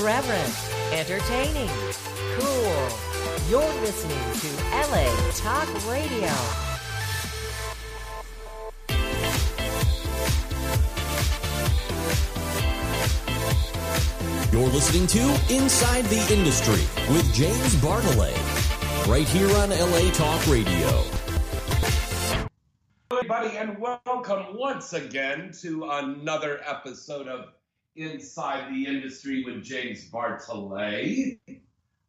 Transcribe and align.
Irreverent, 0.00 0.54
entertaining, 0.92 1.68
cool. 2.38 2.88
You're 3.50 3.74
listening 3.82 4.16
to 4.40 4.48
LA 4.72 5.04
Talk 5.36 5.68
Radio. 5.90 6.32
You're 14.50 14.70
listening 14.70 15.06
to 15.08 15.54
Inside 15.54 16.06
the 16.06 16.26
Industry 16.32 16.82
with 17.14 17.34
James 17.34 17.74
Bartolet, 17.76 19.06
right 19.06 19.28
here 19.28 19.54
on 19.58 19.68
LA 19.68 20.10
Talk 20.12 20.46
Radio. 20.46 21.04
everybody, 23.10 23.54
and 23.58 23.78
welcome 23.78 24.56
once 24.56 24.94
again 24.94 25.52
to 25.60 25.90
another 25.90 26.62
episode 26.66 27.28
of 27.28 27.52
Inside 27.96 28.72
the 28.72 28.86
Industry 28.86 29.44
with 29.44 29.62
James 29.64 30.08
Bartolet. 30.10 31.38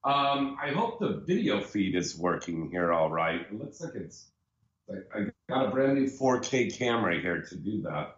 Um, 0.03 0.57
I 0.61 0.71
hope 0.71 0.99
the 0.99 1.23
video 1.25 1.61
feed 1.61 1.95
is 1.95 2.17
working 2.17 2.69
here 2.71 2.91
all 2.91 3.11
right. 3.11 3.41
It 3.41 3.53
looks 3.53 3.81
like 3.81 3.95
it's. 3.95 4.27
I 4.89 5.27
got 5.47 5.67
a 5.67 5.71
brand 5.71 5.95
new 5.95 6.07
4K 6.07 6.77
camera 6.77 7.19
here 7.21 7.41
to 7.41 7.55
do 7.55 7.83
that. 7.83 8.17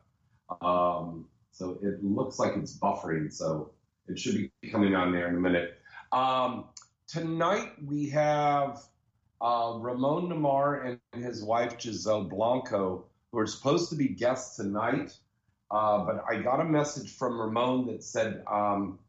Um, 0.66 1.28
so 1.52 1.78
it 1.82 2.04
looks 2.04 2.40
like 2.40 2.54
it's 2.56 2.78
buffering, 2.78 3.32
so 3.32 3.72
it 4.08 4.18
should 4.18 4.50
be 4.62 4.72
coming 4.72 4.96
on 4.96 5.12
there 5.12 5.28
in 5.28 5.36
a 5.36 5.40
minute. 5.40 5.78
Um, 6.12 6.66
tonight 7.08 7.74
we 7.84 8.10
have 8.10 8.82
uh, 9.42 9.78
Ramon 9.80 10.30
Nomar 10.30 11.00
and 11.14 11.24
his 11.24 11.44
wife 11.44 11.80
Giselle 11.80 12.24
Blanco, 12.24 13.06
who 13.32 13.40
are 13.40 13.48
supposed 13.48 13.90
to 13.90 13.96
be 13.96 14.08
guests 14.08 14.56
tonight. 14.56 15.16
Uh, 15.72 16.06
but 16.06 16.24
I 16.30 16.42
got 16.42 16.60
a 16.60 16.66
message 16.66 17.16
from 17.16 17.40
Ramon 17.40 17.88
that 17.88 18.04
said 18.04 18.44
um, 18.48 19.00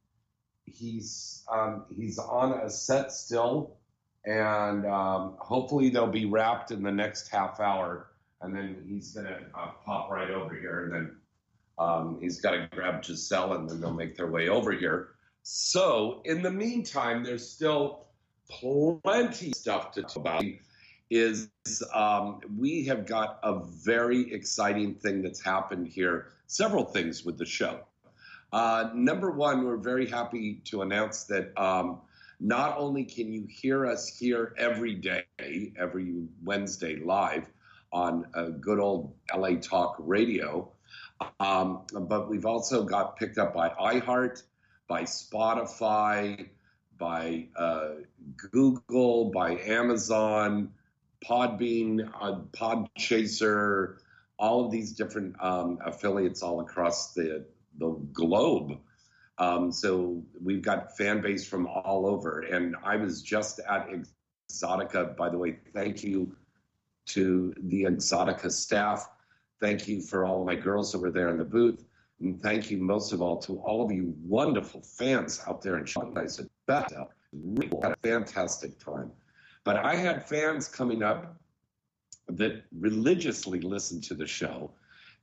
he's 0.65 1.45
um, 1.53 1.85
he's 1.95 2.19
on 2.19 2.53
a 2.61 2.71
set 2.71 3.13
still, 3.13 3.77
and 4.25 4.87
um, 4.87 5.37
hopefully 5.39 5.91
they'll 5.91 6.07
be 6.07 6.25
wrapped 6.25 6.71
in 6.71 6.83
the 6.83 6.93
next 6.93 7.29
half 7.29 7.61
hour, 7.61 8.11
and 8.41 8.55
then 8.55 8.85
he's 8.89 9.13
gonna 9.13 9.41
uh, 9.55 9.71
pop 9.85 10.11
right 10.11 10.31
over 10.31 10.55
here, 10.55 10.85
and 10.85 10.93
then 10.95 11.17
um, 11.79 12.19
he's 12.21 12.41
got 12.41 12.53
to 12.53 12.69
grab 12.71 13.05
Giselle, 13.05 13.55
and 13.55 13.69
then 13.69 13.81
they'll 13.81 13.93
make 13.93 14.17
their 14.17 14.31
way 14.31 14.49
over 14.49 14.73
here. 14.73 15.11
So 15.43 16.23
in 16.25 16.43
the 16.43 16.51
meantime, 16.51 17.25
there's 17.25 17.49
still 17.49 18.07
plenty 18.49 19.49
of 19.49 19.55
stuff 19.55 19.93
to 19.93 20.03
talk 20.03 20.17
about. 20.17 20.45
Is 21.11 21.49
um, 21.93 22.41
we 22.57 22.87
have 22.87 23.07
got 23.07 23.39
a 23.43 23.61
very 23.85 24.33
exciting 24.33 24.95
thing 24.95 25.23
that's 25.23 25.45
happened 25.45 25.87
here. 25.87 26.33
Several 26.47 26.85
things 26.85 27.25
with 27.25 27.39
the 27.39 27.47
show. 27.47 27.81
Uh, 28.53 28.91
number 28.95 29.31
one, 29.31 29.65
we're 29.65 29.77
very 29.77 30.09
happy 30.09 30.61
to 30.67 30.83
announce 30.83 31.25
that 31.25 31.59
um, 31.61 32.01
not 32.39 32.77
only 32.79 33.05
can 33.05 33.33
you 33.33 33.47
hear 33.49 33.87
us 33.87 34.07
here 34.09 34.55
every 34.57 34.95
day, 34.95 35.25
every 35.77 36.15
Wednesday 36.43 36.97
live 36.97 37.47
on 37.93 38.27
a 38.35 38.51
good 38.51 38.79
old 38.79 39.15
LA 39.35 39.57
Talk 39.57 39.97
Radio, 39.99 40.71
um, 41.41 41.83
but 41.93 42.29
we've 42.29 42.47
also 42.47 42.85
got 42.85 43.17
picked 43.17 43.39
up 43.39 43.55
by 43.55 43.71
iHeart, 43.71 44.43
by 44.89 45.03
Spotify, 45.03 46.49
by 46.99 47.49
uh, 47.57 47.89
Google, 48.53 49.31
by 49.31 49.57
Amazon, 49.59 50.71
Podbean, 51.25 52.11
uh, 52.21 52.41
Podchaser, 52.53 53.97
all 54.39 54.65
of 54.65 54.71
these 54.71 54.93
different 54.93 55.35
um, 55.41 55.79
affiliates 55.85 56.43
all 56.43 56.61
across 56.61 57.15
the 57.15 57.47
the 57.79 57.91
globe. 58.13 58.79
Um, 59.39 59.73
so 59.73 60.23
we've 60.41 60.63
got 60.63 60.97
fan 60.97 61.21
base 61.21 61.47
from 61.47 61.67
all 61.67 62.07
over. 62.07 62.41
And 62.41 62.77
I 62.85 62.97
was 62.97 63.23
just 63.23 63.61
at 63.69 63.89
Exotica, 63.89 65.17
by 65.17 65.29
the 65.29 65.39
way. 65.39 65.59
Thank 65.73 66.05
you 66.05 66.37
to 67.07 67.53
the 67.59 67.85
Exotica 67.85 68.51
staff. 68.51 69.09
Thank 69.61 69.89
you 69.89 70.01
for 70.01 70.25
all 70.25 70.41
of 70.41 70.47
my 70.47 70.55
girls 70.55 70.93
that 70.93 70.99
were 70.99 71.11
there 71.11 71.31
in 71.31 71.39
the 71.39 71.45
booth. 71.45 71.85
And 72.21 72.41
thank 72.41 72.71
you 72.71 72.79
most 72.79 73.13
of 73.13 73.21
all 73.21 73.39
to 73.39 73.59
all 73.59 73.85
of 73.85 73.91
you 73.91 74.15
wonderful 74.23 74.83
fans 74.83 75.43
out 75.49 75.63
there 75.63 75.79
in 75.79 75.85
Shanghai. 75.85 76.27
Said 76.27 76.49
best 76.67 76.95
out. 76.95 77.11
Really 77.33 77.77
had 77.83 77.93
a 77.93 77.97
fantastic 78.03 78.79
time. 78.79 79.11
But 79.65 79.77
I 79.79 79.97
had 79.97 80.29
fans 80.29 80.69
coming 80.69 81.03
up 81.03 81.37
that 82.29 82.65
religiously 82.73 83.61
listen 83.61 84.01
to 84.03 84.15
the 84.15 84.27
show 84.27 84.71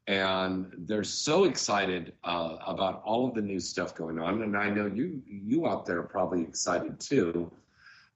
and 0.07 0.71
they're 0.77 1.03
so 1.03 1.43
excited 1.43 2.13
uh, 2.23 2.57
about 2.65 3.01
all 3.05 3.27
of 3.27 3.35
the 3.35 3.41
new 3.41 3.59
stuff 3.59 3.95
going 3.95 4.19
on. 4.19 4.41
And 4.41 4.57
I 4.57 4.69
know 4.69 4.87
you 4.87 5.21
you 5.27 5.67
out 5.67 5.85
there 5.85 5.99
are 5.99 6.03
probably 6.03 6.41
excited 6.41 6.99
too. 6.99 7.51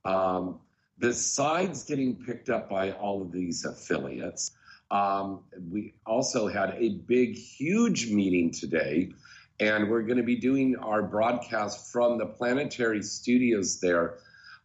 Um, 0.03 0.59
besides 0.97 1.83
getting 1.83 2.15
picked 2.15 2.49
up 2.49 2.69
by 2.69 2.91
all 2.91 3.21
of 3.21 3.31
these 3.31 3.65
affiliates, 3.65 4.51
um, 4.91 5.41
we 5.71 5.93
also 6.05 6.47
had 6.47 6.75
a 6.77 6.89
big, 6.89 7.35
huge 7.35 8.11
meeting 8.11 8.51
today, 8.51 9.11
and 9.59 9.89
we're 9.89 10.03
going 10.03 10.17
to 10.17 10.23
be 10.23 10.35
doing 10.35 10.75
our 10.77 11.03
broadcast 11.03 11.91
from 11.91 12.17
the 12.17 12.25
Planetary 12.25 13.03
Studios 13.03 13.79
there. 13.79 14.17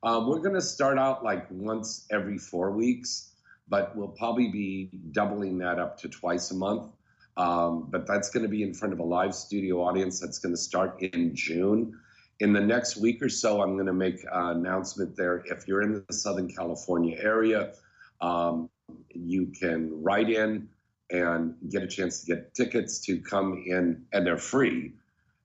Um, 0.03 0.29
we're 0.29 0.41
going 0.41 0.55
to 0.55 0.63
start 0.63 0.99
out 0.99 1.23
like 1.23 1.47
once 1.51 2.07
every 2.11 2.39
four 2.39 2.71
weeks, 2.71 3.30
but 3.71 3.97
we'll 3.97 4.09
probably 4.09 4.49
be 4.49 4.91
doubling 5.13 5.59
that 5.59 5.79
up 5.79 5.99
to 6.01 6.09
twice 6.09 6.51
a 6.51 6.55
month. 6.55 6.93
Um, 7.37 7.87
but 7.89 8.07
that's 8.07 8.29
going 8.31 8.43
to 8.43 8.49
be 8.49 8.63
in 8.63 8.75
front 8.75 8.93
of 8.93 8.99
a 8.99 9.05
live 9.05 9.35
studio 9.35 9.83
audience 9.83 10.21
that's 10.21 10.39
going 10.39 10.53
to 10.53 10.61
start 10.61 11.01
in 11.01 11.35
June. 11.35 11.99
In 12.41 12.53
the 12.53 12.61
next 12.61 12.97
week 12.97 13.23
or 13.23 13.29
so, 13.29 13.63
I'm 13.63 13.75
going 13.75 13.87
to 13.87 13.93
make 13.93 14.25
an 14.31 14.57
announcement 14.59 15.17
there. 15.17 15.43
If 15.47 15.69
you're 15.69 15.83
in 15.83 16.05
the 16.07 16.13
Southern 16.13 16.49
California 16.53 17.17
area, 17.19 17.73
um, 18.21 18.69
you 19.15 19.53
can 19.59 20.03
write 20.03 20.29
in 20.29 20.69
and 21.11 21.55
get 21.69 21.83
a 21.83 21.87
chance 21.87 22.21
to 22.21 22.35
get 22.35 22.55
tickets 22.55 23.01
to 23.07 23.21
come 23.21 23.63
in, 23.67 24.05
and 24.13 24.27
they're 24.27 24.37
free. 24.37 24.93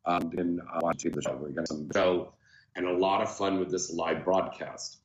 Um, 0.06 0.32
and 0.38 0.62
uh, 0.62 0.80
watching 0.82 1.12
the 1.12 1.22
show, 1.22 1.36
we're 1.36 1.50
to 1.50 1.88
show 1.94 2.34
and 2.76 2.86
a 2.86 2.94
lot 2.94 3.22
of 3.22 3.36
fun 3.36 3.60
with 3.60 3.72
this 3.72 3.92
live 3.92 4.24
broadcast. 4.26 4.98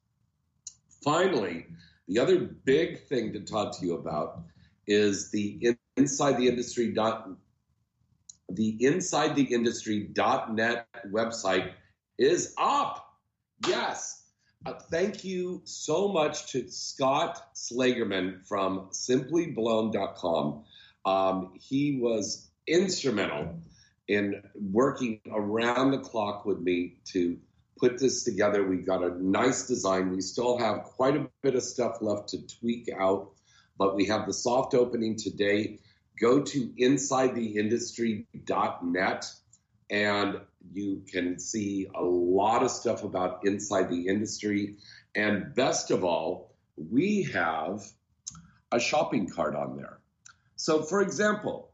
Finally, 1.04 1.66
the 2.10 2.18
other 2.18 2.40
big 2.40 3.06
thing 3.06 3.32
to 3.32 3.40
talk 3.40 3.78
to 3.78 3.86
you 3.86 3.94
about 3.94 4.42
is 4.84 5.30
the 5.30 5.76
inside 5.96 6.36
the 6.38 6.48
industry 6.48 6.92
dot 6.92 7.28
the 8.48 8.84
inside 8.84 9.36
the 9.36 9.44
industry.net 9.44 10.88
website 11.12 11.70
is 12.18 12.52
up. 12.58 13.06
Yes. 13.64 14.24
Uh, 14.66 14.74
thank 14.90 15.22
you 15.22 15.62
so 15.64 16.08
much 16.08 16.50
to 16.50 16.68
Scott 16.68 17.54
Slagerman 17.54 18.44
from 18.44 18.88
simplyblown.com. 18.90 20.64
Um, 21.04 21.52
he 21.60 22.00
was 22.02 22.50
instrumental 22.66 23.60
in 24.08 24.42
working 24.56 25.20
around 25.32 25.92
the 25.92 25.98
clock 25.98 26.44
with 26.44 26.58
me 26.58 26.96
to 27.12 27.38
put 27.78 28.00
this 28.00 28.24
together. 28.24 28.66
We 28.66 28.78
got 28.78 29.04
a 29.04 29.22
nice 29.22 29.68
design. 29.68 30.10
We 30.10 30.20
still 30.20 30.58
have 30.58 30.82
quite 30.82 31.16
a 31.16 31.29
bit 31.42 31.54
of 31.54 31.62
stuff 31.62 31.98
left 32.00 32.30
to 32.30 32.38
tweak 32.46 32.88
out, 32.98 33.32
but 33.78 33.94
we 33.96 34.06
have 34.06 34.26
the 34.26 34.32
soft 34.32 34.72
opening 34.74 35.16
today. 35.16 35.78
Go 36.20 36.42
to 36.42 36.68
insidetheindustry.net 36.78 39.32
and 39.90 40.40
you 40.72 41.02
can 41.10 41.38
see 41.38 41.88
a 41.94 42.02
lot 42.02 42.62
of 42.62 42.70
stuff 42.70 43.04
about 43.04 43.46
inside 43.46 43.90
the 43.90 44.06
industry. 44.06 44.76
And 45.14 45.54
best 45.54 45.90
of 45.90 46.04
all, 46.04 46.54
we 46.76 47.24
have 47.32 47.82
a 48.70 48.78
shopping 48.78 49.28
cart 49.28 49.56
on 49.56 49.76
there. 49.76 49.98
So, 50.56 50.82
for 50.82 51.00
example, 51.00 51.72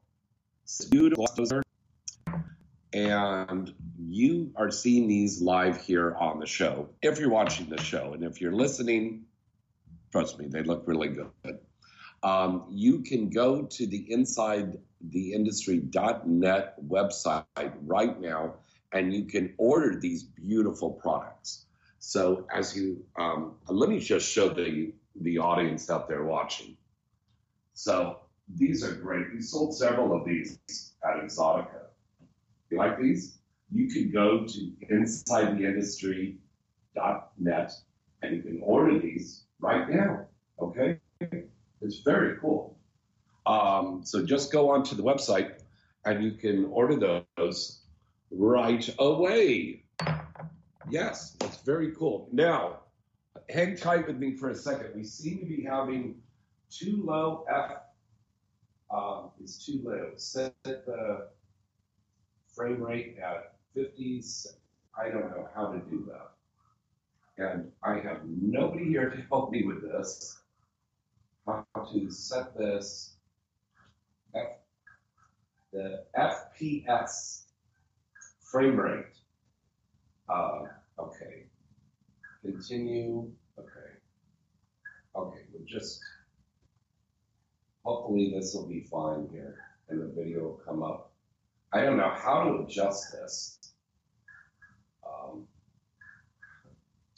and 2.92 3.74
you 3.98 4.52
are 4.56 4.70
seeing 4.70 5.08
these 5.08 5.42
live 5.42 5.82
here 5.82 6.14
on 6.14 6.38
the 6.40 6.46
show. 6.46 6.88
If 7.02 7.18
you're 7.18 7.30
watching 7.30 7.68
the 7.68 7.80
show, 7.80 8.14
and 8.14 8.24
if 8.24 8.40
you're 8.40 8.54
listening, 8.54 9.26
trust 10.16 10.38
me, 10.38 10.46
they 10.48 10.62
look 10.62 10.84
really 10.86 11.08
good. 11.08 11.58
Um, 12.22 12.64
you 12.70 13.00
can 13.00 13.28
go 13.28 13.64
to 13.64 13.86
the 13.86 14.10
inside 14.10 14.78
theindustry.net 15.10 16.76
website 16.88 17.72
right 17.84 18.18
now 18.18 18.54
and 18.92 19.12
you 19.12 19.26
can 19.26 19.52
order 19.58 20.00
these 20.00 20.22
beautiful 20.22 20.90
products. 20.90 21.66
So 21.98 22.46
as 22.54 22.74
you, 22.74 23.04
um, 23.18 23.56
let 23.68 23.90
me 23.90 24.00
just 24.00 24.26
show 24.26 24.48
the, 24.48 24.94
the 25.20 25.38
audience 25.38 25.90
out 25.90 26.08
there 26.08 26.24
watching. 26.24 26.78
So 27.74 28.20
these 28.56 28.82
are 28.82 28.94
great. 28.94 29.34
We 29.34 29.42
sold 29.42 29.76
several 29.76 30.18
of 30.18 30.24
these 30.24 30.58
at 31.04 31.22
Exotica. 31.22 31.88
You 32.70 32.78
like 32.78 32.98
these? 32.98 33.36
You 33.70 33.88
can 33.88 34.10
go 34.10 34.46
to 34.46 34.72
insidetheindustry.net 34.90 37.72
and 38.22 38.34
you 38.34 38.42
can 38.42 38.62
order 38.62 38.98
these 38.98 39.42
right 39.60 39.88
now. 39.88 40.26
Okay? 40.60 40.98
It's 41.82 41.98
very 42.00 42.38
cool. 42.40 42.78
Um, 43.44 44.00
so 44.04 44.24
just 44.24 44.50
go 44.52 44.70
onto 44.70 44.96
the 44.96 45.02
website 45.02 45.60
and 46.04 46.24
you 46.24 46.32
can 46.32 46.66
order 46.66 47.24
those 47.36 47.82
right 48.30 48.88
away. 48.98 49.84
Yes, 50.88 51.36
it's 51.40 51.58
very 51.58 51.92
cool. 51.92 52.28
Now, 52.32 52.80
hang 53.50 53.76
tight 53.76 54.06
with 54.06 54.16
me 54.16 54.36
for 54.36 54.50
a 54.50 54.54
second. 54.54 54.90
We 54.94 55.04
seem 55.04 55.38
to 55.40 55.46
be 55.46 55.62
having 55.62 56.16
too 56.70 57.02
low 57.04 57.44
F. 57.48 57.78
Um, 58.90 59.30
it's 59.40 59.64
too 59.64 59.80
low. 59.82 60.12
Set 60.16 60.54
the 60.64 61.28
frame 62.54 62.82
rate 62.82 63.16
at 63.18 63.56
50s. 63.76 64.46
I 64.98 65.10
don't 65.10 65.30
know 65.30 65.48
how 65.54 65.72
to 65.72 65.78
do 65.90 66.08
that. 66.10 66.35
And 67.38 67.70
I 67.82 67.94
have 68.00 68.20
nobody 68.24 68.86
here 68.86 69.10
to 69.10 69.22
help 69.28 69.50
me 69.50 69.64
with 69.64 69.82
this. 69.82 70.38
How 71.46 71.64
to 71.92 72.10
set 72.10 72.56
this 72.56 73.16
F, 74.34 74.46
the 75.72 76.04
FPS 76.16 77.44
frame 78.40 78.80
rate. 78.80 79.04
Uh, 80.28 80.64
okay. 80.98 81.46
Continue. 82.42 83.30
Okay. 83.58 83.90
Okay, 85.14 85.40
we'll 85.52 85.66
just 85.66 86.00
hopefully 87.84 88.32
this 88.34 88.52
will 88.54 88.66
be 88.66 88.80
fine 88.80 89.28
here 89.30 89.56
and 89.88 90.00
the 90.00 90.12
video 90.20 90.42
will 90.42 90.60
come 90.66 90.82
up. 90.82 91.12
I 91.72 91.82
don't 91.82 91.96
know 91.96 92.12
how 92.14 92.44
to 92.44 92.64
adjust 92.64 93.12
this. 93.12 93.58
Um, 95.06 95.46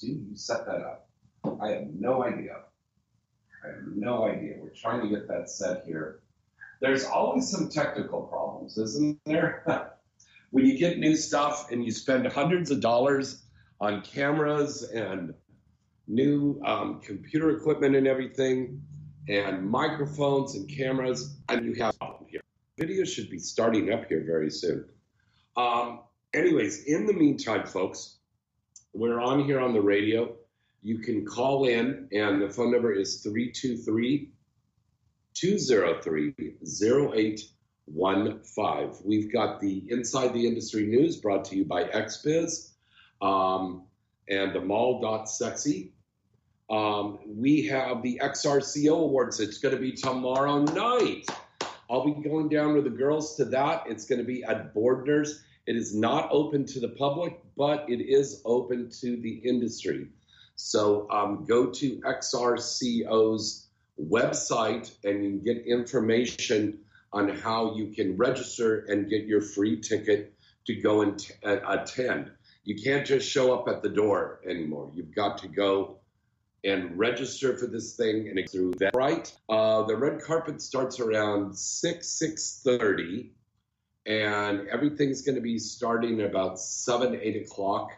do 0.00 0.06
you 0.06 0.36
set 0.36 0.66
that 0.66 0.80
up? 0.80 1.08
I 1.60 1.68
have 1.70 1.88
no 1.98 2.24
idea. 2.24 2.56
I 3.64 3.68
have 3.68 3.86
no 3.94 4.26
idea. 4.26 4.54
We're 4.58 4.70
trying 4.70 5.02
to 5.02 5.08
get 5.08 5.28
that 5.28 5.50
set 5.50 5.84
here. 5.84 6.20
There's 6.80 7.04
always 7.04 7.50
some 7.50 7.68
technical 7.68 8.22
problems, 8.22 8.78
isn't 8.78 9.18
there? 9.24 9.64
when 10.50 10.64
you 10.64 10.78
get 10.78 10.98
new 10.98 11.16
stuff 11.16 11.70
and 11.70 11.84
you 11.84 11.90
spend 11.90 12.26
hundreds 12.26 12.70
of 12.70 12.80
dollars 12.80 13.42
on 13.80 14.02
cameras 14.02 14.82
and 14.82 15.34
new 16.06 16.60
um, 16.64 17.00
computer 17.00 17.50
equipment 17.50 17.94
and 17.94 18.06
everything, 18.06 18.82
and 19.28 19.68
microphones 19.68 20.54
and 20.54 20.68
cameras, 20.68 21.36
and 21.48 21.66
you 21.66 21.74
have 21.82 21.94
here. 22.26 22.40
Video 22.78 23.04
should 23.04 23.28
be 23.28 23.38
starting 23.38 23.92
up 23.92 24.08
here 24.08 24.24
very 24.24 24.50
soon. 24.50 24.86
Um, 25.56 26.00
anyways, 26.32 26.84
in 26.84 27.06
the 27.06 27.12
meantime, 27.12 27.66
folks, 27.66 28.17
we're 28.98 29.20
on 29.20 29.44
here 29.44 29.60
on 29.60 29.72
the 29.72 29.80
radio. 29.80 30.34
You 30.82 30.98
can 30.98 31.24
call 31.24 31.66
in, 31.66 32.08
and 32.12 32.42
the 32.42 32.50
phone 32.50 32.72
number 32.72 32.92
is 32.92 33.22
323 33.22 34.32
203 35.34 36.34
0815. 36.36 38.92
We've 39.04 39.32
got 39.32 39.60
the 39.60 39.84
Inside 39.88 40.34
the 40.34 40.44
Industry 40.46 40.86
news 40.86 41.16
brought 41.16 41.46
to 41.46 41.56
you 41.56 41.64
by 41.64 41.84
XBiz 41.84 42.72
um, 43.22 43.84
and 44.28 44.52
the 44.52 44.60
mall.sexy. 44.60 45.94
Um, 46.70 47.20
we 47.26 47.66
have 47.68 48.02
the 48.02 48.20
XRCO 48.22 48.90
Awards. 48.90 49.40
It's 49.40 49.56
going 49.58 49.74
to 49.74 49.80
be 49.80 49.92
tomorrow 49.92 50.64
night. 50.64 51.26
I'll 51.88 52.04
be 52.04 52.12
going 52.28 52.48
down 52.48 52.74
with 52.74 52.84
the 52.84 52.90
girls 52.90 53.36
to 53.36 53.46
that. 53.46 53.84
It's 53.86 54.04
going 54.04 54.18
to 54.18 54.24
be 54.24 54.44
at 54.44 54.74
Boardner's. 54.74 55.42
It 55.68 55.76
is 55.76 55.94
not 55.94 56.30
open 56.32 56.64
to 56.64 56.80
the 56.80 56.88
public, 56.88 57.38
but 57.54 57.90
it 57.90 58.00
is 58.00 58.40
open 58.46 58.88
to 59.02 59.18
the 59.18 59.34
industry. 59.44 60.08
So 60.56 61.06
um, 61.10 61.44
go 61.46 61.66
to 61.66 61.96
XRCO's 61.96 63.66
website 64.00 64.90
and 65.04 65.22
you 65.22 65.30
can 65.32 65.40
get 65.44 65.66
information 65.66 66.78
on 67.12 67.28
how 67.28 67.74
you 67.76 67.88
can 67.88 68.16
register 68.16 68.86
and 68.86 69.10
get 69.10 69.26
your 69.26 69.42
free 69.42 69.78
ticket 69.78 70.32
to 70.68 70.74
go 70.74 71.02
and 71.02 71.18
t- 71.18 71.34
uh, 71.44 71.58
attend. 71.68 72.30
You 72.64 72.82
can't 72.82 73.06
just 73.06 73.28
show 73.28 73.52
up 73.52 73.68
at 73.68 73.82
the 73.82 73.90
door 73.90 74.40
anymore. 74.48 74.90
You've 74.94 75.14
got 75.14 75.36
to 75.42 75.48
go 75.48 75.98
and 76.64 76.98
register 76.98 77.58
for 77.58 77.66
this 77.66 77.94
thing 77.94 78.30
and 78.30 78.48
through 78.50 78.72
that 78.78 78.96
right 78.96 79.32
uh, 79.48 79.84
the 79.84 79.96
red 79.96 80.20
carpet 80.20 80.60
starts 80.60 80.98
around 80.98 81.56
6 81.56 82.20
6.30 82.20 83.28
and 84.08 84.66
everything's 84.68 85.22
going 85.22 85.36
to 85.36 85.42
be 85.42 85.58
starting 85.58 86.22
about 86.22 86.58
7 86.58 87.14
8 87.22 87.42
o'clock 87.42 87.92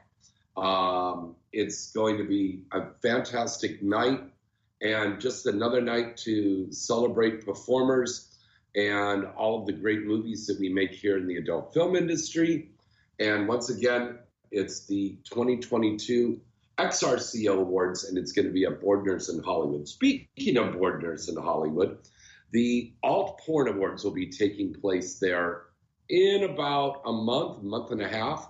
um, 0.56 1.36
it's 1.52 1.92
going 1.92 2.18
to 2.18 2.24
be 2.24 2.64
a 2.72 2.82
fantastic 3.00 3.82
night 3.82 4.20
and 4.82 5.20
just 5.20 5.46
another 5.46 5.80
night 5.80 6.16
to 6.18 6.70
celebrate 6.72 7.46
performers 7.46 8.26
and 8.74 9.24
all 9.36 9.60
of 9.60 9.66
the 9.66 9.72
great 9.72 10.04
movies 10.04 10.46
that 10.46 10.58
we 10.58 10.68
make 10.68 10.90
here 10.90 11.16
in 11.16 11.26
the 11.26 11.36
adult 11.36 11.72
film 11.72 11.94
industry 11.94 12.70
and 13.20 13.46
once 13.46 13.70
again 13.70 14.18
it's 14.50 14.86
the 14.86 15.16
2022 15.24 16.40
XRCO 16.76 17.58
Awards, 17.58 18.04
and 18.04 18.16
it's 18.16 18.32
going 18.32 18.46
to 18.46 18.52
be 18.52 18.64
at 18.64 18.80
Boardner's 18.80 19.28
in 19.28 19.42
Hollywood. 19.42 19.86
Speaking 19.86 20.56
of 20.56 20.72
Boardner's 20.72 21.28
in 21.28 21.36
Hollywood, 21.36 21.98
the 22.52 22.94
Alt 23.02 23.42
Porn 23.44 23.68
Awards 23.68 24.02
will 24.02 24.12
be 24.12 24.30
taking 24.30 24.72
place 24.72 25.18
there 25.18 25.64
in 26.10 26.44
about 26.44 27.02
a 27.06 27.12
month, 27.12 27.62
month 27.62 27.92
and 27.92 28.02
a 28.02 28.08
half. 28.08 28.48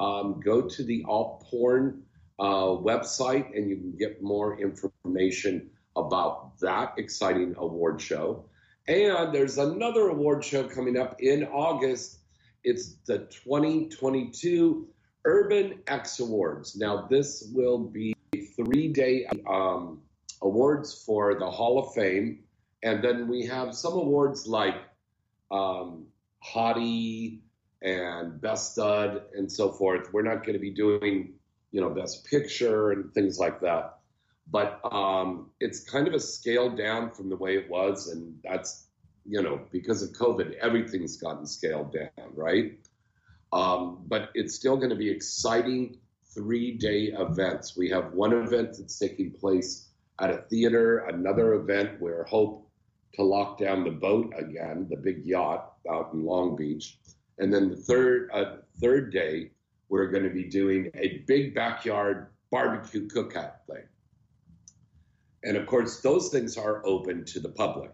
Um, 0.00 0.40
go 0.40 0.62
to 0.62 0.82
the 0.82 1.04
Alt 1.06 1.44
Porn 1.48 2.02
uh, 2.38 2.74
website, 2.76 3.56
and 3.56 3.68
you 3.68 3.76
can 3.76 3.96
get 3.96 4.22
more 4.22 4.58
information 4.58 5.70
about 5.94 6.58
that 6.60 6.94
exciting 6.96 7.54
award 7.58 8.00
show. 8.00 8.46
And 8.88 9.32
there's 9.32 9.58
another 9.58 10.08
award 10.08 10.44
show 10.44 10.64
coming 10.64 10.98
up 10.98 11.16
in 11.20 11.44
August. 11.44 12.18
It's 12.64 12.94
the 13.06 13.18
2022 13.18 14.88
Urban 15.24 15.80
X 15.86 16.18
Awards. 16.18 16.74
Now, 16.76 17.06
this 17.08 17.48
will 17.52 17.78
be 17.78 18.16
a 18.34 18.40
three 18.40 18.88
day 18.88 19.26
um, 19.46 20.00
awards 20.40 21.04
for 21.04 21.38
the 21.38 21.48
Hall 21.48 21.78
of 21.78 21.94
Fame. 21.94 22.40
And 22.82 23.04
then 23.04 23.28
we 23.28 23.46
have 23.46 23.74
some 23.74 23.92
awards 23.92 24.48
like 24.48 24.74
um, 25.52 26.06
Hottie 26.44 27.40
and 27.82 28.40
Best 28.40 28.72
Stud 28.72 29.22
and 29.34 29.50
so 29.50 29.70
forth. 29.70 30.12
We're 30.12 30.22
not 30.22 30.44
going 30.44 30.54
to 30.54 30.60
be 30.60 30.70
doing, 30.70 31.34
you 31.70 31.80
know, 31.80 31.90
Best 31.90 32.24
Picture 32.24 32.92
and 32.92 33.12
things 33.12 33.38
like 33.38 33.60
that. 33.60 33.98
But 34.50 34.80
um, 34.90 35.50
it's 35.60 35.84
kind 35.84 36.08
of 36.08 36.14
a 36.14 36.20
scale 36.20 36.70
down 36.70 37.10
from 37.10 37.28
the 37.28 37.36
way 37.36 37.56
it 37.56 37.70
was. 37.70 38.08
And 38.08 38.38
that's, 38.44 38.86
you 39.24 39.42
know, 39.42 39.60
because 39.70 40.02
of 40.02 40.10
COVID, 40.10 40.56
everything's 40.56 41.16
gotten 41.16 41.46
scaled 41.46 41.92
down, 41.92 42.30
right? 42.34 42.78
Um, 43.52 44.04
but 44.06 44.30
it's 44.34 44.54
still 44.54 44.76
going 44.76 44.90
to 44.90 44.96
be 44.96 45.10
exciting 45.10 45.98
three 46.34 46.72
day 46.72 47.12
events. 47.16 47.76
We 47.76 47.90
have 47.90 48.12
one 48.12 48.32
event 48.32 48.76
that's 48.78 48.98
taking 48.98 49.32
place 49.32 49.88
at 50.20 50.30
a 50.30 50.38
theater, 50.38 50.98
another 50.98 51.54
event 51.54 52.00
where 52.00 52.24
hope 52.24 52.68
to 53.14 53.22
lock 53.22 53.58
down 53.58 53.84
the 53.84 53.90
boat 53.90 54.32
again, 54.36 54.86
the 54.90 54.96
big 54.96 55.24
yacht 55.24 55.74
out 55.90 56.12
in 56.12 56.24
Long 56.24 56.56
Beach. 56.56 56.98
And 57.38 57.52
then 57.52 57.70
the 57.70 57.76
third 57.76 58.30
uh, 58.32 58.56
third 58.80 59.12
day, 59.12 59.50
we're 59.88 60.08
going 60.08 60.24
to 60.24 60.30
be 60.30 60.44
doing 60.44 60.90
a 60.94 61.18
big 61.26 61.54
backyard 61.54 62.28
barbecue 62.50 63.08
cookout 63.08 63.64
thing. 63.66 63.84
And 65.42 65.56
of 65.56 65.66
course, 65.66 66.00
those 66.00 66.28
things 66.28 66.56
are 66.56 66.86
open 66.86 67.24
to 67.26 67.40
the 67.40 67.48
public. 67.48 67.90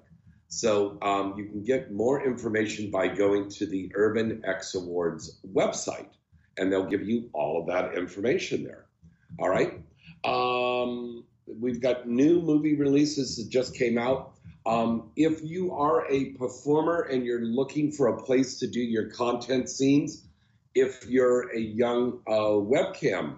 So 0.48 0.98
um, 1.02 1.34
you 1.36 1.46
can 1.46 1.62
get 1.62 1.92
more 1.92 2.24
information 2.24 2.90
by 2.90 3.08
going 3.08 3.50
to 3.50 3.66
the 3.66 3.92
Urban 3.94 4.42
X 4.46 4.74
Awards 4.74 5.38
website, 5.46 6.08
and 6.56 6.72
they'll 6.72 6.88
give 6.88 7.06
you 7.06 7.28
all 7.32 7.60
of 7.60 7.66
that 7.68 7.96
information 7.96 8.64
there. 8.64 8.86
All 9.38 9.48
right. 9.48 9.80
Um, 10.24 11.24
we've 11.46 11.80
got 11.80 12.08
new 12.08 12.40
movie 12.40 12.76
releases 12.76 13.36
that 13.36 13.50
just 13.50 13.76
came 13.76 13.98
out. 13.98 14.37
Um, 14.66 15.10
if 15.16 15.42
you 15.42 15.72
are 15.72 16.10
a 16.10 16.32
performer 16.32 17.00
and 17.00 17.24
you're 17.24 17.44
looking 17.44 17.92
for 17.92 18.08
a 18.08 18.22
place 18.22 18.58
to 18.58 18.66
do 18.66 18.80
your 18.80 19.10
content 19.10 19.68
scenes, 19.68 20.26
if 20.74 21.06
you're 21.06 21.54
a 21.54 21.58
young 21.58 22.20
uh, 22.26 22.58
webcam 22.58 23.36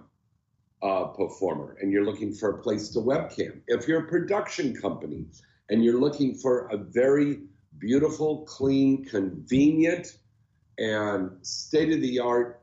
uh, 0.81 1.05
performer 1.05 1.77
and 1.79 1.91
you're 1.91 2.05
looking 2.05 2.33
for 2.33 2.49
a 2.49 2.61
place 2.61 2.89
to 2.89 2.99
webcam, 2.99 3.61
if 3.67 3.87
you're 3.87 4.05
a 4.05 4.07
production 4.07 4.75
company 4.75 5.25
and 5.69 5.83
you're 5.83 5.99
looking 5.99 6.35
for 6.35 6.67
a 6.67 6.77
very 6.77 7.41
beautiful, 7.79 8.45
clean, 8.45 9.05
convenient, 9.05 10.07
and 10.77 11.45
state 11.45 11.91
of 11.93 12.01
the 12.01 12.19
art 12.19 12.61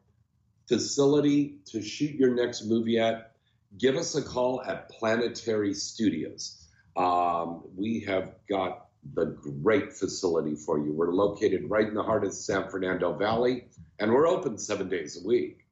facility 0.69 1.59
to 1.67 1.83
shoot 1.83 2.15
your 2.15 2.35
next 2.35 2.65
movie 2.65 2.99
at, 2.99 3.33
give 3.79 3.97
us 3.97 4.15
a 4.15 4.23
call 4.23 4.63
at 4.63 4.91
Planetary 4.91 5.75
Studios. 5.75 6.58
Um, 6.99 7.63
we 7.77 8.01
have 8.01 8.35
got 8.49 8.89
the 9.15 9.27
great 9.63 9.93
facility 9.93 10.57
for 10.57 10.79
you. 10.79 10.93
We're 10.93 11.13
located 11.13 11.71
right 11.71 11.87
in 11.87 11.95
the 11.95 12.03
heart 12.03 12.25
of 12.25 12.31
the 12.31 12.37
San 12.37 12.69
Fernando 12.69 13.15
Valley, 13.15 13.69
and 13.99 14.13
we're 14.13 14.27
open 14.27 14.59
seven 14.59 14.89
days 14.89 15.23
a 15.23 15.27
week. 15.27 15.65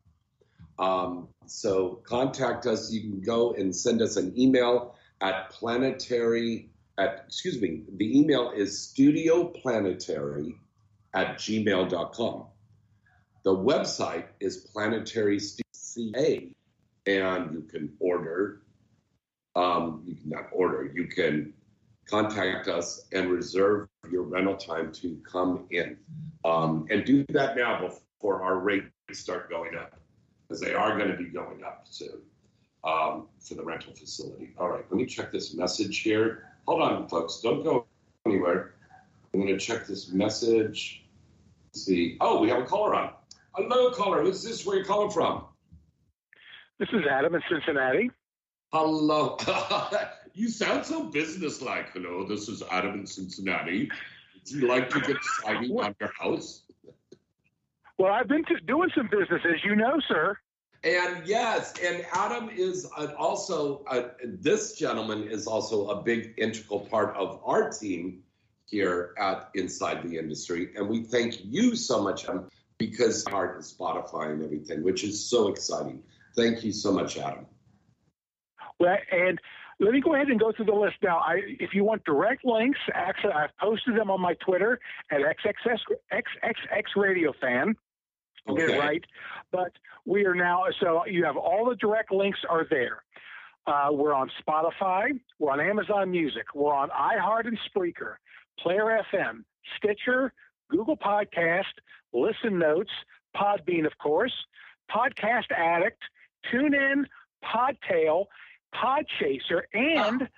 Um, 0.78 1.28
so 1.47 2.00
contact 2.06 2.66
us. 2.66 2.92
You 2.92 3.00
can 3.00 3.21
go 3.23 3.52
and 3.54 3.75
send 3.75 4.02
us 4.02 4.16
an 4.16 4.38
email 4.38 4.95
at 5.21 5.50
planetary 5.50 6.71
at, 6.99 7.25
excuse 7.26 7.61
me, 7.61 7.83
the 7.97 8.18
email 8.18 8.52
is 8.52 8.95
studioplanetary 8.97 10.54
at 11.12 11.38
gmail.com. 11.38 12.47
The 13.45 13.54
website 13.54 14.26
is 14.40 14.66
planetaryca 14.75 15.61
and 17.06 17.52
you 17.52 17.62
can 17.71 17.92
order. 18.00 18.62
Um, 19.57 20.03
you 20.07 20.15
can 20.15 20.31
not 20.31 20.49
order. 20.53 20.89
You 20.95 21.07
can 21.07 21.55
contact 22.07 22.69
us 22.69 23.07
and 23.13 23.31
reserve 23.31 23.89
your 24.13 24.23
rental 24.23 24.55
time 24.55 24.93
to 24.93 25.19
come 25.29 25.67
in, 25.71 25.97
um, 26.45 26.87
and 26.91 27.05
do 27.05 27.25
that 27.31 27.57
now 27.57 27.81
before 27.81 28.43
our 28.43 28.59
rates 28.59 28.91
start 29.13 29.51
going 29.51 29.75
up, 29.77 29.99
because 30.47 30.61
they 30.61 30.75
are 30.75 30.97
going 30.99 31.11
to 31.11 31.17
be 31.17 31.25
going 31.25 31.65
up 31.65 31.87
soon 31.89 32.21
um, 32.85 33.27
for 33.41 33.55
the 33.55 33.65
rental 33.65 33.93
facility. 33.95 34.53
All 34.59 34.69
right, 34.69 34.85
let 34.91 34.97
me 34.97 35.07
check 35.07 35.33
this 35.33 35.55
message 35.55 36.01
here. 36.01 36.45
Hold 36.69 36.83
on, 36.83 37.09
folks. 37.09 37.41
Don't 37.41 37.65
go 37.65 37.87
anywhere. 38.27 38.75
I'm 39.33 39.41
going 39.41 39.53
to 39.53 39.59
check 39.59 39.87
this 39.87 40.13
message. 40.13 41.03
Let's 41.69 41.85
see. 41.85 42.19
Oh, 42.21 42.41
we 42.41 42.49
have 42.51 42.63
a 42.63 42.67
caller 42.67 42.95
on. 42.95 43.11
Hello, 43.55 43.91
caller. 43.91 44.23
Who's 44.23 44.45
this? 44.45 44.67
Where 44.67 44.77
you 44.77 44.85
calling 44.85 45.11
from? 45.11 45.45
This 46.79 46.89
is 46.93 47.03
Adam 47.11 47.35
in 47.35 47.43
Cincinnati. 47.51 48.11
Hello. 48.73 49.37
you 50.35 50.49
sound 50.49 50.85
so 50.85 51.04
businesslike. 51.04 51.92
Hello, 51.92 52.26
this 52.26 52.49
is 52.49 52.62
Adam 52.70 53.00
in 53.00 53.06
Cincinnati. 53.06 53.90
Would 54.35 54.50
you 54.50 54.68
like 54.68 54.90
to 54.90 55.00
get 55.00 55.16
siding 55.42 55.70
on 55.78 55.94
your 56.00 56.12
house? 56.18 56.62
Well, 57.99 58.12
I've 58.12 58.28
been 58.28 58.44
to, 58.46 58.61
doing 58.61 58.90
some 58.94 59.08
business, 59.08 59.40
as 59.44 59.64
you 59.64 59.76
know, 59.76 60.00
sir. 60.08 60.37
And 60.85 61.26
yes, 61.26 61.75
and 61.82 62.04
Adam 62.12 62.50
is 62.50 62.85
also, 63.18 63.85
uh, 63.88 64.08
this 64.25 64.76
gentleman 64.76 65.28
is 65.28 65.46
also 65.46 65.88
a 65.88 66.02
big 66.02 66.35
integral 66.37 66.80
part 66.80 67.16
of 67.16 67.40
our 67.44 67.70
team 67.70 68.23
here 68.66 69.14
at 69.18 69.49
Inside 69.54 70.02
the 70.02 70.18
Industry. 70.18 70.70
And 70.76 70.88
we 70.88 71.02
thank 71.02 71.44
you 71.44 71.76
so 71.76 72.02
much, 72.02 72.25
Adam, 72.25 72.49
because 72.78 73.23
part 73.23 73.56
of 73.56 73.64
Spotify 73.64 74.32
and 74.32 74.44
everything, 74.44 74.82
which 74.82 75.02
is 75.02 75.25
so 75.25 75.49
exciting. 75.49 76.02
Thank 76.37 76.62
you 76.62 76.73
so 76.73 76.92
much, 76.92 77.16
Adam. 77.16 77.46
Well, 78.78 78.97
and 79.11 79.40
let 79.78 79.92
me 79.92 80.00
go 80.00 80.14
ahead 80.14 80.28
and 80.28 80.40
go 80.40 80.52
through 80.52 80.66
the 80.66 80.73
list 80.73 80.97
now. 81.02 81.18
I, 81.18 81.40
if 81.61 81.75
you 81.75 81.85
want 81.85 82.04
direct 82.04 82.45
links, 82.45 82.78
actually, 82.95 83.33
I've 83.33 83.56
posted 83.59 83.97
them 83.97 84.11
on 84.11 84.21
my 84.21 84.35
Twitter 84.35 84.78
at 85.11 85.21
XXX, 85.21 85.78
XXX 86.12 86.83
Radio 86.97 87.33
Fan. 87.40 87.75
Okay. 88.49 88.66
Get 88.66 88.76
it 88.76 88.78
right. 88.78 89.04
But 89.52 89.73
we 90.04 90.25
are 90.25 90.35
now, 90.35 90.64
so 90.80 91.04
you 91.06 91.25
have 91.25 91.37
all 91.37 91.68
the 91.68 91.76
direct 91.76 92.12
links 92.12 92.38
are 92.49 92.66
there. 92.71 93.02
Uh, 93.66 93.88
we're 93.90 94.14
on 94.14 94.30
Spotify, 94.40 95.09
we're 95.40 95.50
on 95.50 95.61
Amazon 95.61 96.11
Music, 96.11 96.45
we're 96.54 96.73
on 96.73 96.88
iHeart 96.90 97.49
and 97.49 97.59
Spreaker, 97.68 98.14
Player 98.61 99.02
FM, 99.12 99.42
Stitcher, 99.76 100.33
Google 100.71 100.97
Podcast, 100.97 101.64
Listen 102.12 102.61
Notes, 102.61 102.92
Podbean, 103.37 103.85
of 103.85 103.99
course, 103.99 104.33
Podcast 104.88 105.50
Addict, 105.50 106.00
TuneIn, 106.52 107.06
Podtail, 107.45 108.26
Podchaser, 108.75 109.62
and 109.73 110.28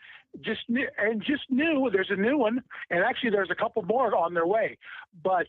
just 0.41 0.61
and 0.69 1.23
just 1.23 1.43
new. 1.49 1.91
There's 1.93 2.11
a 2.11 2.17
new 2.17 2.39
one, 2.39 2.63
and 2.91 3.03
actually 3.03 3.31
there's 3.31 3.51
a 3.51 3.55
couple 3.55 3.83
more 3.83 4.15
on 4.15 4.35
their 4.35 4.47
way. 4.47 4.79
But 5.23 5.47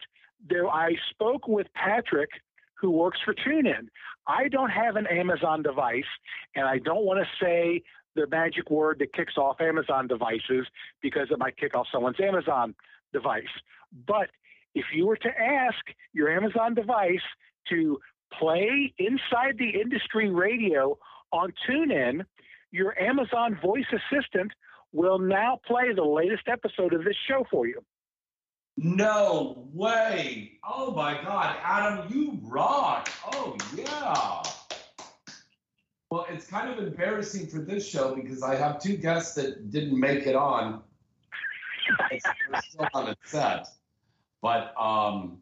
there, 0.48 0.68
I 0.68 0.96
spoke 1.10 1.48
with 1.48 1.68
Patrick, 1.74 2.30
who 2.76 2.92
works 2.92 3.20
for 3.24 3.34
TuneIn. 3.34 3.88
I 4.28 4.48
don't 4.48 4.70
have 4.70 4.96
an 4.96 5.08
Amazon 5.08 5.64
device, 5.64 6.04
and 6.56 6.66
I 6.66 6.80
don't 6.80 7.04
want 7.04 7.20
to 7.20 7.46
say 7.46 7.84
the 8.16 8.28
magic 8.28 8.70
word 8.70 9.00
that 9.00 9.14
kicks 9.14 9.38
off 9.38 9.62
Amazon 9.62 10.08
devices 10.08 10.66
because 11.02 11.28
it 11.32 11.40
might 11.40 11.58
kick 11.58 11.76
off 11.76 11.88
someone's 11.92 12.20
Amazon 12.20 12.76
device. 13.14 13.44
But 14.08 14.30
if 14.76 14.86
you 14.94 15.08
were 15.08 15.18
to 15.18 15.30
ask 15.30 15.78
your 16.14 16.30
Amazon 16.30 16.74
device 16.74 17.22
to 17.70 18.00
play 18.38 18.94
inside 18.98 19.58
the 19.58 19.70
industry 19.82 20.30
radio 20.30 20.98
on 21.32 21.54
TuneIn, 21.68 22.26
your 22.72 23.00
Amazon 23.00 23.58
voice 23.62 23.86
assistant 23.92 24.52
will 24.92 25.20
now 25.20 25.60
play 25.66 25.94
the 25.94 26.04
latest 26.04 26.48
episode 26.48 26.94
of 26.94 27.04
this 27.04 27.16
show 27.28 27.46
for 27.52 27.68
you. 27.68 27.84
No 28.78 29.68
way. 29.74 30.60
Oh 30.64 30.92
my 30.92 31.22
God. 31.22 31.58
Adam, 31.64 32.08
you 32.14 32.40
rock. 32.44 33.10
Oh, 33.34 33.58
yeah. 33.76 34.42
Well, 36.10 36.26
it's 36.30 36.48
kind 36.48 36.72
of 36.72 36.80
embarrassing 36.84 37.48
for 37.48 37.60
this 37.60 37.88
show 37.88 38.16
because 38.16 38.42
I 38.42 38.56
have 38.56 38.82
two 38.82 38.98
guests 38.98 39.36
that 39.36 39.70
didn't 39.70 40.00
make 40.00 40.26
it 40.26 40.36
on. 40.36 40.82
They're 42.10 42.20
still 42.62 42.88
on 42.94 43.10
a 43.10 43.16
set. 43.26 43.68
But 44.42 44.74
um, 44.80 45.40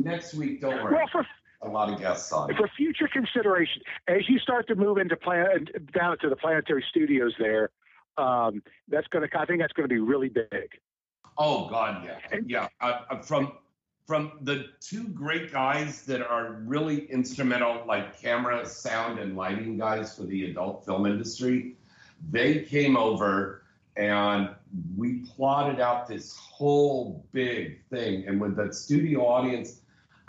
next 0.00 0.34
week, 0.34 0.62
don't 0.62 0.82
worry. 0.82 0.94
Well, 0.94 1.08
for 1.12 1.26
a 1.62 1.68
lot 1.68 1.92
of 1.92 1.98
guests 1.98 2.32
on. 2.32 2.54
for 2.54 2.68
future 2.76 3.08
consideration, 3.12 3.82
as 4.08 4.28
you 4.28 4.38
start 4.38 4.66
to 4.68 4.74
move 4.74 4.98
into 4.98 5.16
plan 5.16 5.66
down 5.94 6.18
to 6.18 6.28
the 6.28 6.36
planetary 6.36 6.84
studios 6.88 7.34
there, 7.38 7.70
um, 8.16 8.62
that's 8.88 9.06
going 9.08 9.28
to 9.28 9.38
I 9.38 9.46
think 9.46 9.60
that's 9.60 9.72
going 9.72 9.88
to 9.88 9.94
be 9.94 10.00
really 10.00 10.28
big. 10.28 10.70
Oh 11.38 11.68
God, 11.68 12.04
yeah, 12.04 12.38
yeah. 12.46 12.68
Uh, 12.80 13.00
uh, 13.10 13.18
from 13.22 13.52
from 14.06 14.32
the 14.42 14.66
two 14.80 15.04
great 15.08 15.52
guys 15.52 16.02
that 16.02 16.20
are 16.20 16.54
really 16.64 17.04
instrumental, 17.10 17.84
like 17.86 18.20
camera, 18.20 18.66
sound, 18.66 19.18
and 19.18 19.36
lighting 19.36 19.78
guys 19.78 20.16
for 20.16 20.24
the 20.24 20.50
adult 20.50 20.84
film 20.84 21.06
industry, 21.06 21.76
they 22.30 22.62
came 22.62 22.96
over 22.96 23.62
and 23.96 24.50
we 24.96 25.20
plotted 25.36 25.80
out 25.80 26.08
this 26.08 26.36
whole 26.36 27.24
big 27.32 27.84
thing. 27.90 28.26
And 28.26 28.40
with 28.40 28.56
the 28.56 28.72
studio 28.72 29.26
audience, 29.26 29.79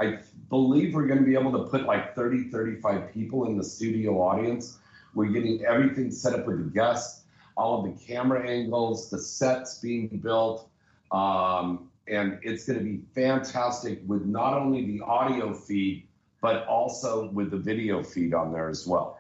I 0.02 0.18
believe 0.50 0.96
we're 0.96 1.06
going 1.06 1.20
to 1.20 1.26
be 1.26 1.36
able 1.36 1.52
to 1.52 1.70
put 1.70 1.84
like 1.84 2.16
30, 2.16 2.50
35 2.50 3.14
people 3.14 3.46
in 3.46 3.56
the 3.56 3.64
studio 3.64 4.20
audience. 4.20 4.80
We're 5.14 5.28
getting 5.28 5.64
everything 5.64 6.10
set 6.12 6.34
up 6.34 6.48
with 6.48 6.58
the 6.58 6.72
guests, 6.72 7.24
all 7.56 7.80
of 7.80 7.86
the 7.86 8.06
camera 8.06 8.48
angles, 8.50 9.12
the 9.12 9.20
sets 9.20 9.78
being 9.78 10.08
built. 10.08 10.68
Um, 11.12 11.92
and 12.08 12.40
it's 12.42 12.66
going 12.66 12.80
to 12.80 12.84
be 12.86 13.02
fantastic 13.14 14.02
with 14.08 14.26
not 14.26 14.56
only 14.56 14.86
the 14.86 15.04
audio 15.04 15.54
feed, 15.54 16.08
but 16.42 16.66
also 16.66 17.30
with 17.30 17.52
the 17.52 17.58
video 17.58 18.02
feed 18.02 18.34
on 18.34 18.52
there 18.52 18.70
as 18.70 18.88
well. 18.88 19.20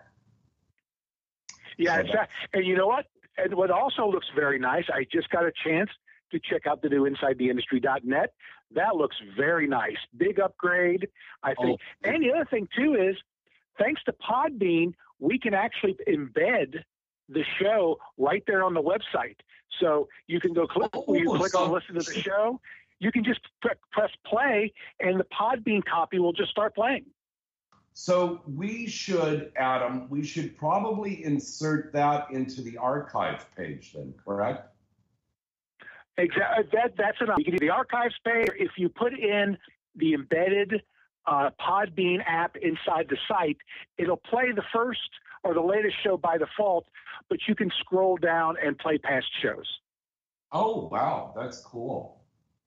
Yeah. 1.78 2.02
And 2.54 2.66
you 2.66 2.76
know 2.76 2.88
what? 2.88 3.06
And 3.38 3.54
what 3.54 3.70
also 3.70 4.10
looks 4.10 4.28
very 4.36 4.58
nice, 4.58 4.86
I 4.92 5.06
just 5.12 5.30
got 5.30 5.46
a 5.46 5.52
chance 5.64 5.92
to 6.32 6.40
check 6.40 6.66
out 6.66 6.82
the 6.82 6.90
new 6.90 7.08
InsideTheIndustry.net. 7.10 8.34
That 8.75 8.96
looks 8.96 9.18
very 9.36 9.68
nice. 9.68 9.98
Big 10.18 10.40
upgrade, 10.40 11.08
I 11.44 11.54
think. 11.56 11.80
Oh. 12.06 12.10
And 12.10 12.24
the 12.24 12.32
other 12.32 12.46
thing 12.46 12.68
too 12.75 12.96
is, 12.96 13.16
thanks 13.78 14.04
to 14.06 14.13
Podbean, 14.13 14.94
we 15.20 15.38
can 15.38 15.54
actually 15.54 15.98
embed 16.08 16.84
the 17.30 17.44
show 17.60 18.00
right 18.18 18.44
there 18.48 18.63
on 18.63 18.74
the 18.74 18.82
website. 18.82 19.38
So 19.80 20.10
you 20.28 20.40
can 20.40 20.54
go 20.54 20.68
click, 20.68 20.90
Oh, 20.94 21.13
you 21.13 21.34
click 21.38 21.51
so- 21.51 21.66
on 21.66 21.72
listen 21.72 21.96
to 21.96 22.01
the 22.01 22.20
show, 22.20 22.60
you 23.00 23.12
can 23.12 23.24
just 23.24 23.42
pre- 23.62 23.72
press 23.92 24.12
play, 24.25 24.74
and 25.00 25.20
the 25.20 25.25
Podbean 25.25 25.84
copy 25.84 26.20
will 26.20 26.34
just 26.34 26.51
start 26.51 26.75
playing. 26.75 27.06
So 27.94 28.42
we 28.48 28.88
should, 28.88 29.51
Adam, 29.58 30.08
we 30.10 30.24
should 30.24 30.58
probably 30.58 31.24
insert 31.25 31.92
that 31.94 32.32
into 32.32 32.62
the 32.62 32.78
archive 32.78 33.46
page 33.56 33.94
then, 33.94 34.13
correct? 34.24 34.71
Exactly. 36.22 36.66
That 36.74 36.94
that's 36.98 37.18
enough. 37.22 37.38
You 37.40 37.46
can 37.46 37.56
do 37.56 37.60
the 37.60 37.70
archives 37.70 38.16
page. 38.25 38.50
If 38.58 38.72
you 38.78 38.90
put 38.90 39.13
in 39.18 39.58
the 39.96 40.13
embedded 40.13 40.82
uh, 41.25 41.50
Podbean 41.60 42.20
app 42.25 42.56
inside 42.58 43.08
the 43.10 43.18
site, 43.28 43.58
it'll 43.98 44.18
play 44.18 44.51
the 44.56 44.63
first 44.74 45.10
or 45.44 45.54
the 45.54 45.62
latest 45.62 45.96
show 46.04 46.18
by 46.18 46.38
default, 46.38 46.86
but 47.30 47.40
you 47.48 47.56
can 47.56 47.72
scroll 47.80 48.18
down 48.18 48.56
and 48.63 48.78
play 48.78 48.98
past 48.98 49.25
shows. 49.42 49.66
Oh, 50.51 50.88
wow, 50.92 51.34
that's 51.36 51.60
cool. 51.62 52.22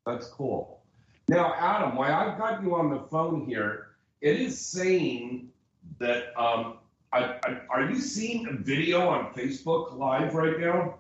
That's 0.06 0.26
cool. 0.28 0.82
Now, 1.28 1.54
Adam, 1.56 1.96
while 1.96 2.12
I've 2.12 2.38
got 2.38 2.62
you 2.62 2.74
on 2.74 2.90
the 2.90 3.00
phone 3.10 3.46
here, 3.46 3.88
it 4.20 4.40
is 4.40 4.58
saying 4.58 5.50
that 5.98 6.38
um, 6.38 6.78
I, 7.12 7.38
I, 7.44 7.60
are 7.70 7.90
you 7.90 8.00
seeing 8.00 8.48
a 8.48 8.52
video 8.52 9.08
on 9.08 9.32
Facebook 9.34 9.96
Live 9.96 10.34
right 10.34 10.58
now? 10.58 10.96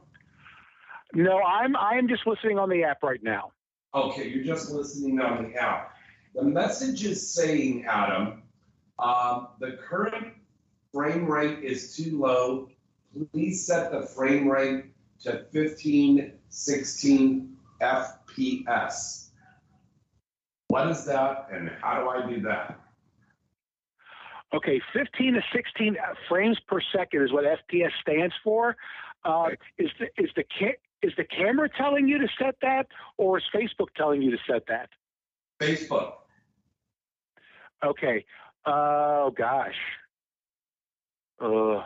No, 1.14 1.40
I'm 1.42 1.76
I'm 1.76 2.08
just 2.08 2.26
listening 2.26 2.58
on 2.58 2.68
the 2.68 2.82
app 2.82 3.02
right 3.02 3.22
now. 3.22 3.52
Okay, 3.94 4.28
you're 4.28 4.44
just 4.44 4.70
listening 4.70 5.20
on 5.20 5.44
the 5.44 5.56
app. 5.56 5.92
The 6.34 6.42
message 6.42 7.04
is 7.04 7.32
saying, 7.32 7.84
Adam, 7.86 8.42
um, 8.98 9.48
the 9.60 9.78
current 9.80 10.34
frame 10.92 11.30
rate 11.30 11.62
is 11.62 11.96
too 11.96 12.18
low. 12.18 12.68
Please 13.32 13.64
set 13.64 13.92
the 13.92 14.02
frame 14.02 14.48
rate 14.48 14.86
to 15.20 15.44
15, 15.52 16.32
16 16.48 17.56
FPS. 17.80 19.28
What 20.66 20.90
is 20.90 21.04
that, 21.04 21.46
and 21.52 21.70
how 21.80 22.00
do 22.00 22.08
I 22.08 22.28
do 22.28 22.40
that? 22.42 22.80
Okay, 24.52 24.80
15 24.92 25.34
to 25.34 25.42
16 25.52 25.96
frames 26.28 26.58
per 26.66 26.80
second 26.92 27.22
is 27.22 27.32
what 27.32 27.44
FPS 27.44 27.90
stands 28.00 28.34
for. 28.42 28.76
Uh, 29.24 29.50
Is 29.78 29.90
the 29.98 30.06
is 30.22 30.30
the 30.36 30.44
is 31.04 31.12
the 31.16 31.24
camera 31.24 31.68
telling 31.68 32.08
you 32.08 32.18
to 32.18 32.28
set 32.38 32.56
that, 32.62 32.86
or 33.18 33.38
is 33.38 33.44
Facebook 33.54 33.88
telling 33.96 34.22
you 34.22 34.30
to 34.30 34.38
set 34.50 34.62
that? 34.68 34.88
Facebook. 35.60 36.12
Okay. 37.84 38.24
Oh 38.66 39.32
gosh. 39.36 39.74
Uh, 41.40 41.82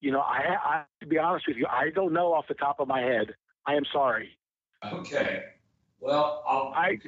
you 0.00 0.10
know, 0.10 0.20
I, 0.20 0.56
I 0.64 0.82
to 1.00 1.06
be 1.06 1.18
honest 1.18 1.46
with 1.46 1.56
you, 1.56 1.66
I 1.70 1.90
don't 1.94 2.12
know 2.12 2.32
off 2.34 2.46
the 2.48 2.54
top 2.54 2.80
of 2.80 2.88
my 2.88 3.00
head. 3.00 3.34
I 3.66 3.74
am 3.74 3.84
sorry. 3.92 4.30
Okay. 4.84 5.44
Well, 6.00 6.42
I'll 6.46 6.72
I 6.74 6.98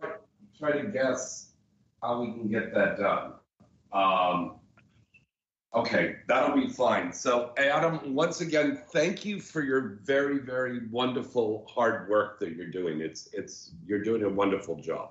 try, 0.00 0.10
try 0.58 0.82
to 0.82 0.88
guess 0.88 1.52
how 2.02 2.20
we 2.20 2.32
can 2.32 2.48
get 2.48 2.74
that 2.74 2.98
done. 2.98 3.34
Um, 3.92 4.56
okay, 5.74 6.16
that'll 6.28 6.56
be 6.56 6.68
fine. 6.68 7.12
So, 7.12 7.52
Adam, 7.58 8.14
once 8.14 8.40
again, 8.40 8.80
thank 8.92 9.24
you 9.24 9.40
for 9.40 9.62
your 9.62 9.98
very, 10.04 10.38
very 10.38 10.86
wonderful 10.90 11.66
hard 11.68 12.08
work 12.08 12.38
that 12.40 12.54
you're 12.56 12.70
doing. 12.70 13.00
It's 13.00 13.28
it's 13.32 13.72
you're 13.86 14.02
doing 14.02 14.22
a 14.24 14.28
wonderful 14.28 14.76
job. 14.76 15.10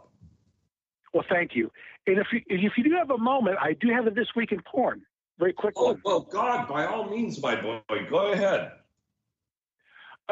well, 1.13 1.25
thank 1.29 1.55
you. 1.55 1.71
And 2.07 2.17
if 2.17 2.27
you 2.31 2.41
if 2.47 2.73
you 2.77 2.83
do 2.83 2.91
have 2.95 3.09
a 3.11 3.17
moment, 3.17 3.57
I 3.61 3.73
do 3.73 3.89
have 3.93 4.07
a 4.07 4.11
this 4.11 4.27
week 4.35 4.51
in 4.51 4.61
porn. 4.61 5.01
Very 5.39 5.53
quick 5.53 5.73
Oh, 5.77 5.85
one. 5.93 6.01
well, 6.05 6.19
God, 6.21 6.67
by 6.67 6.85
all 6.85 7.09
means, 7.09 7.41
my 7.41 7.59
boy, 7.59 7.79
go 8.09 8.31
ahead. 8.33 8.71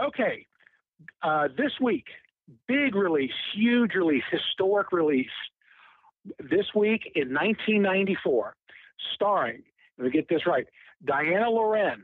Okay. 0.02 0.46
Uh, 1.24 1.48
this 1.58 1.72
week, 1.82 2.06
big 2.68 2.96
release, 2.96 3.32
huge 3.56 3.94
release, 3.96 4.24
historic 4.32 4.92
release. 4.92 5.26
This 6.40 6.68
week 6.76 7.12
in 7.16 7.34
1994, 7.34 8.56
starring, 9.16 9.64
let 10.02 10.06
me 10.06 10.12
get 10.12 10.28
this 10.30 10.48
right, 10.48 10.66
Dyanna 11.06 11.52
Lauren, 11.52 12.02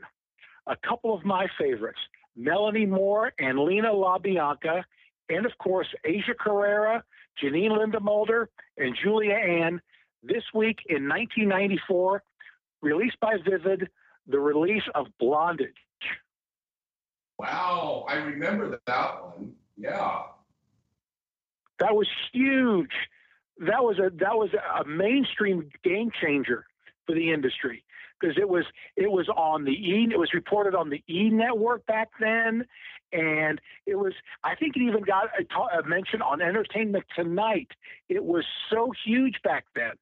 a 0.68 0.76
couple 0.76 1.12
of 1.12 1.24
my 1.24 1.48
favorites, 1.58 1.98
Melanie 2.36 2.86
Moore 2.86 3.32
and 3.40 3.58
Lena 3.58 3.88
LaBianca, 3.88 4.84
and 5.28 5.44
of 5.44 5.50
course, 5.58 5.88
Asia 6.04 6.34
Carrera, 6.38 7.02
Janine 7.42 7.72
Lindemulder, 7.72 8.46
and 8.76 8.96
Julia 9.02 9.34
Ann. 9.34 9.80
This 10.22 10.44
week 10.54 10.78
in 10.88 11.08
1994, 11.08 12.22
released 12.82 13.18
by 13.20 13.34
Vivid, 13.44 13.88
the 14.28 14.38
release 14.38 14.84
of 14.94 15.06
Blondage. 15.18 15.74
Wow, 17.36 18.04
I 18.08 18.14
remember 18.14 18.78
that 18.86 19.24
one. 19.24 19.54
Yeah. 19.76 20.22
That 21.80 21.96
was 21.96 22.08
huge. 22.32 22.92
That 23.58 23.82
was 23.82 23.98
a 23.98 24.10
that 24.18 24.36
was 24.36 24.50
a 24.54 24.84
mainstream 24.84 25.68
game 25.82 26.10
changer 26.20 26.64
for 27.06 27.14
the 27.14 27.32
industry 27.32 27.84
because 28.18 28.36
it 28.38 28.48
was 28.48 28.64
it 28.96 29.10
was 29.10 29.28
on 29.28 29.64
the 29.64 29.72
E 29.72 30.08
it 30.10 30.18
was 30.18 30.32
reported 30.34 30.74
on 30.74 30.90
the 30.90 31.02
E 31.08 31.30
network 31.30 31.84
back 31.86 32.08
then, 32.20 32.64
and 33.12 33.60
it 33.86 33.96
was 33.96 34.12
I 34.44 34.54
think 34.54 34.76
it 34.76 34.82
even 34.82 35.02
got 35.02 35.26
a, 35.38 35.44
ta- 35.44 35.78
a 35.78 35.86
mention 35.86 36.22
on 36.22 36.40
Entertainment 36.40 37.04
Tonight. 37.14 37.68
It 38.08 38.24
was 38.24 38.44
so 38.70 38.92
huge 39.04 39.36
back 39.42 39.66
then, 39.74 39.92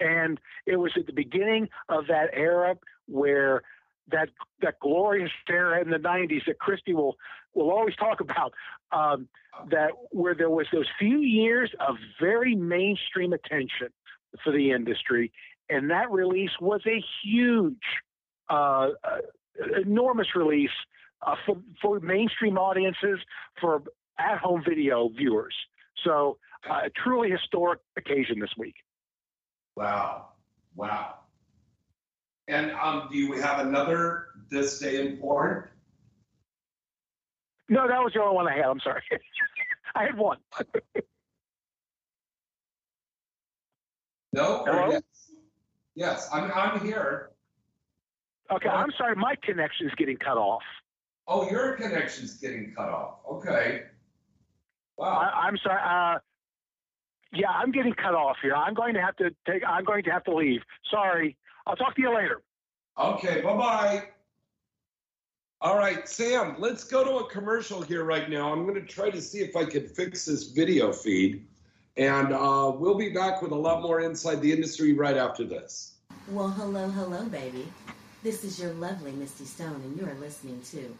and 0.00 0.40
it 0.66 0.76
was 0.76 0.92
at 0.96 1.06
the 1.06 1.12
beginning 1.12 1.68
of 1.88 2.06
that 2.08 2.30
era 2.32 2.76
where 3.06 3.62
that 4.10 4.28
that 4.60 4.78
glorious 4.80 5.30
era 5.48 5.80
in 5.80 5.90
the 5.90 5.98
'90s 5.98 6.44
that 6.46 6.58
Christy 6.58 6.94
will 6.94 7.16
will 7.54 7.70
always 7.70 7.96
talk 7.96 8.20
about. 8.20 8.52
Um, 8.92 9.28
that 9.70 9.90
where 10.10 10.34
there 10.34 10.50
was 10.50 10.66
those 10.72 10.88
few 10.98 11.20
years 11.20 11.70
of 11.78 11.96
very 12.20 12.56
mainstream 12.56 13.32
attention 13.32 13.88
for 14.42 14.52
the 14.52 14.72
industry, 14.72 15.32
and 15.68 15.90
that 15.90 16.10
release 16.10 16.50
was 16.60 16.80
a 16.86 17.02
huge, 17.22 17.76
uh, 18.50 18.88
uh, 19.04 19.18
enormous 19.80 20.28
release 20.34 20.70
uh, 21.26 21.36
for 21.46 21.56
for 21.80 22.00
mainstream 22.00 22.58
audiences, 22.58 23.18
for 23.60 23.82
at-home 24.18 24.62
video 24.66 25.08
viewers. 25.08 25.54
So, 26.04 26.38
uh, 26.68 26.86
a 26.86 26.90
truly 26.90 27.30
historic 27.30 27.80
occasion 27.96 28.38
this 28.38 28.50
week. 28.58 28.74
Wow. 29.76 30.28
Wow. 30.74 31.14
And 32.48 32.72
um, 32.72 33.08
do 33.10 33.30
we 33.30 33.40
have 33.40 33.66
another 33.66 34.26
this 34.50 34.78
day 34.78 35.00
in 35.06 35.16
porn? 35.16 35.68
No, 37.68 37.88
that 37.88 38.02
was 38.02 38.12
the 38.14 38.20
only 38.20 38.34
one 38.34 38.46
I 38.46 38.56
had. 38.56 38.66
I'm 38.66 38.80
sorry. 38.80 39.02
I 39.94 40.04
had 40.04 40.18
one. 40.18 40.38
No? 44.32 44.64
Hello? 44.66 44.90
Yes. 44.90 45.02
Yes, 45.94 46.28
I'm, 46.32 46.50
I'm 46.54 46.80
here. 46.80 47.30
Okay, 48.50 48.68
I'm 48.68 48.90
sorry. 48.98 49.16
My 49.16 49.36
connection's 49.42 49.92
getting 49.96 50.16
cut 50.16 50.36
off. 50.36 50.62
Oh, 51.26 51.48
your 51.50 51.72
connection's 51.74 52.34
getting 52.34 52.74
cut 52.76 52.88
off. 52.88 53.18
Okay. 53.30 53.84
Wow. 54.96 55.18
I, 55.18 55.46
I'm 55.46 55.56
sorry. 55.56 55.80
Uh, 55.82 56.18
yeah, 57.32 57.50
I'm 57.50 57.72
getting 57.72 57.94
cut 57.94 58.14
off 58.14 58.36
here. 58.42 58.54
I'm 58.54 58.74
going 58.74 58.94
to 58.94 59.00
have 59.00 59.16
to 59.16 59.30
take. 59.46 59.62
I'm 59.66 59.84
going 59.84 60.04
to 60.04 60.10
have 60.10 60.24
to 60.24 60.34
leave. 60.34 60.60
Sorry. 60.90 61.36
I'll 61.66 61.76
talk 61.76 61.96
to 61.96 62.02
you 62.02 62.14
later. 62.14 62.42
Okay, 62.98 63.40
bye 63.40 63.56
bye. 63.56 64.04
All 65.60 65.78
right, 65.78 66.06
Sam, 66.06 66.56
let's 66.58 66.84
go 66.84 67.02
to 67.04 67.24
a 67.24 67.30
commercial 67.30 67.80
here 67.80 68.04
right 68.04 68.28
now. 68.28 68.52
I'm 68.52 68.66
going 68.66 68.74
to 68.74 68.86
try 68.86 69.08
to 69.08 69.20
see 69.20 69.38
if 69.38 69.56
I 69.56 69.64
can 69.64 69.88
fix 69.88 70.26
this 70.26 70.48
video 70.48 70.92
feed. 70.92 71.46
And 71.96 72.32
uh, 72.32 72.72
we'll 72.74 72.96
be 72.96 73.10
back 73.10 73.40
with 73.40 73.52
a 73.52 73.56
lot 73.56 73.82
more 73.82 74.00
inside 74.00 74.40
the 74.40 74.52
industry 74.52 74.92
right 74.92 75.16
after 75.16 75.44
this. 75.44 75.92
Well, 76.28 76.48
hello, 76.48 76.88
hello, 76.88 77.24
baby. 77.26 77.68
This 78.22 78.42
is 78.42 78.58
your 78.58 78.72
lovely 78.72 79.12
Misty 79.12 79.44
Stone, 79.44 79.80
and 79.84 79.96
you 79.96 80.06
are 80.06 80.14
listening 80.14 80.60
to 80.70 80.96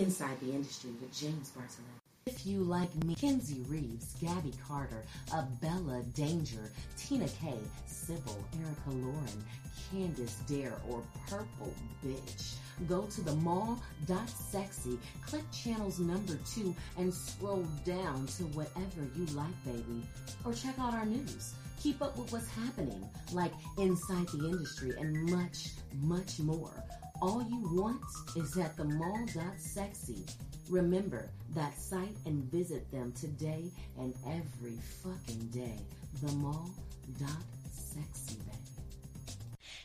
Inside 0.00 0.40
the 0.40 0.52
Industry 0.52 0.90
with 1.00 1.12
James 1.12 1.50
Bartolet. 1.50 2.03
If 2.26 2.46
you 2.46 2.60
like 2.60 2.94
me, 3.04 3.14
Kenzie 3.14 3.60
Reeves, 3.68 4.14
Gabby 4.18 4.54
Carter, 4.66 5.04
Abella 5.30 6.02
Danger, 6.14 6.70
Tina 6.96 7.28
Kay, 7.28 7.58
Sybil, 7.86 8.42
Erica 8.58 8.90
Lauren, 8.90 9.44
Candace 9.90 10.36
Dare, 10.46 10.80
or 10.88 11.02
Purple 11.28 11.74
Bitch, 12.02 12.54
go 12.88 13.02
to 13.02 13.20
the 13.20 13.34
mall.sexy, 13.36 14.98
click 15.26 15.44
channels 15.52 15.98
number 15.98 16.38
two, 16.50 16.74
and 16.96 17.12
scroll 17.12 17.66
down 17.84 18.26
to 18.38 18.44
whatever 18.54 19.06
you 19.14 19.26
like, 19.36 19.64
baby. 19.66 20.02
Or 20.46 20.54
check 20.54 20.78
out 20.78 20.94
our 20.94 21.04
news. 21.04 21.52
Keep 21.78 22.00
up 22.00 22.16
with 22.16 22.32
what's 22.32 22.48
happening, 22.48 23.06
like 23.32 23.52
inside 23.76 24.28
the 24.28 24.48
industry 24.48 24.94
and 24.98 25.30
much, 25.30 25.72
much 26.00 26.38
more. 26.38 26.82
All 27.22 27.42
you 27.48 27.60
want 27.80 28.02
is 28.36 28.56
at 28.58 28.76
the 28.76 28.84
mall.sexy. 28.84 30.26
Remember 30.68 31.30
that 31.54 31.78
site 31.78 32.16
and 32.26 32.42
visit 32.50 32.90
them 32.90 33.12
today 33.12 33.70
and 33.98 34.14
every 34.26 34.78
fucking 35.02 35.46
day. 35.48 35.78
The 36.22 36.32
mall.sexy, 36.32 38.36
baby. 38.36 38.58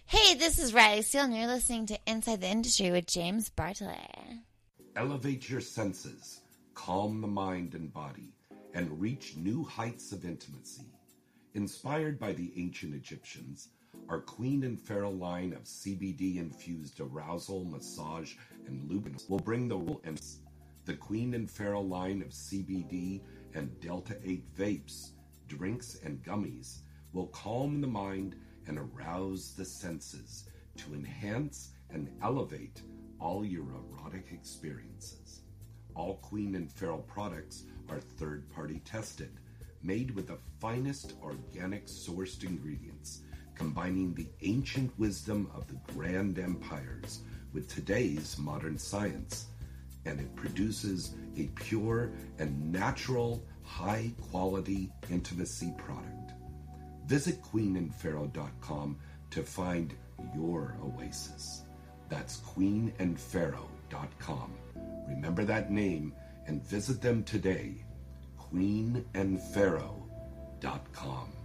Hey, 0.05 0.35
this 0.35 0.57
is 0.57 0.73
Riley 0.73 1.03
Steele, 1.03 1.25
and 1.25 1.35
you're 1.35 1.47
listening 1.47 1.85
to 1.87 1.99
Inside 2.07 2.41
the 2.41 2.47
Industry 2.47 2.91
with 2.91 3.05
James 3.05 3.51
Bartolet. 3.51 4.39
Elevate 4.95 5.49
your 5.49 5.61
senses, 5.61 6.41
calm 6.73 7.21
the 7.21 7.27
mind 7.27 7.75
and 7.75 7.93
body, 7.93 8.33
and 8.73 8.99
reach 8.99 9.37
new 9.37 9.63
heights 9.63 10.11
of 10.11 10.25
intimacy. 10.25 10.87
Inspired 11.53 12.19
by 12.19 12.33
the 12.33 12.51
ancient 12.57 12.95
Egyptians, 12.95 13.69
our 14.09 14.19
Queen 14.19 14.63
and 14.63 14.81
Pharaoh 14.81 15.11
line 15.11 15.53
of 15.53 15.65
CBD 15.65 16.37
infused 16.37 16.99
arousal, 16.99 17.63
massage, 17.65 18.33
and 18.65 18.89
lubricants 18.89 19.29
will 19.29 19.37
bring 19.37 19.67
the 19.67 19.77
real 19.77 20.01
and 20.03 20.19
the 20.85 20.95
Queen 20.95 21.35
and 21.35 21.49
Pharaoh 21.49 21.81
line 21.81 22.23
of 22.23 22.29
CBD 22.29 23.21
and 23.53 23.79
Delta 23.79 24.17
8 24.25 24.55
vapes, 24.55 25.11
drinks, 25.47 25.99
and 26.03 26.23
gummies 26.23 26.79
will 27.13 27.27
calm 27.27 27.81
the 27.81 27.87
mind 27.87 28.35
and 28.65 28.79
arouse 28.79 29.53
the 29.55 29.65
senses 29.65 30.49
to 30.77 30.95
enhance 30.95 31.73
and 31.91 32.09
elevate 32.23 32.81
all 33.19 33.45
your 33.45 33.65
erotic 33.65 34.31
experiences. 34.31 35.41
All 35.93 36.15
Queen 36.15 36.55
and 36.55 36.71
Pharaoh 36.71 37.05
products 37.07 37.65
are 37.87 37.99
third 37.99 38.49
party 38.49 38.81
tested, 38.85 39.39
made 39.83 40.09
with 40.11 40.27
the 40.27 40.39
finest 40.59 41.13
organic 41.21 41.85
sourced 41.85 42.43
ingredients, 42.43 43.21
combining 43.59 44.13
the 44.13 44.27
ancient 44.41 44.97
wisdom 44.97 45.51
of 45.53 45.67
the 45.67 45.75
grand 45.93 46.39
empires 46.39 47.19
with 47.53 47.67
today's 47.67 48.37
modern 48.39 48.77
science. 48.77 49.47
And 50.05 50.21
it 50.21 50.33
produces 50.37 51.15
a 51.37 51.47
pure 51.55 52.13
and 52.39 52.71
natural, 52.71 53.43
high 53.63 54.13
quality 54.31 54.89
intimacy 55.11 55.73
product. 55.77 56.31
Visit 57.05 57.43
queenandpharaoh.com 57.43 58.97
to 59.31 59.43
find 59.43 59.93
your 60.33 60.77
oasis. 60.81 61.63
That's 62.07 62.37
queenandpharaoh.com. 62.37 64.53
Remember 65.07 65.43
that 65.43 65.69
name 65.69 66.13
and 66.47 66.63
visit 66.63 67.01
them 67.01 67.23
today. 67.23 67.83
queenandpharaoh.com. 68.39 71.38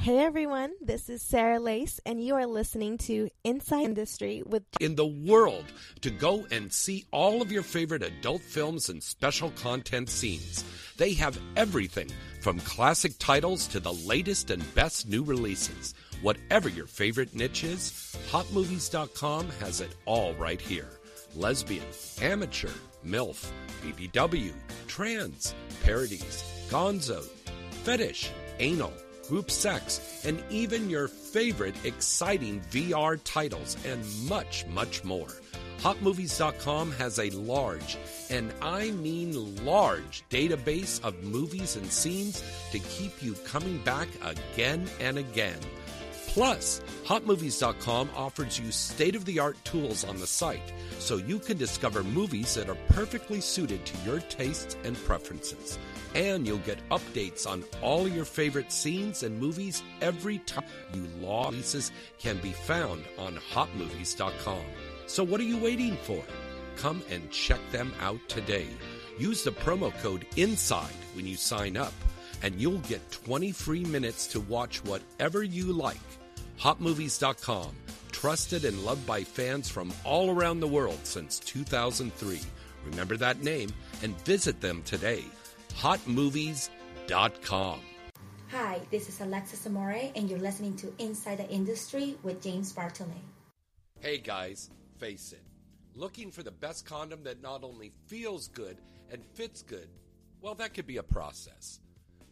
Hey 0.00 0.20
everyone, 0.20 0.74
this 0.80 1.08
is 1.08 1.22
Sarah 1.22 1.58
Lace, 1.58 1.98
and 2.06 2.22
you 2.22 2.36
are 2.36 2.46
listening 2.46 2.98
to 2.98 3.28
Inside 3.42 3.84
Industry 3.84 4.44
with 4.46 4.62
in 4.80 4.94
the 4.94 5.04
world 5.04 5.64
to 6.02 6.10
go 6.10 6.46
and 6.52 6.72
see 6.72 7.04
all 7.10 7.42
of 7.42 7.50
your 7.50 7.64
favorite 7.64 8.04
adult 8.04 8.40
films 8.40 8.90
and 8.90 9.02
special 9.02 9.50
content 9.50 10.08
scenes. 10.08 10.64
They 10.96 11.14
have 11.14 11.36
everything 11.56 12.10
From 12.40 12.60
classic 12.60 13.18
titles 13.18 13.66
to 13.68 13.80
the 13.80 13.92
latest 13.92 14.52
and 14.52 14.62
best 14.76 15.08
new 15.08 15.24
releases, 15.24 15.94
whatever 16.22 16.68
your 16.68 16.86
favorite 16.86 17.34
niche 17.34 17.64
is, 17.64 18.16
HotMovies.com 18.30 19.48
has 19.58 19.80
it 19.80 19.96
all 20.06 20.32
right 20.34 20.60
here. 20.60 20.90
Lesbian, 21.34 21.84
amateur, 22.22 22.70
MILF, 23.04 23.50
BBW, 23.82 24.52
trans, 24.86 25.54
parodies, 25.82 26.44
gonzo, 26.70 27.24
fetish, 27.82 28.30
anal, 28.60 28.92
group 29.28 29.50
sex, 29.50 30.22
and 30.24 30.42
even 30.50 30.88
your 30.88 31.06
favorite 31.08 31.76
exciting 31.84 32.60
VR 32.70 33.20
titles, 33.24 33.76
and 33.84 34.04
much, 34.28 34.66
much 34.66 35.04
more. 35.04 35.28
HotMovies.com 35.80 36.90
has 36.92 37.20
a 37.20 37.30
large, 37.30 37.96
and 38.30 38.52
I 38.60 38.90
mean 38.90 39.64
large, 39.64 40.24
database 40.28 41.02
of 41.04 41.22
movies 41.22 41.76
and 41.76 41.86
scenes 41.90 42.42
to 42.72 42.80
keep 42.80 43.22
you 43.22 43.34
coming 43.44 43.78
back 43.84 44.08
again 44.24 44.88
and 44.98 45.18
again. 45.18 45.60
Plus, 46.28 46.82
HotMovies.com 47.04 48.10
offers 48.14 48.58
you 48.58 48.70
state 48.70 49.16
of 49.16 49.24
the 49.24 49.38
art 49.38 49.56
tools 49.64 50.04
on 50.04 50.18
the 50.18 50.26
site 50.26 50.72
so 50.98 51.16
you 51.16 51.38
can 51.38 51.56
discover 51.56 52.02
movies 52.02 52.54
that 52.54 52.68
are 52.68 52.76
perfectly 52.88 53.40
suited 53.40 53.84
to 53.86 53.96
your 54.04 54.20
tastes 54.20 54.76
and 54.84 54.96
preferences. 55.04 55.78
And 56.14 56.46
you'll 56.46 56.58
get 56.58 56.88
updates 56.88 57.46
on 57.46 57.64
all 57.82 58.08
your 58.08 58.24
favorite 58.24 58.72
scenes 58.72 59.22
and 59.22 59.38
movies 59.38 59.82
every 60.00 60.38
time 60.38 60.64
you 60.94 61.06
log 61.20 61.52
releases 61.52 61.92
can 62.18 62.38
be 62.38 62.52
found 62.52 63.04
on 63.18 63.36
HotMovies.com. 63.36 64.62
So 65.06 65.24
what 65.24 65.40
are 65.40 65.44
you 65.44 65.58
waiting 65.58 65.96
for? 65.96 66.22
Come 66.76 67.02
and 67.10 67.30
check 67.30 67.60
them 67.72 67.92
out 68.00 68.20
today. 68.28 68.68
Use 69.18 69.42
the 69.42 69.50
promo 69.50 69.92
code 70.00 70.26
INSIDE 70.36 70.94
when 71.14 71.26
you 71.26 71.36
sign 71.36 71.76
up, 71.76 71.92
and 72.42 72.60
you'll 72.60 72.78
get 72.78 73.10
20 73.10 73.52
free 73.52 73.84
minutes 73.84 74.26
to 74.28 74.40
watch 74.40 74.84
whatever 74.84 75.42
you 75.42 75.72
like. 75.72 75.98
HotMovies.com, 76.60 77.74
trusted 78.12 78.64
and 78.64 78.84
loved 78.84 79.06
by 79.06 79.24
fans 79.24 79.68
from 79.68 79.92
all 80.04 80.30
around 80.30 80.60
the 80.60 80.68
world 80.68 81.00
since 81.02 81.38
2003. 81.40 82.40
Remember 82.86 83.16
that 83.16 83.42
name 83.42 83.70
and 84.02 84.18
visit 84.24 84.60
them 84.60 84.82
today. 84.84 85.24
HotMovies.com. 85.78 87.80
Hi, 88.50 88.80
this 88.90 89.08
is 89.08 89.20
Alexis 89.20 89.64
Amore, 89.64 90.10
and 90.16 90.28
you're 90.28 90.40
listening 90.40 90.74
to 90.74 90.92
Inside 90.98 91.38
the 91.38 91.48
Industry 91.48 92.16
with 92.24 92.42
James 92.42 92.72
Bartolet. 92.72 93.22
Hey 94.00 94.18
guys, 94.18 94.70
face 94.98 95.32
it. 95.32 95.44
Looking 95.94 96.32
for 96.32 96.42
the 96.42 96.50
best 96.50 96.84
condom 96.84 97.22
that 97.22 97.42
not 97.42 97.62
only 97.62 97.92
feels 98.06 98.48
good 98.48 98.76
and 99.12 99.24
fits 99.34 99.62
good, 99.62 99.88
well, 100.40 100.56
that 100.56 100.74
could 100.74 100.88
be 100.88 100.96
a 100.96 101.02
process. 101.04 101.78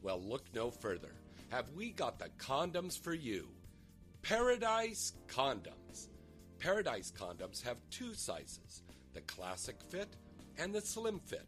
Well, 0.02 0.20
look 0.20 0.46
no 0.52 0.72
further. 0.72 1.12
Have 1.50 1.70
we 1.76 1.90
got 1.90 2.18
the 2.18 2.30
condoms 2.38 2.98
for 2.98 3.14
you? 3.14 3.46
Paradise 4.22 5.12
Condoms. 5.28 6.08
Paradise 6.58 7.12
Condoms 7.16 7.62
have 7.62 7.76
two 7.92 8.12
sizes 8.14 8.82
the 9.12 9.20
classic 9.20 9.76
fit 9.88 10.08
and 10.58 10.74
the 10.74 10.80
slim 10.80 11.20
fit. 11.20 11.46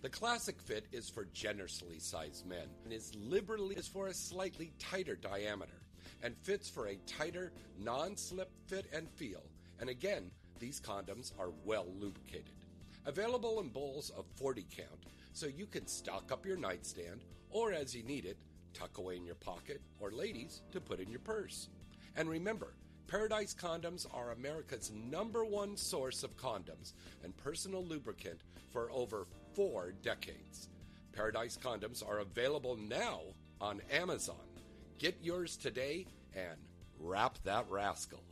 The 0.00 0.08
classic 0.08 0.60
fit 0.60 0.86
is 0.92 1.10
for 1.10 1.24
generously 1.32 1.98
sized 1.98 2.46
men 2.46 2.68
and 2.84 2.92
is 2.92 3.12
liberally 3.16 3.74
is 3.74 3.88
for 3.88 4.06
a 4.06 4.14
slightly 4.14 4.72
tighter 4.78 5.16
diameter 5.16 5.82
and 6.22 6.36
fits 6.36 6.68
for 6.68 6.86
a 6.86 6.96
tighter, 7.04 7.52
non-slip 7.80 8.48
fit 8.66 8.86
and 8.92 9.10
feel. 9.10 9.42
And 9.80 9.90
again, 9.90 10.30
these 10.60 10.80
condoms 10.80 11.32
are 11.36 11.50
well 11.64 11.86
lubricated. 11.98 12.54
Available 13.06 13.60
in 13.60 13.70
bowls 13.70 14.10
of 14.10 14.24
40 14.36 14.66
count, 14.76 15.04
so 15.32 15.46
you 15.46 15.66
can 15.66 15.88
stock 15.88 16.30
up 16.30 16.46
your 16.46 16.56
nightstand 16.56 17.20
or 17.50 17.72
as 17.72 17.94
you 17.94 18.04
need 18.04 18.24
it, 18.24 18.36
tuck 18.74 18.98
away 18.98 19.16
in 19.16 19.24
your 19.24 19.34
pocket, 19.34 19.80
or 19.98 20.10
ladies, 20.12 20.62
to 20.70 20.80
put 20.80 21.00
in 21.00 21.10
your 21.10 21.20
purse. 21.20 21.68
And 22.16 22.28
remember, 22.28 22.74
Paradise 23.06 23.54
Condoms 23.54 24.06
are 24.12 24.32
America's 24.32 24.92
number 24.92 25.44
one 25.44 25.76
source 25.76 26.22
of 26.22 26.36
condoms 26.36 26.92
and 27.24 27.34
personal 27.38 27.82
lubricant 27.84 28.42
for 28.70 28.90
over 28.92 29.26
four 29.58 29.92
decades. 30.04 30.68
Paradise 31.12 31.58
Condoms 31.60 32.08
are 32.08 32.20
available 32.20 32.76
now 32.76 33.22
on 33.60 33.80
Amazon. 33.90 34.36
Get 35.00 35.16
yours 35.20 35.56
today 35.56 36.06
and 36.32 36.56
wrap 37.00 37.38
that 37.42 37.66
rascal. 37.68 38.22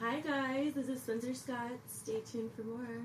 Hi 0.00 0.18
guys, 0.18 0.72
this 0.74 0.88
is 0.88 1.00
Spencer 1.00 1.32
Scott. 1.32 1.78
Stay 1.86 2.22
tuned 2.28 2.50
for 2.56 2.64
more. 2.64 3.04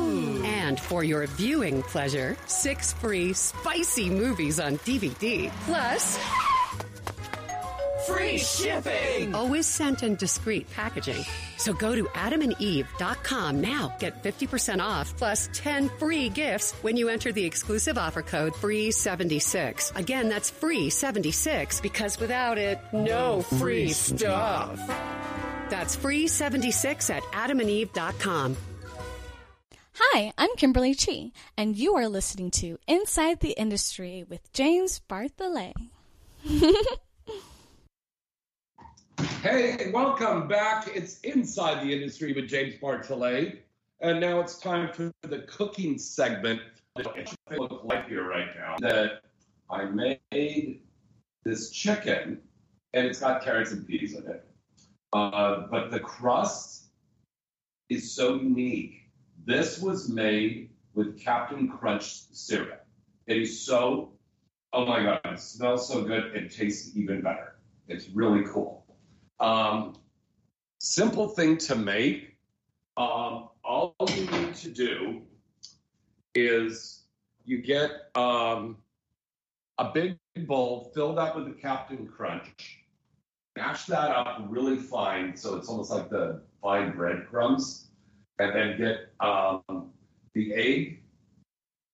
And 0.45 0.79
for 0.79 1.03
your 1.03 1.27
viewing 1.27 1.83
pleasure, 1.83 2.37
six 2.47 2.93
free 2.93 3.33
spicy 3.33 4.09
movies 4.09 4.59
on 4.59 4.77
DVD. 4.79 5.51
Plus, 5.65 6.19
Free 8.07 8.39
shipping! 8.39 9.35
Always 9.35 9.67
sent 9.67 10.01
in 10.01 10.15
discreet 10.15 10.67
packaging. 10.71 11.23
So 11.57 11.71
go 11.71 11.93
to 11.95 12.05
adamandeve.com 12.05 13.61
now. 13.61 13.95
Get 13.99 14.23
50% 14.23 14.81
off 14.81 15.15
plus 15.17 15.49
10 15.53 15.89
free 15.99 16.29
gifts 16.29 16.71
when 16.81 16.97
you 16.97 17.09
enter 17.09 17.31
the 17.31 17.45
exclusive 17.45 17.99
offer 17.99 18.23
code 18.23 18.53
FREE76. 18.53 19.95
Again, 19.95 20.29
that's 20.29 20.49
FREE76 20.49 21.81
because 21.81 22.19
without 22.19 22.57
it, 22.57 22.79
no 22.91 23.43
free 23.43 23.89
stuff. 23.91 24.79
That's 25.69 25.95
FREE76 25.95 27.09
at 27.11 27.23
adamandeve.com. 27.23 28.57
Hi, 29.93 30.31
I'm 30.37 30.55
Kimberly 30.55 30.95
Chi, 30.95 31.31
and 31.57 31.75
you 31.75 31.95
are 31.95 32.07
listening 32.07 32.49
to 32.51 32.77
Inside 32.87 33.41
the 33.41 33.51
Industry 33.51 34.25
with 34.27 34.51
James 34.53 35.01
Bartolet. 35.09 35.73
Hey, 39.41 39.89
welcome 39.91 40.47
back. 40.47 40.87
It's 40.93 41.19
Inside 41.21 41.83
the 41.83 41.91
Industry 41.91 42.31
with 42.31 42.47
James 42.47 42.75
Bartolet. 42.75 43.57
And 43.99 44.19
now 44.19 44.39
it's 44.39 44.59
time 44.59 44.93
for 44.93 45.11
the 45.23 45.39
cooking 45.39 45.97
segment. 45.97 46.61
It 46.95 47.33
look 47.57 47.83
like 47.83 48.07
here 48.07 48.27
right 48.27 48.49
now 48.55 48.75
that 48.81 49.21
I 49.67 49.85
made 49.85 50.83
this 51.43 51.71
chicken, 51.71 52.39
and 52.93 53.07
it's 53.07 53.19
got 53.19 53.43
carrots 53.43 53.71
and 53.71 53.87
peas 53.87 54.13
in 54.15 54.27
it. 54.27 54.45
Uh, 55.11 55.65
but 55.71 55.89
the 55.89 55.99
crust 55.99 56.85
is 57.89 58.13
so 58.13 58.35
unique. 58.35 59.00
This 59.45 59.79
was 59.79 60.09
made 60.09 60.69
with 60.93 61.19
Cap'n 61.19 61.67
Crunch 61.67 62.25
syrup. 62.31 62.85
It 63.27 63.37
is 63.37 63.65
so, 63.65 64.13
oh 64.73 64.85
my 64.85 65.03
God, 65.03 65.21
it 65.25 65.39
smells 65.39 65.87
so 65.87 66.03
good. 66.03 66.35
It 66.35 66.53
tastes 66.53 66.95
even 66.95 67.21
better. 67.21 67.55
It's 67.87 68.09
really 68.09 68.43
cool. 68.45 68.85
Um, 69.39 69.95
simple 70.79 71.27
thing 71.27 71.57
to 71.57 71.75
make. 71.75 72.37
Um, 72.97 73.49
all 73.63 73.95
you 74.15 74.25
need 74.25 74.53
to 74.55 74.69
do 74.69 75.21
is 76.35 77.03
you 77.45 77.61
get 77.61 77.91
um, 78.15 78.77
a 79.77 79.91
big 79.91 80.17
bowl, 80.45 80.91
fill 80.93 81.15
that 81.15 81.35
with 81.35 81.45
the 81.45 81.53
Cap'n 81.53 82.07
Crunch, 82.07 82.79
mash 83.55 83.85
that 83.85 84.11
up 84.11 84.45
really 84.49 84.77
fine 84.77 85.35
so 85.35 85.55
it's 85.55 85.67
almost 85.67 85.91
like 85.91 86.09
the 86.09 86.41
fine 86.61 86.95
breadcrumbs, 86.95 87.90
and 88.41 88.55
then 88.55 88.77
get 88.77 89.13
um, 89.19 89.91
the 90.33 90.53
egg, 90.53 91.03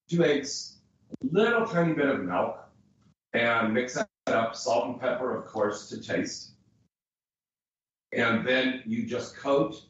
two 0.10 0.24
eggs, 0.24 0.78
a 1.12 1.28
little 1.32 1.66
tiny 1.66 1.94
bit 1.94 2.08
of 2.08 2.22
milk, 2.22 2.58
and 3.34 3.74
mix 3.74 3.96
that 3.96 4.08
up, 4.28 4.56
salt 4.56 4.88
and 4.88 5.00
pepper, 5.00 5.36
of 5.38 5.46
course, 5.46 5.90
to 5.90 6.02
taste 6.02 6.54
and 8.14 8.48
then 8.48 8.84
you 8.86 9.06
just 9.06 9.38
coat 9.38 9.82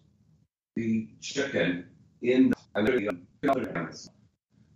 the 0.75 1.07
chicken 1.21 1.85
in 2.21 2.53
the 2.75 3.15
other. 3.47 3.91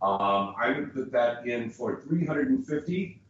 Um, 0.02 0.56
I 0.60 0.74
would 0.76 0.94
put 0.94 1.12
that 1.12 1.46
in 1.48 1.70
for 1.70 2.02
350 2.02 3.22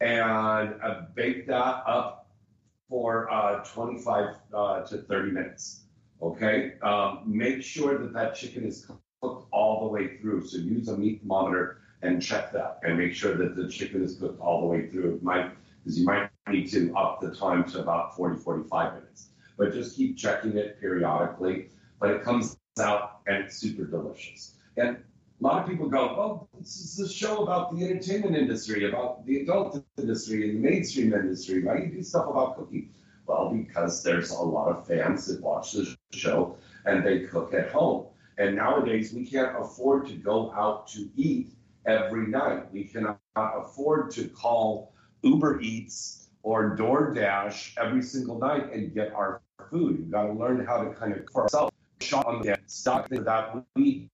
and 0.00 0.74
uh, 0.82 1.02
bake 1.14 1.46
that 1.46 1.82
up 1.86 2.30
for 2.88 3.30
uh, 3.32 3.64
25 3.64 4.36
uh, 4.52 4.80
to 4.82 4.98
30 4.98 5.30
minutes. 5.32 5.85
Okay, 6.22 6.74
um, 6.82 7.22
make 7.26 7.62
sure 7.62 7.98
that 7.98 8.12
that 8.14 8.34
chicken 8.34 8.64
is 8.64 8.86
cooked 9.20 9.46
all 9.52 9.80
the 9.80 9.88
way 9.88 10.16
through. 10.18 10.46
So 10.46 10.58
use 10.58 10.88
a 10.88 10.96
meat 10.96 11.20
thermometer 11.20 11.78
and 12.02 12.22
check 12.22 12.52
that 12.52 12.80
and 12.82 12.98
make 12.98 13.14
sure 13.14 13.34
that 13.36 13.56
the 13.56 13.68
chicken 13.68 14.02
is 14.02 14.16
cooked 14.16 14.40
all 14.40 14.60
the 14.62 14.66
way 14.66 14.88
through. 14.88 15.16
It 15.16 15.22
might 15.22 15.52
because 15.84 15.98
you 15.98 16.04
might 16.04 16.30
need 16.48 16.70
to 16.72 16.92
up 16.96 17.20
the 17.20 17.34
time 17.34 17.64
to 17.70 17.80
about 17.80 18.16
40, 18.16 18.40
45 18.40 18.94
minutes. 18.94 19.28
But 19.56 19.72
just 19.72 19.96
keep 19.96 20.16
checking 20.16 20.56
it 20.56 20.80
periodically. 20.80 21.68
But 22.00 22.10
it 22.10 22.22
comes 22.22 22.56
out 22.80 23.20
and 23.26 23.44
it's 23.44 23.56
super 23.56 23.84
delicious. 23.84 24.56
And 24.76 24.96
a 24.96 25.44
lot 25.44 25.62
of 25.62 25.68
people 25.68 25.88
go, 25.88 26.00
oh, 26.00 26.48
this 26.58 26.76
is 26.76 26.98
a 26.98 27.08
show 27.08 27.42
about 27.42 27.76
the 27.76 27.84
entertainment 27.84 28.36
industry, 28.36 28.88
about 28.88 29.24
the 29.26 29.42
adult 29.42 29.84
industry 29.96 30.48
and 30.48 30.64
the 30.64 30.70
mainstream 30.70 31.12
industry. 31.12 31.62
Why 31.62 31.78
do 31.78 31.84
you 31.84 31.92
do 31.92 32.02
stuff 32.02 32.26
about 32.28 32.56
cooking? 32.56 32.90
Well, 33.26 33.50
because 33.50 34.02
there's 34.02 34.30
a 34.30 34.42
lot 34.42 34.68
of 34.68 34.86
fans 34.86 35.26
that 35.26 35.40
watch 35.42 35.72
the 35.72 35.96
show 36.12 36.56
and 36.84 37.04
they 37.04 37.20
cook 37.20 37.54
at 37.54 37.70
home. 37.70 38.06
And 38.38 38.56
nowadays, 38.56 39.12
we 39.12 39.26
can't 39.26 39.58
afford 39.58 40.06
to 40.08 40.14
go 40.14 40.52
out 40.52 40.88
to 40.88 41.08
eat 41.16 41.54
every 41.86 42.26
night. 42.26 42.70
We 42.72 42.84
cannot 42.84 43.18
afford 43.36 44.10
to 44.12 44.28
call 44.28 44.92
Uber 45.22 45.60
Eats 45.60 46.28
or 46.42 46.76
DoorDash 46.76 47.78
every 47.78 48.02
single 48.02 48.38
night 48.38 48.72
and 48.72 48.94
get 48.94 49.12
our 49.12 49.40
food. 49.70 49.98
You've 49.98 50.10
got 50.10 50.26
to 50.26 50.32
learn 50.32 50.64
how 50.64 50.84
to 50.84 50.90
kind 50.90 51.14
of 51.14 51.24
for 51.32 51.44
ourselves 51.44 51.72
shop 52.00 52.26
on 52.26 52.42
the 52.42 52.58
stock 52.66 53.08
that 53.08 53.64
we 53.74 54.10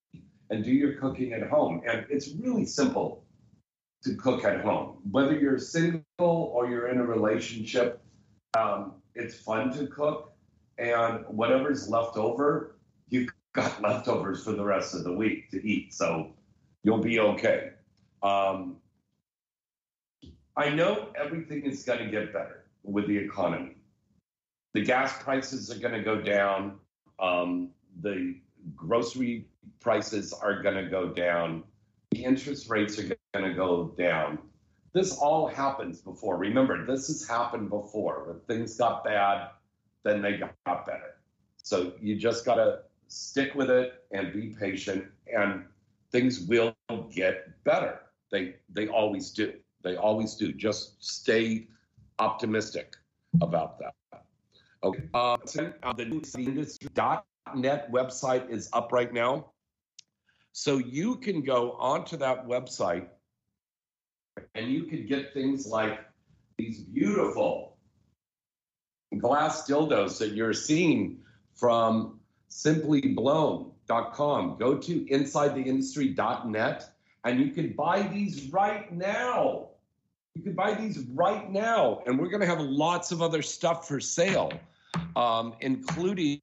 and 0.50 0.64
do 0.64 0.70
your 0.70 0.94
cooking 0.94 1.32
at 1.32 1.48
home. 1.48 1.82
And 1.86 2.06
it's 2.08 2.28
really 2.28 2.64
simple 2.64 3.24
to 4.04 4.14
cook 4.14 4.44
at 4.44 4.60
home. 4.60 4.98
Whether 5.10 5.38
you're 5.38 5.58
single 5.58 6.04
or 6.20 6.68
you're 6.68 6.88
in 6.88 6.98
a 6.98 7.04
relationship, 7.04 8.02
um, 8.56 8.94
it's 9.14 9.34
fun 9.34 9.72
to 9.78 9.86
cook. 9.86 10.31
And 10.78 11.24
whatever's 11.28 11.88
left 11.88 12.16
over, 12.16 12.76
you've 13.08 13.30
got 13.52 13.80
leftovers 13.82 14.42
for 14.44 14.52
the 14.52 14.64
rest 14.64 14.94
of 14.94 15.04
the 15.04 15.12
week 15.12 15.50
to 15.50 15.66
eat. 15.66 15.94
So 15.94 16.32
you'll 16.82 16.98
be 16.98 17.20
okay. 17.20 17.70
Um, 18.22 18.76
I 20.56 20.68
know 20.68 21.08
everything 21.14 21.64
is 21.64 21.82
going 21.82 22.00
to 22.00 22.10
get 22.10 22.32
better 22.32 22.64
with 22.82 23.06
the 23.06 23.16
economy. 23.16 23.76
The 24.74 24.82
gas 24.82 25.22
prices 25.22 25.70
are 25.70 25.78
going 25.78 25.94
to 25.94 26.02
go 26.02 26.20
down. 26.20 26.78
Um, 27.18 27.70
the 28.00 28.36
grocery 28.76 29.46
prices 29.80 30.32
are 30.32 30.62
going 30.62 30.76
to 30.76 30.90
go 30.90 31.08
down. 31.08 31.64
The 32.10 32.24
interest 32.24 32.68
rates 32.68 32.98
are 32.98 33.14
going 33.34 33.48
to 33.48 33.54
go 33.54 33.94
down. 33.98 34.38
This 34.92 35.16
all 35.16 35.46
happens 35.46 36.00
before. 36.00 36.36
Remember, 36.36 36.84
this 36.84 37.08
has 37.08 37.26
happened 37.26 37.70
before. 37.70 38.24
When 38.26 38.40
things 38.40 38.76
got 38.76 39.04
bad, 39.04 39.48
then 40.04 40.22
they 40.22 40.36
got 40.36 40.86
better. 40.86 41.16
So 41.62 41.92
you 42.00 42.16
just 42.16 42.44
got 42.44 42.56
to 42.56 42.80
stick 43.08 43.54
with 43.54 43.70
it 43.70 44.04
and 44.10 44.32
be 44.32 44.54
patient, 44.58 45.04
and 45.34 45.64
things 46.10 46.40
will 46.40 46.74
get 47.10 47.62
better. 47.64 48.00
They 48.30 48.56
they 48.68 48.88
always 48.88 49.30
do. 49.30 49.54
They 49.82 49.96
always 49.96 50.34
do. 50.34 50.52
Just 50.52 51.04
stay 51.04 51.68
optimistic 52.18 52.96
about 53.40 53.78
that. 53.80 53.94
Okay. 54.84 55.08
Uh, 55.14 55.36
the 55.96 56.22
industry.net 56.36 57.92
website 57.92 58.50
is 58.50 58.68
up 58.72 58.92
right 58.92 59.12
now. 59.12 59.52
So 60.52 60.78
you 60.78 61.16
can 61.16 61.42
go 61.42 61.72
onto 61.72 62.16
that 62.18 62.46
website 62.46 63.06
and 64.54 64.70
you 64.70 64.84
can 64.84 65.06
get 65.06 65.32
things 65.32 65.66
like 65.66 66.00
these 66.58 66.80
beautiful 66.80 67.71
glass 69.20 69.68
dildos 69.68 70.18
that 70.18 70.32
you're 70.32 70.52
seeing 70.52 71.18
from 71.54 72.18
simplyblown.com. 72.50 74.56
Go 74.58 74.78
to 74.78 75.06
insidetheindustry.net 75.06 76.92
and 77.24 77.40
you 77.40 77.50
can 77.50 77.72
buy 77.72 78.02
these 78.02 78.52
right 78.52 78.92
now. 78.92 79.68
You 80.34 80.42
can 80.42 80.54
buy 80.54 80.74
these 80.74 80.98
right 81.14 81.50
now. 81.50 82.02
And 82.06 82.18
we're 82.18 82.28
going 82.28 82.40
to 82.40 82.46
have 82.46 82.60
lots 82.60 83.12
of 83.12 83.22
other 83.22 83.42
stuff 83.42 83.86
for 83.86 84.00
sale, 84.00 84.52
um, 85.14 85.54
including 85.60 86.40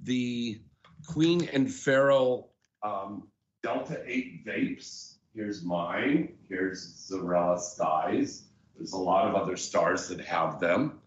the 0.00 0.60
Queen 1.06 1.48
and 1.52 1.72
Pharaoh 1.72 2.48
um, 2.82 3.28
Delta 3.62 4.02
8 4.04 4.46
vapes. 4.46 5.16
Here's 5.34 5.62
mine. 5.62 6.34
Here's 6.48 7.08
Zarella 7.08 7.60
Skies. 7.60 8.44
There's 8.76 8.92
a 8.92 8.98
lot 8.98 9.28
of 9.28 9.34
other 9.34 9.56
stars 9.56 10.08
that 10.08 10.20
have 10.20 10.60
them. 10.60 11.00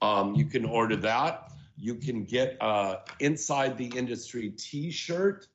Um, 0.00 0.34
you 0.34 0.44
can 0.44 0.64
order 0.64 0.96
that. 0.96 1.52
You 1.76 1.94
can 1.94 2.24
get 2.24 2.56
a 2.60 2.98
Inside 3.20 3.78
the 3.78 3.86
Industry 3.86 4.50
t 4.50 4.90
shirt. 4.90 5.46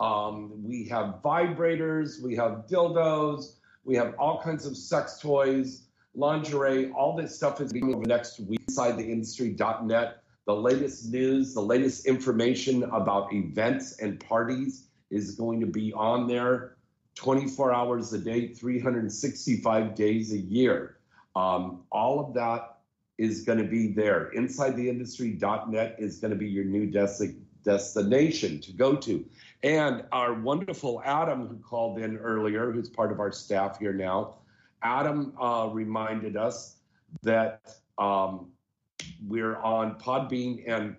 Um, 0.00 0.52
we 0.64 0.84
have 0.88 1.20
vibrators, 1.22 2.20
we 2.20 2.34
have 2.36 2.66
dildos, 2.68 3.56
we 3.84 3.94
have 3.94 4.14
all 4.18 4.42
kinds 4.42 4.66
of 4.66 4.76
sex 4.76 5.18
toys, 5.20 5.84
lingerie. 6.14 6.90
All 6.90 7.16
this 7.16 7.36
stuff 7.36 7.60
is 7.60 7.72
being 7.72 8.02
next 8.02 8.40
week 8.40 8.60
inside 8.68 8.96
the 8.96 9.04
industry.net. 9.04 10.22
The 10.46 10.54
latest 10.54 11.12
news, 11.12 11.54
the 11.54 11.60
latest 11.60 12.06
information 12.06 12.82
about 12.84 13.32
events 13.32 13.98
and 14.00 14.18
parties 14.18 14.88
is 15.10 15.36
going 15.36 15.60
to 15.60 15.66
be 15.66 15.92
on 15.92 16.26
there 16.26 16.76
24 17.14 17.72
hours 17.72 18.12
a 18.12 18.18
day, 18.18 18.48
365 18.48 19.94
days 19.94 20.32
a 20.32 20.38
year. 20.38 20.96
Um, 21.36 21.84
all 21.92 22.18
of 22.18 22.34
that 22.34 22.71
is 23.18 23.42
going 23.42 23.58
to 23.58 23.64
be 23.64 23.88
there. 23.88 24.30
InsideTheIndustry.net 24.36 25.96
is 25.98 26.18
going 26.18 26.30
to 26.30 26.36
be 26.36 26.48
your 26.48 26.64
new 26.64 26.86
des- 26.86 27.34
destination 27.64 28.60
to 28.60 28.72
go 28.72 28.96
to. 28.96 29.24
And 29.62 30.04
our 30.10 30.34
wonderful 30.34 31.02
Adam, 31.04 31.46
who 31.46 31.56
called 31.58 31.98
in 31.98 32.16
earlier, 32.18 32.72
who's 32.72 32.88
part 32.88 33.12
of 33.12 33.20
our 33.20 33.30
staff 33.30 33.78
here 33.78 33.92
now, 33.92 34.36
Adam 34.82 35.34
uh, 35.40 35.68
reminded 35.72 36.36
us 36.36 36.76
that 37.22 37.60
um, 37.98 38.48
we're 39.26 39.56
on 39.56 39.98
Podbean 39.98 40.64
and 40.66 40.96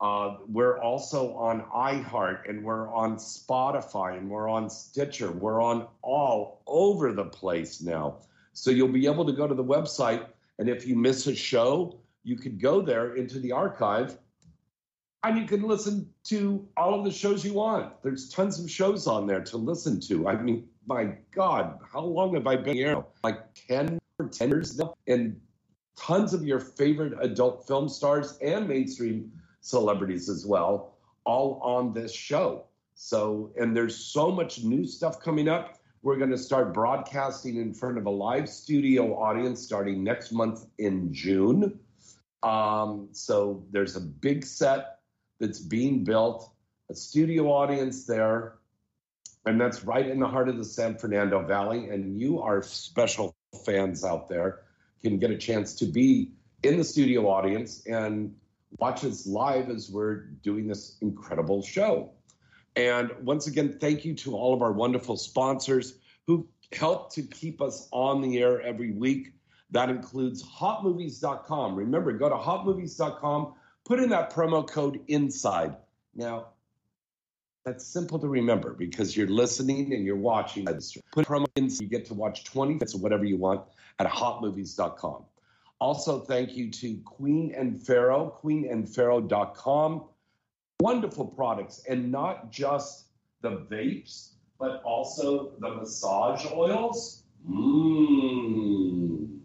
uh, 0.00 0.36
we're 0.46 0.78
also 0.78 1.34
on 1.34 1.62
iHeart 1.74 2.48
and 2.48 2.62
we're 2.62 2.92
on 2.92 3.16
Spotify 3.16 4.18
and 4.18 4.30
we're 4.30 4.48
on 4.48 4.68
Stitcher. 4.68 5.32
We're 5.32 5.62
on 5.62 5.86
all 6.02 6.62
over 6.66 7.12
the 7.12 7.24
place 7.24 7.80
now. 7.80 8.18
So 8.52 8.70
you'll 8.70 8.88
be 8.88 9.06
able 9.06 9.24
to 9.26 9.32
go 9.32 9.46
to 9.46 9.54
the 9.54 9.64
website, 9.64 10.26
and 10.58 10.68
if 10.68 10.86
you 10.86 10.96
miss 10.96 11.26
a 11.26 11.34
show, 11.34 11.98
you 12.22 12.36
could 12.36 12.60
go 12.60 12.80
there 12.80 13.14
into 13.14 13.38
the 13.38 13.52
archive 13.52 14.18
and 15.22 15.38
you 15.38 15.44
can 15.44 15.62
listen 15.62 16.08
to 16.24 16.66
all 16.76 16.98
of 16.98 17.04
the 17.04 17.10
shows 17.10 17.44
you 17.44 17.54
want. 17.54 18.02
There's 18.02 18.28
tons 18.28 18.60
of 18.60 18.70
shows 18.70 19.06
on 19.06 19.26
there 19.26 19.42
to 19.42 19.56
listen 19.56 20.00
to. 20.02 20.28
I 20.28 20.40
mean, 20.40 20.68
my 20.86 21.14
God, 21.32 21.78
how 21.90 22.00
long 22.00 22.34
have 22.34 22.46
I 22.46 22.56
been 22.56 22.76
here? 22.76 23.04
Like 23.24 23.40
10 23.68 23.98
or 24.18 24.28
10 24.28 24.48
years 24.48 24.78
now? 24.78 24.94
And 25.06 25.40
tons 25.96 26.32
of 26.32 26.44
your 26.44 26.60
favorite 26.60 27.14
adult 27.20 27.66
film 27.66 27.88
stars 27.88 28.38
and 28.40 28.68
mainstream 28.68 29.32
celebrities 29.60 30.28
as 30.28 30.46
well, 30.46 30.94
all 31.24 31.60
on 31.62 31.92
this 31.92 32.12
show. 32.12 32.66
So, 32.94 33.52
and 33.58 33.76
there's 33.76 33.96
so 33.96 34.30
much 34.30 34.62
new 34.62 34.86
stuff 34.86 35.20
coming 35.20 35.48
up. 35.48 35.75
We're 36.06 36.18
going 36.18 36.30
to 36.30 36.38
start 36.38 36.72
broadcasting 36.72 37.56
in 37.56 37.74
front 37.74 37.98
of 37.98 38.06
a 38.06 38.10
live 38.10 38.48
studio 38.48 39.18
audience 39.18 39.60
starting 39.60 40.04
next 40.04 40.30
month 40.30 40.64
in 40.78 41.12
June. 41.12 41.80
Um, 42.44 43.08
so 43.10 43.66
there's 43.72 43.96
a 43.96 44.00
big 44.00 44.46
set 44.46 45.00
that's 45.40 45.58
being 45.58 46.04
built, 46.04 46.48
a 46.88 46.94
studio 46.94 47.50
audience 47.50 48.06
there, 48.06 48.58
and 49.46 49.60
that's 49.60 49.82
right 49.82 50.06
in 50.06 50.20
the 50.20 50.28
heart 50.28 50.48
of 50.48 50.58
the 50.58 50.64
San 50.64 50.96
Fernando 50.96 51.44
Valley. 51.44 51.88
And 51.88 52.20
you, 52.20 52.40
our 52.40 52.62
special 52.62 53.34
fans 53.64 54.04
out 54.04 54.28
there, 54.28 54.60
can 55.02 55.18
get 55.18 55.32
a 55.32 55.36
chance 55.36 55.74
to 55.74 55.86
be 55.86 56.30
in 56.62 56.76
the 56.76 56.84
studio 56.84 57.28
audience 57.28 57.84
and 57.84 58.32
watch 58.78 59.04
us 59.04 59.26
live 59.26 59.70
as 59.70 59.90
we're 59.90 60.20
doing 60.44 60.68
this 60.68 60.98
incredible 61.00 61.64
show. 61.64 62.12
And 62.76 63.10
once 63.22 63.46
again, 63.46 63.78
thank 63.80 64.04
you 64.04 64.14
to 64.16 64.36
all 64.36 64.52
of 64.52 64.62
our 64.62 64.72
wonderful 64.72 65.16
sponsors 65.16 65.94
who 66.26 66.46
help 66.72 67.14
to 67.14 67.22
keep 67.22 67.62
us 67.62 67.88
on 67.90 68.20
the 68.20 68.38
air 68.38 68.60
every 68.60 68.92
week. 68.92 69.32
That 69.70 69.88
includes 69.88 70.44
hotmovies.com. 70.44 71.74
Remember, 71.74 72.12
go 72.12 72.28
to 72.28 72.36
hotmovies.com, 72.36 73.54
put 73.84 73.98
in 73.98 74.10
that 74.10 74.32
promo 74.32 74.68
code 74.68 75.00
INSIDE. 75.08 75.74
Now, 76.14 76.48
that's 77.64 77.84
simple 77.84 78.18
to 78.20 78.28
remember 78.28 78.74
because 78.74 79.16
you're 79.16 79.26
listening 79.26 79.92
and 79.92 80.04
you're 80.04 80.16
watching. 80.16 80.66
Put 80.66 81.26
promo 81.26 81.46
in, 81.56 81.68
you 81.80 81.88
get 81.88 82.06
to 82.06 82.14
watch 82.14 82.44
20 82.44 82.74
minutes 82.74 82.94
of 82.94 83.00
whatever 83.00 83.24
you 83.24 83.38
want 83.38 83.62
at 83.98 84.06
hotmovies.com. 84.06 85.24
Also, 85.80 86.20
thank 86.20 86.56
you 86.56 86.70
to 86.70 86.96
Queen 87.04 87.52
and 87.56 87.84
Pharaoh, 87.84 88.38
queenandpharaoh.com. 88.42 90.04
Wonderful 90.80 91.26
products, 91.26 91.82
and 91.88 92.12
not 92.12 92.50
just 92.52 93.06
the 93.40 93.66
vapes, 93.70 94.32
but 94.58 94.82
also 94.84 95.52
the 95.58 95.70
massage 95.74 96.46
oils. 96.52 97.24
Mmm. 97.48 99.38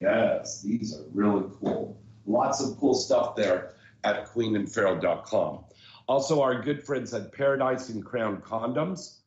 Yes, 0.00 0.62
these 0.62 0.94
are 0.96 1.04
really 1.12 1.48
cool. 1.60 2.00
Lots 2.26 2.62
of 2.62 2.78
cool 2.78 2.94
stuff 2.94 3.36
there 3.36 3.74
at 4.04 4.26
queenandpharaoh.com. 4.26 5.64
Also, 6.08 6.40
our 6.42 6.60
good 6.60 6.82
friends 6.82 7.12
at 7.14 7.32
Paradise 7.32 7.88
and 7.90 8.04
Crown 8.04 8.40
Condoms. 8.40 9.18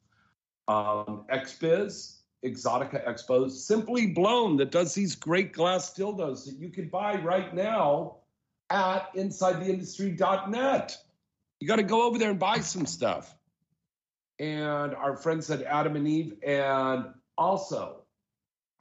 um, 0.67 1.25
XBiz, 1.31 2.17
Exotica 2.43 3.05
Expos, 3.07 3.51
Simply 3.51 4.07
Blown 4.07 4.57
that 4.57 4.71
does 4.71 4.93
these 4.93 5.15
great 5.15 5.53
glass 5.53 5.93
dildos 5.93 6.45
that 6.45 6.57
you 6.57 6.69
can 6.69 6.89
buy 6.89 7.15
right 7.15 7.53
now 7.53 8.17
at 8.69 9.13
InsideTheIndustry.net. 9.15 10.97
You 11.63 11.67
got 11.69 11.77
to 11.77 11.83
go 11.83 12.05
over 12.05 12.17
there 12.17 12.31
and 12.31 12.39
buy 12.39 12.59
some 12.59 12.85
stuff. 12.85 13.33
And 14.37 14.93
our 14.93 15.15
friends 15.15 15.49
at 15.49 15.63
Adam 15.63 15.95
and 15.95 16.05
Eve, 16.05 16.33
and 16.45 17.05
also 17.37 18.01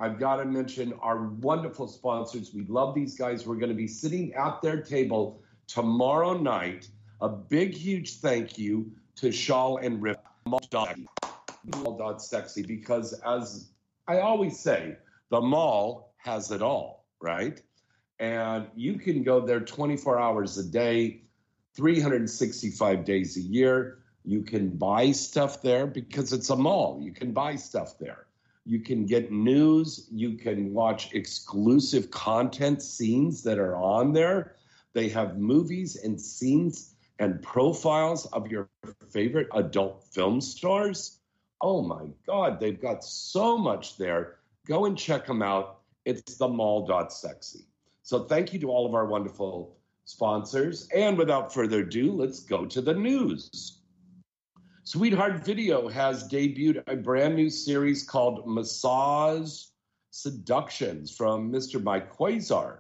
I've 0.01 0.19
got 0.19 0.39
to 0.39 0.45
mention 0.47 0.93
our 0.95 1.29
wonderful 1.29 1.87
sponsors. 1.87 2.53
We 2.53 2.65
love 2.65 2.97
these 2.97 3.17
guys. 3.17 3.47
We're 3.47 3.55
going 3.55 3.69
to 3.69 3.77
be 3.77 3.87
sitting 3.87 4.35
at 4.35 4.63
their 4.63 4.83
table 4.83 5.45
tomorrow 5.69 6.37
night. 6.37 6.89
A 7.21 7.29
big, 7.29 7.73
huge 7.73 8.17
thank 8.17 8.59
you 8.59 8.91
to 9.15 9.31
Shawl 9.31 9.77
and 9.77 10.03
Rip 10.03 10.27
Sexy 12.19 12.63
because, 12.63 13.13
as 13.25 13.71
I 14.09 14.19
always 14.19 14.59
say, 14.59 14.97
the 15.31 15.41
mall 15.41 16.15
has 16.17 16.51
it 16.51 16.63
all, 16.63 17.07
right? 17.21 17.63
And 18.19 18.67
you 18.75 18.95
can 18.99 19.23
go 19.23 19.47
there 19.47 19.61
24 19.61 20.19
hours 20.19 20.59
a 20.59 20.65
day, 20.65 21.23
365 21.75 23.05
days 23.05 23.37
a 23.37 23.41
year. 23.41 23.99
You 24.25 24.43
can 24.43 24.69
buy 24.71 25.13
stuff 25.13 25.63
there 25.63 25.87
because 25.87 26.33
it's 26.33 26.51
a 26.51 26.57
mall. 26.57 27.01
You 27.01 27.13
can 27.13 27.33
buy 27.33 27.57
stuff 27.57 27.99
there. 27.99 28.27
You 28.65 28.81
can 28.81 29.07
get 29.07 29.33
news. 29.33 30.07
You 30.11 30.37
can 30.37 30.73
watch 30.73 31.13
exclusive 31.13 32.11
content 32.11 32.83
scenes 32.83 33.43
that 33.43 33.59
are 33.59 33.77
on 33.77 34.13
there. 34.13 34.57
They 34.93 35.09
have 35.09 35.39
movies 35.39 35.97
and 35.97 36.21
scenes 36.21 36.95
and 37.19 37.43
profiles 37.43 38.27
of 38.27 38.49
your 38.49 38.69
favorite 39.11 39.49
adult 39.55 40.05
film 40.13 40.41
stars. 40.41 41.19
Oh 41.61 41.83
my 41.83 42.07
God, 42.27 42.61
they've 42.61 42.81
got 42.81 43.05
so 43.05 43.57
much 43.57 43.97
there. 43.97 44.37
Go 44.67 44.85
and 44.85 44.97
check 44.97 45.27
them 45.27 45.43
out. 45.43 45.81
It's 46.05 46.37
the 46.37 46.49
mall.sexy. 46.49 47.65
So 48.03 48.25
thank 48.25 48.53
you 48.53 48.61
to 48.61 48.71
all 48.71 48.87
of 48.87 48.95
our 48.95 49.07
wonderful 49.07 49.77
sponsors. 50.05 50.89
And 50.95 51.17
without 51.17 51.53
further 51.53 51.81
ado, 51.81 52.13
let's 52.13 52.41
go 52.41 52.67
to 52.67 52.81
the 52.81 52.95
news. 52.95 53.79
Sweetheart 54.85 55.45
Video 55.45 55.89
has 55.89 56.29
debuted 56.29 56.83
a 56.89 56.97
brand 56.97 57.37
new 57.37 57.49
series 57.49 58.03
called 58.03 58.47
Massage 58.47 59.65
Seductions 60.11 61.15
from 61.15 61.53
Mr. 61.53 61.83
Mike 61.83 62.13
Quasar. 62.13 62.79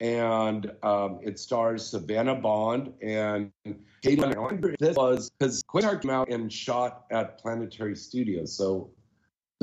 And 0.00 0.70
um, 0.82 1.20
it 1.22 1.38
stars 1.38 1.86
Savannah 1.86 2.34
Bond 2.34 2.92
and 3.00 3.50
Caitlin. 4.04 4.76
This 4.78 4.96
was 4.96 5.30
because 5.30 5.62
Quasar 5.62 6.02
came 6.02 6.10
out 6.10 6.28
and 6.28 6.52
shot 6.52 7.06
at 7.10 7.38
Planetary 7.38 7.96
Studios. 7.96 8.54
So 8.54 8.90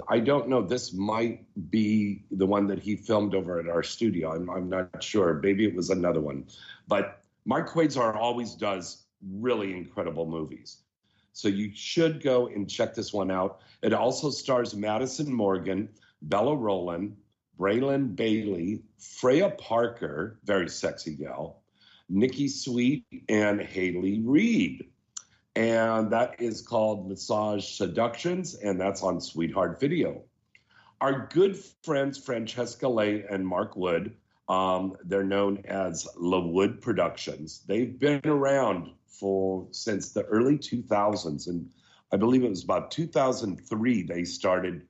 I 0.09 0.19
don't 0.19 0.49
know. 0.49 0.61
This 0.61 0.93
might 0.93 1.45
be 1.69 2.25
the 2.31 2.45
one 2.45 2.67
that 2.67 2.79
he 2.79 2.95
filmed 2.95 3.35
over 3.35 3.59
at 3.59 3.67
our 3.67 3.83
studio. 3.83 4.33
I'm, 4.33 4.49
I'm 4.49 4.69
not 4.69 5.03
sure. 5.03 5.39
Maybe 5.43 5.65
it 5.65 5.75
was 5.75 5.89
another 5.89 6.19
one. 6.19 6.45
But 6.87 7.21
Mark 7.45 7.69
Quasar 7.69 8.15
always 8.15 8.55
does 8.55 9.03
really 9.39 9.75
incredible 9.75 10.25
movies. 10.25 10.79
So 11.31 11.47
you 11.47 11.71
should 11.73 12.21
go 12.21 12.47
and 12.47 12.69
check 12.69 12.93
this 12.93 13.13
one 13.13 13.31
out. 13.31 13.61
It 13.81 13.93
also 13.93 14.29
stars 14.29 14.75
Madison 14.75 15.33
Morgan, 15.33 15.89
Bella 16.21 16.55
Rolland, 16.55 17.15
Braylin 17.59 18.15
Bailey, 18.15 18.83
Freya 18.97 19.51
Parker, 19.51 20.39
very 20.43 20.69
sexy 20.69 21.15
gal, 21.15 21.61
Nikki 22.09 22.47
Sweet, 22.47 23.05
and 23.29 23.61
Haley 23.61 24.21
Reed. 24.21 24.89
And 25.55 26.11
that 26.11 26.35
is 26.39 26.61
called 26.61 27.07
Massage 27.07 27.65
Seductions, 27.65 28.55
and 28.55 28.79
that's 28.79 29.03
on 29.03 29.21
Sweetheart 29.21 29.79
Video. 29.79 30.23
Our 30.99 31.27
good 31.27 31.57
friends 31.83 32.17
Francesca 32.17 32.87
Le 32.87 33.21
and 33.29 33.45
Mark 33.45 33.75
Wood, 33.75 34.15
um, 34.49 34.95
they're 35.03 35.23
known 35.23 35.63
as 35.65 36.07
LeWood 36.19 36.81
Productions. 36.81 37.63
They've 37.67 37.97
been 37.97 38.21
around 38.25 38.91
for 39.05 39.67
since 39.71 40.11
the 40.11 40.23
early 40.23 40.57
2000s, 40.57 41.47
and 41.47 41.69
I 42.11 42.17
believe 42.17 42.43
it 42.43 42.49
was 42.49 42.63
about 42.63 42.89
2003 42.89 44.03
they 44.03 44.23
started 44.23 44.87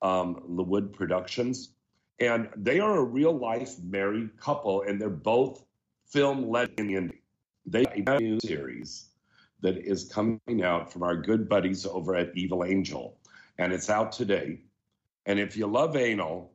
um, 0.00 0.42
LeWood 0.48 0.94
Productions, 0.94 1.74
and 2.18 2.48
they 2.56 2.80
are 2.80 2.96
a 2.96 3.04
real 3.04 3.36
life 3.36 3.78
married 3.82 4.38
couple, 4.38 4.82
and 4.82 4.98
they're 4.98 5.10
both 5.10 5.62
film 6.06 6.48
led 6.48 6.70
in 6.78 6.86
the 6.86 6.94
indie. 6.94 7.20
They 7.66 7.84
have 8.06 8.16
a 8.16 8.20
new 8.20 8.40
series 8.40 9.09
that 9.62 9.78
is 9.78 10.10
coming 10.10 10.62
out 10.62 10.92
from 10.92 11.02
our 11.02 11.16
good 11.16 11.48
buddies 11.48 11.86
over 11.86 12.14
at 12.14 12.36
Evil 12.36 12.64
Angel, 12.64 13.18
and 13.58 13.72
it's 13.72 13.90
out 13.90 14.12
today. 14.12 14.60
And 15.26 15.38
if 15.38 15.56
you 15.56 15.66
love 15.66 15.96
anal, 15.96 16.52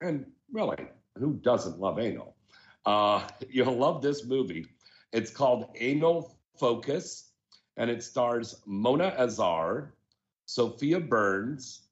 and 0.00 0.26
really, 0.52 0.86
who 1.18 1.34
doesn't 1.34 1.80
love 1.80 1.98
anal? 1.98 2.36
Uh, 2.86 3.26
you'll 3.48 3.76
love 3.76 4.02
this 4.02 4.24
movie. 4.24 4.66
It's 5.12 5.30
called 5.30 5.70
Anal 5.76 6.36
Focus, 6.58 7.30
and 7.76 7.90
it 7.90 8.02
stars 8.02 8.60
Mona 8.66 9.14
Azar, 9.18 9.94
Sophia 10.46 11.00
Burns, 11.00 11.82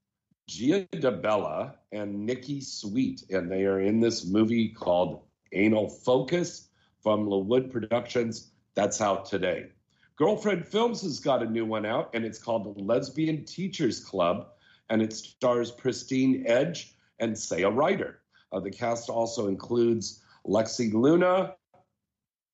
Gia 0.48 0.86
Dibella, 0.92 1.74
and 1.92 2.26
Nikki 2.26 2.60
Sweet. 2.60 3.24
And 3.30 3.50
they 3.50 3.64
are 3.64 3.80
in 3.80 4.00
this 4.00 4.24
movie 4.24 4.68
called 4.68 5.22
Anal 5.52 5.88
Focus 5.88 6.68
from 7.02 7.26
LeWood 7.26 7.70
Productions. 7.70 8.50
That's 8.74 9.00
out 9.00 9.26
today. 9.26 9.66
Girlfriend 10.16 10.66
Films 10.66 11.02
has 11.02 11.20
got 11.20 11.42
a 11.42 11.46
new 11.46 11.64
one 11.64 11.86
out, 11.86 12.10
and 12.14 12.24
it's 12.24 12.38
called 12.38 12.80
Lesbian 12.80 13.44
Teachers 13.44 14.00
Club, 14.00 14.48
and 14.90 15.00
it 15.00 15.12
stars 15.12 15.72
Christine 15.72 16.44
Edge 16.46 16.94
and 17.18 17.38
Saya 17.38 17.70
Ryder. 17.70 18.20
Uh, 18.52 18.60
the 18.60 18.70
cast 18.70 19.08
also 19.08 19.48
includes 19.48 20.22
Lexi 20.46 20.92
Luna, 20.92 21.54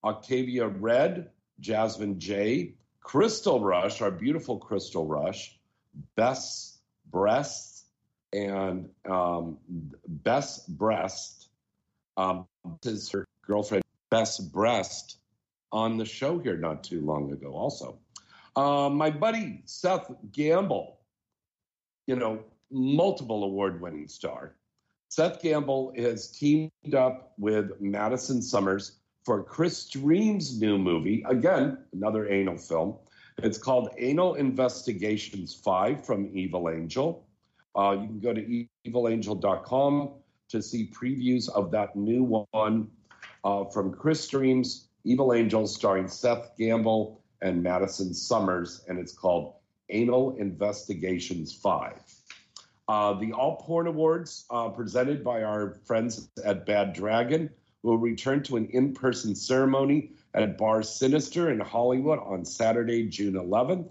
Octavia 0.05 0.69
Red, 0.69 1.31
Jasmine 1.59 2.21
J, 2.21 2.75
Crystal 3.01 3.61
Rush, 3.61 4.01
our 4.01 4.11
beautiful 4.11 4.59
Crystal 4.59 5.07
Rush, 5.07 5.59
Bess 6.15 6.79
Breast, 7.11 7.87
and 8.33 8.91
um, 9.11 9.59
Bess 10.07 10.65
Breast. 10.67 11.49
Um, 12.17 12.47
this 12.83 12.93
is 12.93 13.11
her 13.11 13.27
girlfriend, 13.47 13.83
Bess 14.11 14.39
Breast, 14.39 15.19
on 15.73 15.97
the 15.97 16.05
show 16.05 16.39
here 16.39 16.57
not 16.57 16.85
too 16.85 17.01
long 17.01 17.33
ago, 17.33 17.53
also. 17.53 17.99
Uh, 18.57 18.89
my 18.89 19.11
buddy 19.11 19.63
Seth 19.65 20.11
Gamble, 20.33 20.99
you 22.07 22.17
know, 22.17 22.43
multiple 22.71 23.45
award 23.45 23.81
winning 23.81 24.09
star. 24.09 24.57
Seth 25.11 25.41
Gamble 25.41 25.93
has 25.97 26.31
teamed 26.31 26.95
up 26.95 27.33
with 27.39 27.81
Madison 27.81 28.43
Summers 28.43 28.99
for 29.25 29.43
Chris 29.43 29.79
Stream's 29.79 30.61
new 30.61 30.79
movie. 30.79 31.25
Again, 31.29 31.79
another 31.93 32.29
anal 32.29 32.59
film. 32.59 32.97
It's 33.43 33.59
called 33.59 33.91
Anal 33.99 34.35
Investigations 34.35 35.55
5 35.55 36.05
from 36.05 36.29
Evil 36.33 36.69
Angel. 36.69 37.27
Uh, 37.77 37.93
you 38.01 38.07
can 38.07 38.21
go 38.21 38.33
to 38.35 38.67
evilangel.com 38.87 40.11
to 40.49 40.63
see 40.63 40.91
previews 40.91 41.49
of 41.51 41.71
that 41.71 41.95
new 41.95 42.47
one 42.51 42.89
uh, 43.45 43.65
from 43.67 43.93
Chris 43.93 44.21
Streams, 44.21 44.88
Evil 45.05 45.33
Angels, 45.33 45.75
starring 45.75 46.09
Seth 46.09 46.57
Gamble 46.59 47.21
and 47.41 47.63
Madison 47.63 48.13
Summers, 48.15 48.85
and 48.89 48.99
it's 48.99 49.13
called 49.13 49.55
Anal 49.91 50.37
Investigations 50.37 51.53
5. 51.53 51.95
Uh, 52.89 53.13
the 53.15 53.33
All 53.33 53.57
Porn 53.57 53.87
Awards, 53.87 54.47
uh, 54.51 54.69
presented 54.69 55.23
by 55.23 55.43
our 55.43 55.75
friends 55.85 56.31
at 56.45 56.67
Bad 56.67 56.95
Dragon, 56.95 57.51
will 57.83 57.99
return 57.99 58.43
to 58.45 58.57
an 58.57 58.67
in 58.67 58.95
person 58.95 59.35
ceremony 59.35 60.13
at 60.35 60.59
Bar 60.59 60.83
Sinister 60.83 61.51
in 61.51 61.61
Hollywood 61.61 62.19
on 62.19 62.45
Saturday, 62.45 63.07
June 63.07 63.35
11th. 63.35 63.89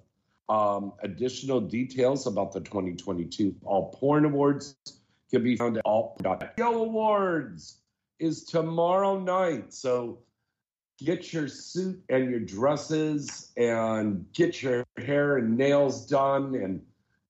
Um, 0.50 0.94
additional 1.04 1.60
details 1.60 2.26
about 2.26 2.54
the 2.54 2.62
2022 2.62 3.56
All 3.64 3.92
Porn 3.92 4.26
Awards 4.26 4.76
can 5.30 5.44
be 5.44 5.56
found 5.58 5.78
at 5.78 5.84
all.video 5.86 6.84
awards 6.84 7.80
is 8.20 8.46
tomorrow 8.46 9.20
night. 9.20 9.74
So 9.74 10.20
get 10.98 11.32
your 11.34 11.48
suit 11.48 12.04
and 12.10 12.30
your 12.30 12.40
dresses 12.40 13.52
and 13.58 14.26
get 14.34 14.62
your 14.62 14.86
hair 14.98 15.38
and 15.38 15.58
nails 15.58 16.06
done 16.08 16.56
and 16.56 16.82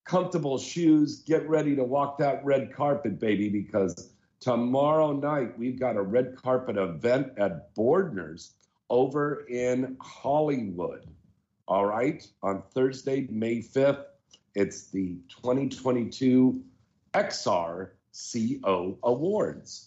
comfortable 0.06 0.58
shoes. 0.58 1.22
Get 1.22 1.48
ready 1.50 1.76
to 1.76 1.84
walk 1.84 2.18
that 2.20 2.46
red 2.46 2.74
carpet, 2.74 3.20
baby, 3.20 3.50
because 3.50 4.12
Tomorrow 4.40 5.14
night, 5.14 5.58
we've 5.58 5.80
got 5.80 5.96
a 5.96 6.02
red 6.02 6.36
carpet 6.36 6.78
event 6.78 7.34
at 7.38 7.74
Boardner's 7.74 8.54
over 8.90 9.46
in 9.48 9.98
Hollywood. 10.00 11.08
All 11.68 11.86
right, 11.86 12.26
on 12.44 12.62
Thursday, 12.74 13.28
May 13.32 13.58
5th, 13.58 14.06
it's 14.54 14.88
the 14.92 15.18
2022 15.42 16.62
XRCO 17.14 18.98
Awards. 19.04 19.87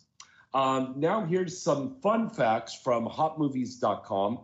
Um, 0.53 0.95
now, 0.97 1.25
here's 1.25 1.61
some 1.61 1.97
fun 2.01 2.29
facts 2.29 2.75
from 2.75 3.07
hotmovies.com. 3.07 4.41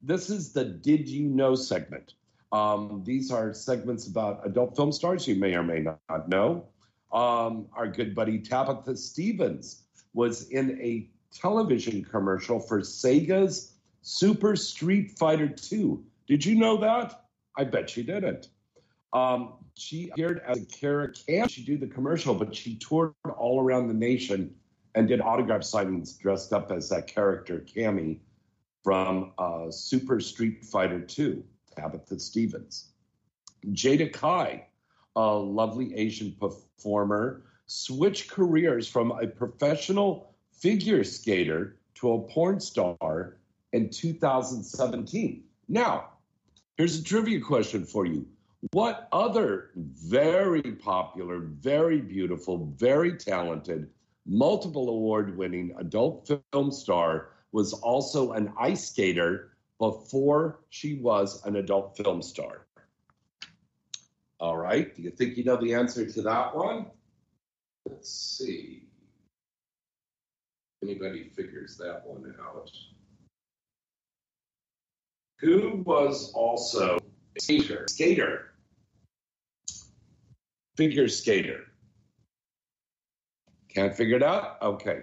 This 0.00 0.30
is 0.30 0.52
the 0.52 0.64
Did 0.64 1.08
You 1.08 1.28
Know 1.28 1.54
segment. 1.54 2.14
Um, 2.52 3.02
these 3.04 3.30
are 3.30 3.52
segments 3.52 4.06
about 4.06 4.46
adult 4.46 4.76
film 4.76 4.92
stars 4.92 5.26
you 5.26 5.34
may 5.34 5.54
or 5.54 5.62
may 5.62 5.80
not 5.80 6.28
know. 6.28 6.66
Um, 7.12 7.66
our 7.74 7.88
good 7.88 8.14
buddy 8.14 8.38
Tabitha 8.38 8.96
Stevens 8.96 9.82
was 10.14 10.48
in 10.50 10.80
a 10.80 11.10
television 11.32 12.04
commercial 12.04 12.60
for 12.60 12.80
Sega's 12.80 13.74
Super 14.02 14.56
Street 14.56 15.18
Fighter 15.18 15.54
II. 15.72 15.98
Did 16.26 16.44
you 16.44 16.54
know 16.54 16.76
that? 16.78 17.24
I 17.56 17.64
bet 17.64 17.96
you 17.96 18.04
didn't. 18.04 18.48
Um, 19.12 19.54
she 19.74 20.10
appeared 20.10 20.42
as 20.46 20.62
a 20.62 20.66
character. 20.66 21.48
She 21.48 21.64
did 21.64 21.80
the 21.80 21.86
commercial, 21.86 22.34
but 22.34 22.54
she 22.54 22.76
toured 22.76 23.14
all 23.36 23.60
around 23.60 23.88
the 23.88 23.94
nation 23.94 24.54
and 24.94 25.08
did 25.08 25.20
autograph 25.20 25.62
signings 25.62 26.18
dressed 26.18 26.52
up 26.52 26.70
as 26.70 26.88
that 26.88 27.06
character, 27.06 27.64
Cammy, 27.74 28.18
from 28.82 29.32
uh, 29.38 29.70
Super 29.70 30.20
Street 30.20 30.64
Fighter 30.64 31.00
2, 31.00 31.42
Tabitha 31.76 32.18
Stevens. 32.18 32.88
Jada 33.66 34.12
Kai, 34.12 34.66
a 35.16 35.34
lovely 35.34 35.94
Asian 35.96 36.32
performer, 36.32 37.42
switched 37.66 38.30
careers 38.30 38.88
from 38.88 39.10
a 39.12 39.26
professional 39.26 40.34
figure 40.52 41.04
skater 41.04 41.76
to 41.94 42.12
a 42.12 42.20
porn 42.28 42.60
star 42.60 43.36
in 43.72 43.90
2017. 43.90 45.44
Now, 45.68 46.10
here's 46.76 46.98
a 46.98 47.04
trivia 47.04 47.40
question 47.40 47.84
for 47.84 48.06
you. 48.06 48.26
What 48.72 49.08
other 49.12 49.70
very 49.76 50.62
popular, 50.62 51.38
very 51.38 52.00
beautiful, 52.00 52.72
very 52.76 53.16
talented, 53.16 53.90
multiple 54.28 54.90
award 54.90 55.36
winning 55.36 55.74
adult 55.78 56.30
film 56.52 56.70
star 56.70 57.30
was 57.52 57.72
also 57.72 58.32
an 58.32 58.52
ice 58.60 58.88
skater 58.88 59.52
before 59.78 60.60
she 60.68 60.94
was 61.00 61.44
an 61.46 61.56
adult 61.56 61.96
film 61.96 62.20
star? 62.20 62.66
All 64.38 64.56
right. 64.56 64.94
Do 64.94 65.02
you 65.02 65.10
think 65.10 65.36
you 65.36 65.44
know 65.44 65.56
the 65.56 65.74
answer 65.74 66.08
to 66.08 66.22
that 66.22 66.54
one? 66.54 66.86
Let's 67.88 68.10
see. 68.10 68.84
Anybody 70.82 71.30
figures 71.34 71.76
that 71.78 72.02
one 72.06 72.34
out? 72.40 72.70
Who 75.40 75.82
was 75.86 76.32
also 76.34 76.98
a 76.98 77.40
skater? 77.40 77.86
Skater. 77.88 78.52
Figure 80.76 81.08
skater. 81.08 81.67
Can't 83.78 83.96
figure 83.96 84.16
it 84.16 84.24
out? 84.24 84.60
Okay. 84.60 85.02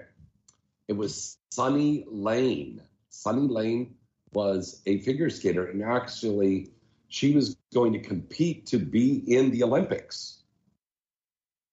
It 0.90 0.98
was 0.98 1.38
Sunny 1.50 2.04
Lane. 2.10 2.82
Sunny 3.08 3.48
Lane 3.48 3.96
was 4.34 4.82
a 4.86 5.00
figure 5.00 5.30
skater, 5.30 5.68
and 5.68 5.82
actually, 5.82 6.72
she 7.08 7.34
was 7.34 7.56
going 7.74 7.94
to 7.94 8.00
compete 8.00 8.66
to 8.68 8.78
be 8.78 9.24
in 9.34 9.52
the 9.52 9.64
Olympics. 9.64 10.44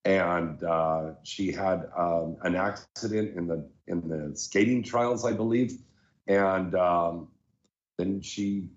And 0.05 0.63
uh, 0.63 1.15
she 1.25 1.51
had 1.51 1.91
um, 1.99 2.37
an 2.43 2.55
accident 2.55 3.37
in 3.37 3.49
the 3.49 3.69
in 3.89 4.09
the 4.09 4.37
skating 4.37 4.85
trials, 4.85 5.25
I 5.25 5.33
believe, 5.33 5.79
and 6.29 6.73
um, 6.77 7.29
then 7.99 8.21
she 8.21 8.69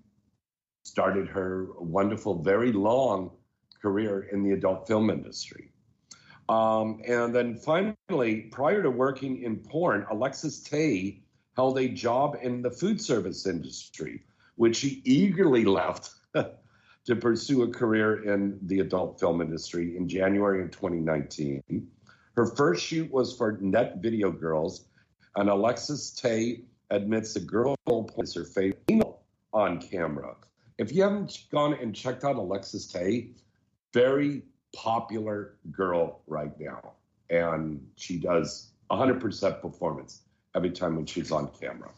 started 0.82 1.28
her 1.28 1.68
wonderful, 1.78 2.42
very 2.42 2.72
long 2.72 3.30
career 3.80 4.22
in 4.32 4.42
the 4.42 4.50
adult 4.50 4.88
film 4.88 5.10
industry. 5.10 5.70
Um, 6.48 7.00
and 7.06 7.34
then 7.34 7.56
finally, 7.56 8.42
prior 8.42 8.82
to 8.82 8.90
working 8.90 9.42
in 9.42 9.56
porn, 9.56 10.06
Alexis 10.10 10.62
Tae 10.62 11.20
held 11.56 11.78
a 11.78 11.88
job 11.88 12.36
in 12.42 12.62
the 12.62 12.70
food 12.70 13.00
service 13.00 13.46
industry, 13.46 14.22
which 14.56 14.76
she 14.76 15.02
eagerly 15.04 15.64
left 15.64 16.10
to 16.34 17.16
pursue 17.16 17.62
a 17.62 17.68
career 17.68 18.22
in 18.32 18.58
the 18.62 18.80
adult 18.80 19.18
film 19.18 19.40
industry 19.40 19.96
in 19.96 20.08
January 20.08 20.62
of 20.62 20.70
2019. 20.70 21.62
Her 22.36 22.46
first 22.46 22.84
shoot 22.84 23.10
was 23.10 23.36
for 23.36 23.58
Net 23.60 23.96
Video 23.98 24.30
Girls, 24.30 24.86
and 25.34 25.48
Alexis 25.48 26.10
Tae 26.10 26.64
admits 26.90 27.34
the 27.34 27.40
girl 27.40 27.76
is 28.18 28.34
her 28.34 28.44
favorite 28.44 29.16
on 29.52 29.80
camera. 29.80 30.36
If 30.78 30.92
you 30.92 31.02
haven't 31.02 31.44
gone 31.50 31.74
and 31.74 31.94
checked 31.94 32.24
out 32.24 32.36
Alexis 32.36 32.86
Tae, 32.86 33.30
very 33.92 34.42
popular 34.76 35.56
girl 35.72 36.20
right 36.26 36.52
now. 36.60 36.92
And 37.30 37.84
she 37.96 38.18
does 38.18 38.72
100% 38.90 39.60
performance 39.60 40.22
every 40.54 40.70
time 40.70 40.96
when 40.96 41.06
she's 41.06 41.32
on 41.32 41.48
camera. 41.60 41.90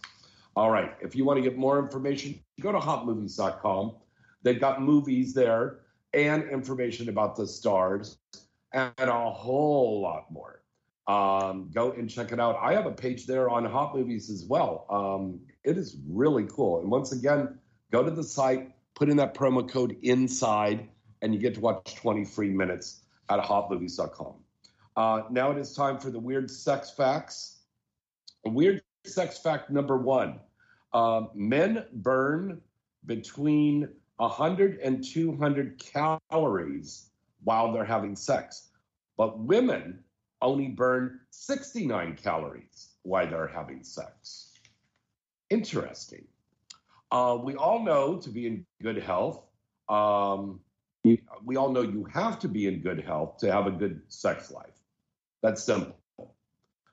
All 0.57 0.71
right. 0.71 0.95
If 1.03 1.15
you 1.15 1.25
want 1.25 1.39
to 1.39 1.43
get 1.43 1.59
more 1.59 1.79
information, 1.79 2.41
go 2.61 2.73
to 2.73 2.79
hotmovies.com. 2.79 3.97
They've 4.43 4.61
got 4.61 4.81
movies 4.81 5.35
there 5.35 5.81
and 6.15 6.45
information 6.49 7.09
about 7.09 7.37
the 7.37 7.47
stars 7.47 8.19
and 8.73 8.93
a 8.99 9.31
whole 9.31 10.01
lot 10.01 10.31
more. 10.31 10.63
Um, 11.07 11.71
go 11.73 11.93
and 11.93 12.09
check 12.09 12.33
it 12.33 12.41
out. 12.41 12.59
I 12.61 12.75
have 12.75 12.87
a 12.87 12.93
page 12.93 13.27
there 13.27 13.49
on 13.49 13.65
Hot 13.65 13.97
Movies 13.97 14.31
as 14.31 14.45
well. 14.45 14.87
Um, 14.91 15.41
it 15.65 15.79
is 15.79 15.97
really 16.07 16.45
cool. 16.45 16.81
And 16.81 16.91
once 16.91 17.13
again, 17.13 17.59
go 17.91 18.03
to 18.03 18.11
the 18.11 18.23
site, 18.23 18.73
put 18.95 19.09
in 19.09 19.17
that 19.17 19.35
promo 19.35 19.67
code 19.69 19.97
INSIDE, 20.03 20.87
and 21.23 21.35
you 21.35 21.41
get 21.41 21.55
to 21.55 21.61
watch 21.61 21.97
20 21.97 22.25
free 22.25 22.51
minutes 22.51 23.03
at 23.29 23.41
hotmovies.com. 23.41 24.35
Uh, 24.97 25.23
now 25.31 25.51
it 25.51 25.59
is 25.59 25.75
time 25.75 25.99
for 25.99 26.11
the 26.11 26.19
weird 26.19 26.51
sex 26.51 26.91
facts. 26.91 27.59
Weird 28.45 28.83
sex 29.05 29.39
fact 29.39 29.71
number 29.71 29.97
one 29.97 30.41
uh, 30.93 31.23
men 31.35 31.85
burn 31.93 32.61
between 33.07 33.89
100 34.17 34.81
and 34.81 35.05
200 35.05 35.79
calories 35.79 37.11
while 37.45 37.73
they're 37.73 37.85
having 37.85 38.17
sex, 38.17 38.71
but 39.17 39.39
women 39.39 40.03
only 40.43 40.69
burn 40.69 41.21
69 41.31 42.17
calories 42.17 42.95
while 43.03 43.29
they're 43.29 43.47
having 43.47 43.83
sex. 43.83 44.53
Interesting. 45.51 46.27
Uh, 47.11 47.39
we 47.43 47.55
all 47.55 47.83
know 47.83 48.17
to 48.19 48.29
be 48.29 48.47
in 48.47 48.67
good 48.83 49.03
health, 49.03 49.43
um, 49.89 50.61
we 51.05 51.57
all 51.57 51.71
know 51.71 51.83
you 51.83 52.07
have 52.13 52.39
to 52.41 52.49
be 52.49 52.67
in 52.67 52.81
good 52.81 53.05
health 53.05 53.39
to 53.39 53.53
have 53.53 53.67
a 53.67 53.71
good 53.71 54.01
sex 54.09 54.51
life. 54.51 54.75
That's 55.43 55.63
simple. 55.63 55.97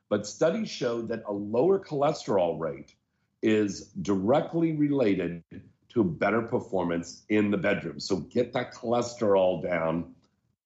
But 0.10 0.28
studies 0.28 0.70
show 0.70 1.02
that 1.04 1.24
a 1.28 1.34
lower 1.34 1.80
cholesterol 1.80 2.60
rate 2.60 2.96
is 3.42 3.90
directly 4.02 4.74
related 4.74 5.44
to 5.90 6.04
better 6.04 6.42
performance 6.42 7.24
in 7.30 7.52
the 7.52 7.58
bedroom. 7.58 8.00
So 8.00 8.18
get 8.18 8.54
that 8.54 8.74
cholesterol 8.74 9.64
down 9.64 10.14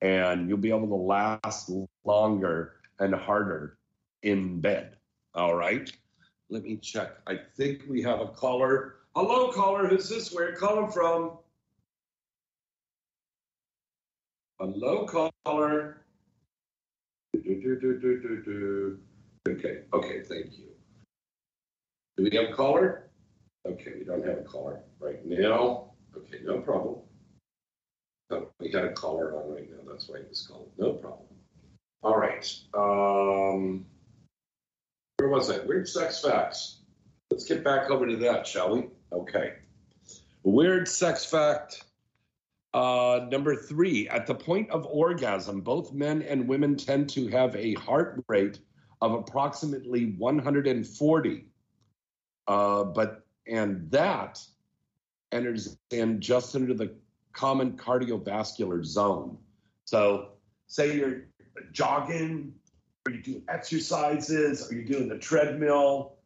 and 0.02 0.50
you'll 0.50 0.58
be 0.58 0.70
able 0.70 0.88
to 0.88 0.96
last 0.96 1.72
longer 2.04 2.76
and 3.00 3.14
harder 3.14 3.78
in 4.24 4.60
bed. 4.60 4.98
All 5.36 5.56
right. 5.56 5.92
Let 6.50 6.64
me 6.64 6.78
check. 6.78 7.18
I 7.28 7.40
think 7.56 7.84
we 7.88 8.02
have 8.02 8.22
a 8.22 8.28
caller. 8.28 8.96
Hello, 9.16 9.52
caller. 9.52 9.88
Who's 9.88 10.10
this? 10.10 10.34
Where 10.34 10.54
calling 10.54 10.92
from? 10.92 11.38
Hello, 14.60 15.06
caller. 15.06 16.02
Do, 17.34 17.42
do, 17.42 17.80
do, 17.80 19.00
okay, 19.48 19.84
okay, 19.94 20.22
thank 20.22 20.58
you. 20.58 20.68
Do 22.18 22.24
we 22.30 22.36
have 22.36 22.50
a 22.50 22.54
caller? 22.54 23.10
Okay, 23.66 23.94
we 23.98 24.04
don't 24.04 24.26
have 24.28 24.40
a 24.40 24.44
caller 24.44 24.82
right 25.00 25.26
now. 25.26 25.92
Okay, 26.18 26.40
no 26.44 26.60
problem. 26.60 26.98
No, 28.30 28.50
we 28.60 28.70
got 28.70 28.84
a 28.84 28.92
caller 28.92 29.34
on 29.38 29.50
right 29.50 29.70
now. 29.72 29.90
That's 29.90 30.10
why 30.10 30.20
he's 30.28 30.46
calling. 30.46 30.68
No 30.78 30.92
problem. 30.92 31.28
All 32.04 32.18
right. 32.18 32.46
Um, 32.74 33.86
where 35.20 35.30
was 35.30 35.50
I? 35.50 35.60
Weird 35.60 35.88
sex 35.88 36.22
facts. 36.22 36.82
Let's 37.32 37.46
get 37.46 37.64
back 37.64 37.90
over 37.90 38.06
to 38.06 38.18
that, 38.18 38.46
shall 38.46 38.76
we? 38.76 38.90
Okay. 39.14 39.54
Weird 40.44 40.90
sex 40.90 41.24
fact 41.24 41.86
uh, 42.74 43.28
number 43.32 43.56
three, 43.56 44.08
at 44.10 44.28
the 44.28 44.36
point 44.36 44.70
of 44.70 44.86
orgasm, 44.86 45.62
both 45.62 45.92
men 45.92 46.22
and 46.22 46.48
women 46.48 46.76
tend 46.76 47.10
to 47.10 47.28
have 47.30 47.56
a 47.56 47.74
heart 47.76 48.24
rate 48.28 48.60
of 49.02 49.14
approximately 49.14 50.14
140. 50.18 51.46
Uh, 52.48 52.84
but 52.84 53.26
and 53.48 53.90
that 53.92 54.40
enters 55.32 55.78
in 55.92 56.22
just 56.22 56.56
under 56.56 56.74
the 56.74 56.94
common 57.34 57.74
cardiovascular 57.74 58.84
zone. 58.86 59.38
So, 59.86 60.34
say 60.68 60.96
you're 60.96 61.28
jogging, 61.72 62.54
or 63.08 63.14
you 63.14 63.24
do 63.24 63.42
exercises, 63.48 64.70
or 64.70 64.76
you're 64.76 64.86
doing 64.86 65.08
the 65.08 65.18
treadmill, 65.18 66.18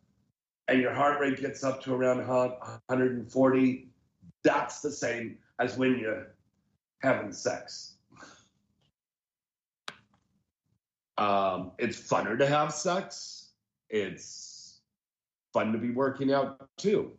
and 0.68 0.82
your 0.82 0.94
heart 0.94 1.22
rate 1.22 1.40
gets 1.40 1.64
up 1.64 1.82
to 1.84 1.94
around 1.94 2.18
140. 2.18 3.88
That's 4.44 4.82
the 4.82 4.92
same 4.92 5.38
as 5.64 5.78
when 5.78 5.98
you're 5.98 6.28
having 7.02 7.32
sex. 7.32 7.96
Um, 11.18 11.72
it's 11.78 12.00
funner 12.00 12.38
to 12.38 12.46
have 12.46 12.74
sex. 12.74 13.52
It's 13.90 14.82
fun 15.54 15.72
to 15.72 15.78
be 15.78 15.92
working 15.92 16.34
out 16.34 16.68
too. 16.78 17.12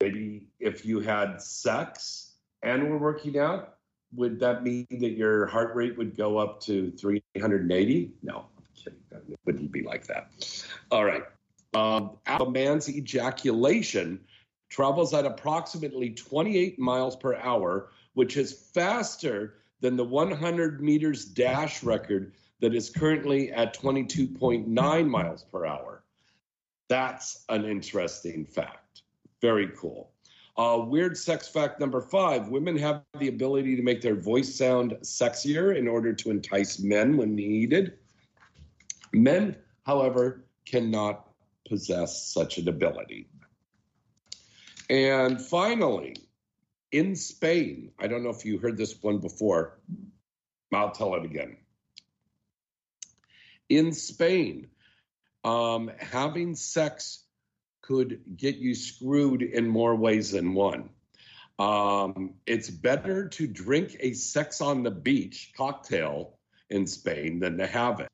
Maybe 0.00 0.48
if 0.60 0.84
you 0.84 1.00
had 1.00 1.40
sex 1.40 2.34
and 2.62 2.88
were 2.88 2.98
working 2.98 3.38
out, 3.38 3.76
would 4.14 4.38
that 4.40 4.62
mean 4.62 4.86
that 4.90 5.12
your 5.12 5.46
heart 5.46 5.74
rate 5.74 5.96
would 5.96 6.16
go 6.16 6.38
up 6.38 6.60
to 6.62 6.90
380? 6.92 8.12
No, 8.22 8.46
I'm 8.58 8.64
kidding. 8.76 9.00
It 9.10 9.38
wouldn't 9.46 9.72
be 9.72 9.82
like 9.82 10.06
that. 10.06 10.30
All 10.90 11.04
right. 11.04 11.24
Um, 11.74 12.18
a 12.26 12.44
man's 12.44 12.90
ejaculation 12.90 14.20
travels 14.72 15.12
at 15.12 15.26
approximately 15.26 16.08
28 16.08 16.78
miles 16.78 17.14
per 17.14 17.34
hour, 17.36 17.90
which 18.14 18.38
is 18.38 18.70
faster 18.72 19.58
than 19.82 19.96
the 19.96 20.04
100 20.04 20.82
meters 20.82 21.26
dash 21.26 21.82
record 21.82 22.32
that 22.60 22.74
is 22.74 22.88
currently 22.88 23.52
at 23.52 23.78
22.9 23.78 25.08
miles 25.08 25.44
per 25.44 25.66
hour. 25.66 26.02
That's 26.88 27.44
an 27.50 27.66
interesting 27.66 28.46
fact. 28.46 29.02
Very 29.42 29.68
cool. 29.76 30.10
Uh, 30.56 30.82
weird 30.86 31.18
sex 31.18 31.48
fact 31.48 31.78
number 31.78 32.00
five 32.00 32.48
women 32.48 32.76
have 32.78 33.02
the 33.18 33.28
ability 33.28 33.76
to 33.76 33.82
make 33.82 34.00
their 34.00 34.14
voice 34.14 34.54
sound 34.54 34.92
sexier 35.02 35.76
in 35.76 35.86
order 35.86 36.14
to 36.14 36.30
entice 36.30 36.78
men 36.78 37.18
when 37.18 37.34
needed. 37.34 37.98
Men, 39.12 39.56
however, 39.84 40.44
cannot 40.64 41.28
possess 41.68 42.26
such 42.32 42.56
an 42.56 42.68
ability. 42.68 43.28
And 44.92 45.40
finally, 45.40 46.16
in 46.90 47.16
Spain, 47.16 47.92
I 47.98 48.08
don't 48.08 48.22
know 48.22 48.28
if 48.28 48.44
you 48.44 48.58
heard 48.58 48.76
this 48.76 48.94
one 49.02 49.20
before, 49.20 49.80
I'll 50.70 50.90
tell 50.90 51.14
it 51.14 51.24
again. 51.24 51.56
In 53.70 53.94
Spain, 53.94 54.66
um, 55.44 55.90
having 55.98 56.54
sex 56.54 57.24
could 57.80 58.20
get 58.36 58.56
you 58.56 58.74
screwed 58.74 59.40
in 59.40 59.66
more 59.66 59.96
ways 59.96 60.32
than 60.32 60.52
one. 60.52 60.90
Um, 61.58 62.34
it's 62.44 62.68
better 62.68 63.28
to 63.28 63.46
drink 63.46 63.96
a 63.98 64.12
sex 64.12 64.60
on 64.60 64.82
the 64.82 64.90
beach 64.90 65.52
cocktail 65.56 66.38
in 66.68 66.86
Spain 66.86 67.40
than 67.40 67.56
to 67.56 67.66
have 67.66 68.00
it. 68.00 68.08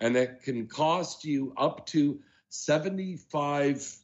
And 0.00 0.16
it 0.16 0.42
can 0.42 0.66
cost 0.66 1.24
you 1.24 1.54
up 1.56 1.86
to 1.86 2.18
75. 2.48 3.96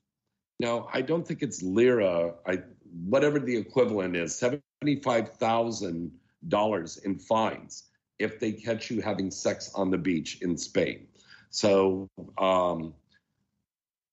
Now, 0.60 0.88
I 0.92 1.02
don't 1.02 1.26
think 1.26 1.42
it's 1.42 1.62
lira, 1.62 2.34
I, 2.46 2.58
whatever 3.04 3.38
the 3.38 3.56
equivalent 3.56 4.16
is, 4.16 4.40
$75,000 4.82 7.04
in 7.04 7.18
fines 7.18 7.84
if 8.18 8.40
they 8.40 8.52
catch 8.52 8.90
you 8.90 9.00
having 9.00 9.30
sex 9.30 9.70
on 9.74 9.90
the 9.90 9.98
beach 9.98 10.42
in 10.42 10.56
Spain. 10.56 11.06
So, 11.50 12.08
um, 12.36 12.94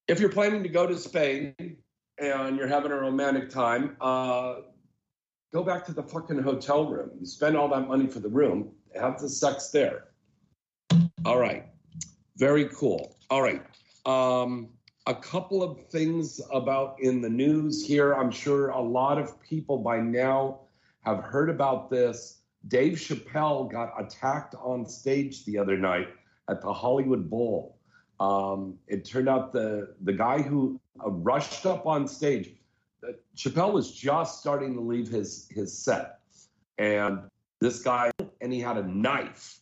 if 0.07 0.19
you're 0.19 0.29
planning 0.29 0.61
to 0.63 0.69
go 0.69 0.85
to 0.85 0.97
Spain 0.97 1.55
and 2.19 2.57
you're 2.57 2.67
having 2.67 2.91
a 2.91 2.95
romantic 2.95 3.49
time, 3.49 3.97
uh, 3.99 4.57
go 5.51 5.63
back 5.63 5.83
to 5.85 5.93
the 5.93 6.03
fucking 6.03 6.43
hotel 6.43 6.85
room. 6.85 7.09
You 7.19 7.25
spend 7.25 7.57
all 7.57 7.67
that 7.69 7.87
money 7.87 8.07
for 8.07 8.19
the 8.19 8.29
room, 8.29 8.71
have 8.99 9.19
the 9.19 9.29
sex 9.29 9.69
there. 9.69 10.05
All 11.25 11.39
right. 11.39 11.65
Very 12.37 12.69
cool. 12.69 13.17
All 13.29 13.41
right. 13.41 13.63
Um, 14.05 14.69
a 15.07 15.13
couple 15.13 15.61
of 15.61 15.85
things 15.87 16.41
about 16.51 16.97
in 16.99 17.21
the 17.21 17.29
news 17.29 17.85
here. 17.85 18.13
I'm 18.13 18.31
sure 18.31 18.69
a 18.69 18.81
lot 18.81 19.17
of 19.17 19.39
people 19.41 19.77
by 19.77 19.99
now 19.99 20.61
have 21.01 21.23
heard 21.23 21.49
about 21.49 21.89
this. 21.89 22.39
Dave 22.67 22.93
Chappelle 22.93 23.71
got 23.71 23.93
attacked 23.99 24.55
on 24.55 24.85
stage 24.85 25.45
the 25.45 25.57
other 25.57 25.77
night 25.77 26.07
at 26.49 26.61
the 26.61 26.73
Hollywood 26.73 27.29
Bowl. 27.29 27.77
Um, 28.19 28.75
it 28.87 29.05
turned 29.05 29.29
out 29.29 29.53
the 29.53 29.93
the 30.01 30.13
guy 30.13 30.41
who 30.41 30.79
uh, 31.05 31.09
rushed 31.09 31.65
up 31.65 31.85
on 31.85 32.07
stage, 32.07 32.53
uh, 33.07 33.11
Chappelle 33.35 33.73
was 33.73 33.91
just 33.91 34.39
starting 34.39 34.73
to 34.73 34.79
leave 34.79 35.09
his 35.09 35.47
his 35.51 35.77
set, 35.77 36.19
and 36.77 37.19
this 37.59 37.83
guy 37.83 38.11
and 38.39 38.53
he 38.53 38.61
had 38.61 38.77
a 38.77 38.87
knife, 38.87 39.59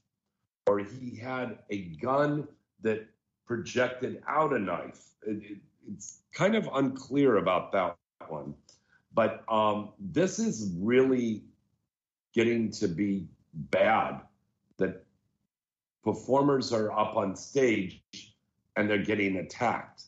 or 0.67 0.79
he 0.79 1.17
had 1.17 1.57
a 1.71 1.79
gun 1.95 2.47
that 2.83 3.07
projected 3.45 4.21
out 4.27 4.53
a 4.53 4.59
knife. 4.59 5.01
It, 5.25 5.43
it, 5.43 5.57
it's 5.91 6.21
kind 6.33 6.55
of 6.55 6.69
unclear 6.73 7.37
about 7.37 7.71
that 7.73 7.97
one, 8.27 8.53
but 9.13 9.43
um, 9.51 9.89
this 9.99 10.39
is 10.39 10.73
really 10.79 11.43
getting 12.33 12.71
to 12.71 12.87
be 12.87 13.27
bad. 13.53 14.21
That 14.77 15.05
performers 16.03 16.73
are 16.73 16.91
up 16.91 17.15
on 17.15 17.35
stage 17.35 18.01
and 18.75 18.89
they're 18.89 18.97
getting 18.97 19.37
attacked. 19.37 20.03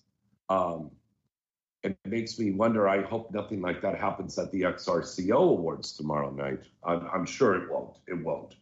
Um, 0.49 0.91
it 1.83 1.97
makes 2.05 2.39
me 2.39 2.51
wonder. 2.51 2.89
I 2.89 3.03
hope 3.03 3.31
nothing 3.31 3.61
like 3.61 3.81
that 3.81 3.97
happens 3.99 4.39
at 4.39 4.51
the 4.51 4.63
XRCO 4.63 5.51
Awards 5.51 5.93
tomorrow 5.93 6.31
night. 6.31 6.61
I'm, 6.83 7.07
I'm 7.13 7.25
sure 7.25 7.55
it 7.55 7.71
won't. 7.71 7.97
It 8.07 8.23
won't. 8.23 8.55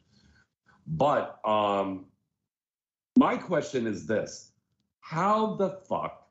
But 0.86 1.40
um, 1.48 2.06
my 3.18 3.38
question 3.38 3.88
is 3.88 4.06
this 4.06 4.52
How 5.04 5.56
the 5.56 5.82
fuck 5.90 6.30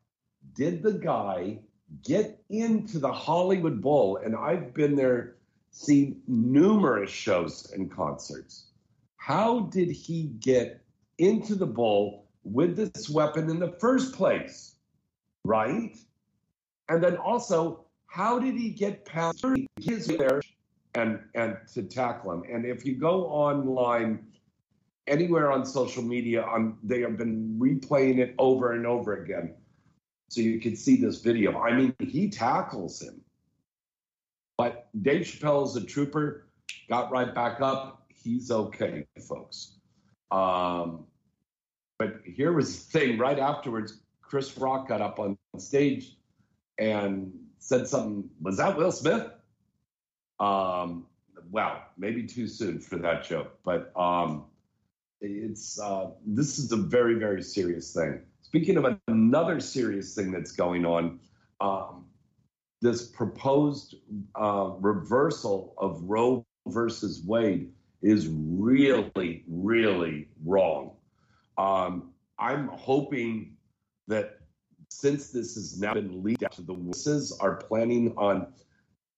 did 0.55 0.83
the 0.83 0.95
guy 0.95 1.59
get 2.03 2.43
into 2.49 2.99
the 2.99 3.13
Hollywood 3.13 3.83
Bowl? 3.83 4.17
And 4.17 4.35
I've 4.35 4.73
been 4.73 4.97
there, 4.97 5.37
seen 5.73 6.23
numerous 6.27 7.11
shows 7.11 7.71
and 7.75 7.91
concerts. 7.91 8.71
How 9.19 9.61
did 9.61 9.91
he 9.91 10.33
get 10.41 10.83
into 11.19 11.55
the 11.55 11.67
bowl 11.67 12.31
with 12.45 12.75
this 12.75 13.11
weapon 13.11 13.51
in 13.51 13.61
the 13.61 13.77
first 13.79 14.15
place, 14.15 14.75
right? 15.45 15.95
And 16.89 17.05
then 17.05 17.19
also, 17.19 17.85
how 18.07 18.39
did 18.39 18.55
he 18.55 18.71
get 18.71 19.05
past 19.05 19.45
his 19.83 20.07
there 20.07 20.41
and 20.95 21.21
and 21.35 21.59
to 21.75 21.83
tackle 21.83 22.33
him? 22.33 22.43
And 22.51 22.65
if 22.65 22.87
you 22.87 22.97
go 22.97 23.27
online 23.27 24.27
anywhere 25.07 25.51
on 25.51 25.65
social 25.65 26.03
media, 26.03 26.43
on 26.43 26.79
they 26.83 27.01
have 27.01 27.17
been 27.17 27.59
replaying 27.59 28.19
it 28.19 28.35
over 28.39 28.73
and 28.73 28.87
over 28.87 29.23
again, 29.23 29.55
so 30.29 30.41
you 30.41 30.61
can 30.61 30.77
see 30.77 30.97
this 30.97 31.21
video. 31.21 31.59
I 31.59 31.75
mean, 31.75 31.95
he 32.01 32.29
tackles 32.29 33.01
him, 33.01 33.21
but 34.57 34.89
Dave 35.03 35.23
Chappelle 35.23 35.67
is 35.67 35.77
a 35.77 35.85
trooper. 35.85 36.47
Got 36.89 37.11
right 37.11 37.35
back 37.35 37.61
up. 37.61 38.07
He's 38.09 38.51
okay, 38.51 39.07
folks. 39.29 39.79
Um, 40.31 41.07
but 41.99 42.21
here 42.25 42.53
was 42.53 42.85
the 42.85 42.99
thing 42.99 43.19
right 43.19 43.39
afterwards, 43.39 44.01
Chris 44.23 44.57
Rock 44.57 44.89
got 44.89 45.01
up 45.01 45.19
on 45.19 45.37
stage 45.59 46.17
and 46.79 47.33
said 47.59 47.87
something. 47.87 48.29
Was 48.41 48.57
that 48.57 48.77
Will 48.77 48.91
Smith? 48.91 49.31
Um, 50.41 51.07
wow, 51.51 51.83
maybe 51.99 52.27
too 52.27 52.49
soon 52.49 52.81
for 52.81 52.97
that 52.97 53.25
joke, 53.25 53.59
but 53.63 53.93
um, 53.97 54.47
it's 55.23 55.81
uh, 55.81 56.11
this 56.27 56.59
is 56.59 56.73
a 56.73 56.77
very 56.77 57.15
very 57.15 57.43
serious 57.43 57.93
thing. 57.93 58.23
Speaking 58.43 58.77
of 58.77 58.99
another 59.09 59.61
serious 59.61 60.15
thing 60.15 60.31
that's 60.31 60.53
going 60.53 60.85
on, 60.85 61.21
um, 61.61 62.07
this 62.81 63.07
proposed 63.07 63.97
uh, 64.35 64.73
reversal 64.81 65.75
of 65.79 66.03
Roe 66.03 66.45
versus 66.67 67.23
Wade 67.25 67.73
is 68.03 68.29
really 68.29 69.45
really 69.49 70.29
wrong. 70.45 70.97
Um, 71.57 72.11
I'm 72.39 72.69
hoping 72.69 73.57
that 74.09 74.41
since 74.91 75.31
this 75.31 75.55
has 75.55 75.81
now 75.81 75.95
been 75.95 76.23
leaked 76.23 76.43
out 76.43 76.53
to 76.53 76.63
the 76.63 76.75
witnesses 76.75 77.37
are 77.41 77.57
planning 77.57 78.15
on 78.17 78.53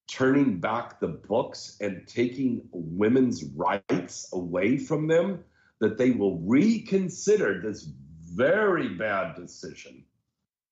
turning 0.07 0.61
back 0.61 1.01
the 1.01 1.09
books 1.09 1.77
and 1.81 2.07
taking 2.07 2.63
women's 2.73 3.45
rights 3.45 4.29
away 4.33 4.77
from 4.77 5.09
them, 5.09 5.43
that 5.81 5.99
they 5.99 6.11
will 6.11 6.39
reconsider 6.41 7.61
this 7.61 7.89
very 8.35 8.89
bad 8.89 9.37
decision 9.37 10.05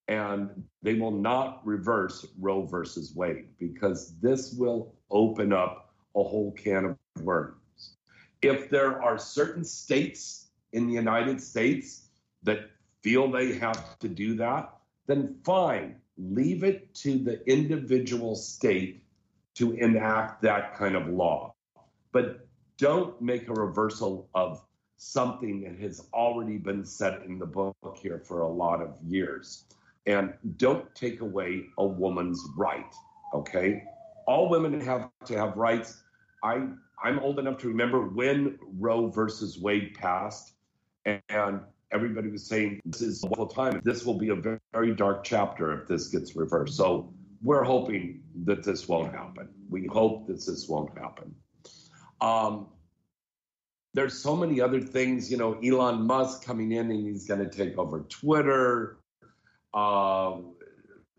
and 0.07 0.49
they 0.81 0.95
will 0.95 1.11
not 1.11 1.65
reverse 1.65 2.25
Roe 2.39 2.65
versus 2.65 3.13
Wade 3.15 3.47
because 3.57 4.15
this 4.19 4.53
will 4.53 4.95
open 5.09 5.53
up 5.53 5.93
a 6.15 6.23
whole 6.23 6.51
can 6.51 6.85
of 6.85 6.97
worms. 7.21 7.95
If 8.41 8.69
there 8.69 9.01
are 9.01 9.17
certain 9.17 9.63
states 9.63 10.49
in 10.73 10.87
the 10.87 10.93
United 10.93 11.41
States 11.41 12.09
that 12.43 12.69
feel 13.01 13.31
they 13.31 13.53
have 13.53 13.97
to 13.99 14.09
do 14.09 14.35
that, 14.35 14.73
then 15.07 15.35
fine, 15.45 15.95
leave 16.17 16.63
it 16.63 16.93
to 16.95 17.17
the 17.17 17.41
individual 17.49 18.35
state 18.35 19.05
to 19.55 19.71
enact 19.73 20.41
that 20.41 20.75
kind 20.75 20.95
of 20.95 21.07
law. 21.07 21.53
But 22.11 22.47
don't 22.77 23.21
make 23.21 23.47
a 23.47 23.53
reversal 23.53 24.29
of 24.33 24.61
something 25.03 25.61
that 25.61 25.77
has 25.79 26.07
already 26.13 26.57
been 26.57 26.85
set 26.85 27.23
in 27.23 27.37
the 27.37 27.45
book 27.45 27.75
here 28.01 28.19
for 28.25 28.41
a 28.41 28.47
lot 28.47 28.81
of 28.81 28.95
years. 29.05 29.65
And 30.05 30.33
don't 30.57 30.93
take 30.95 31.21
away 31.21 31.65
a 31.77 31.85
woman's 31.85 32.41
right, 32.55 32.93
okay? 33.33 33.83
All 34.27 34.49
women 34.49 34.79
have 34.81 35.09
to 35.25 35.37
have 35.37 35.57
rights. 35.57 36.01
I, 36.43 36.67
I'm 37.03 37.19
old 37.19 37.39
enough 37.39 37.57
to 37.59 37.67
remember 37.67 38.07
when 38.07 38.57
Roe 38.79 39.09
versus 39.09 39.59
Wade 39.59 39.93
passed 39.93 40.53
and 41.05 41.59
everybody 41.91 42.29
was 42.29 42.47
saying 42.47 42.79
this 42.85 43.01
is 43.01 43.23
a 43.23 43.27
wonderful 43.27 43.47
time. 43.47 43.81
This 43.83 44.05
will 44.05 44.17
be 44.17 44.29
a 44.29 44.35
very, 44.35 44.59
very 44.71 44.95
dark 44.95 45.23
chapter 45.23 45.81
if 45.81 45.87
this 45.87 46.07
gets 46.07 46.35
reversed. 46.35 46.75
So 46.77 47.13
we're 47.41 47.63
hoping 47.63 48.23
that 48.45 48.63
this 48.63 48.87
won't 48.87 49.13
happen. 49.13 49.49
We 49.69 49.85
hope 49.87 50.27
that 50.27 50.45
this 50.45 50.67
won't 50.69 50.97
happen. 50.97 51.35
Um, 52.21 52.67
there's 53.93 54.17
so 54.17 54.35
many 54.35 54.59
other 54.59 54.79
things, 54.79 55.31
you 55.31 55.37
know, 55.37 55.53
Elon 55.63 56.05
Musk 56.07 56.43
coming 56.43 56.71
in 56.71 56.89
and 56.89 57.07
he's 57.07 57.27
going 57.27 57.47
to 57.47 57.49
take 57.49 57.77
over 57.77 58.01
Twitter. 58.01 58.97
Uh, 59.73 60.37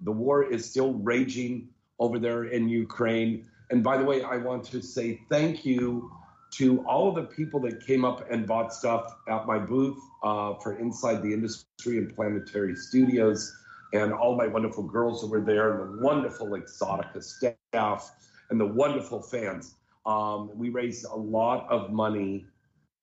the 0.00 0.12
war 0.12 0.44
is 0.44 0.68
still 0.68 0.94
raging 0.94 1.68
over 1.98 2.18
there 2.18 2.44
in 2.44 2.68
Ukraine. 2.68 3.48
And 3.70 3.82
by 3.82 3.96
the 3.96 4.04
way, 4.04 4.22
I 4.22 4.36
want 4.36 4.64
to 4.66 4.82
say 4.82 5.20
thank 5.30 5.64
you 5.64 6.10
to 6.52 6.84
all 6.86 7.08
of 7.08 7.14
the 7.16 7.22
people 7.22 7.60
that 7.60 7.84
came 7.84 8.04
up 8.04 8.30
and 8.30 8.46
bought 8.46 8.72
stuff 8.72 9.12
at 9.28 9.46
my 9.46 9.58
booth 9.58 9.98
uh, 10.22 10.54
for 10.54 10.78
Inside 10.78 11.22
the 11.22 11.32
Industry 11.32 11.98
and 11.98 12.14
Planetary 12.14 12.76
Studios, 12.76 13.52
and 13.92 14.12
all 14.12 14.36
my 14.36 14.46
wonderful 14.46 14.84
girls 14.84 15.20
that 15.20 15.28
were 15.28 15.40
there, 15.40 15.82
and 15.82 15.98
the 15.98 16.04
wonderful 16.04 16.48
Exotica 16.50 17.22
staff, 17.22 18.10
and 18.50 18.60
the 18.60 18.66
wonderful 18.66 19.20
fans. 19.20 19.74
Um, 20.06 20.50
we 20.54 20.68
raised 20.70 21.06
a 21.06 21.16
lot 21.16 21.68
of 21.70 21.90
money 21.90 22.46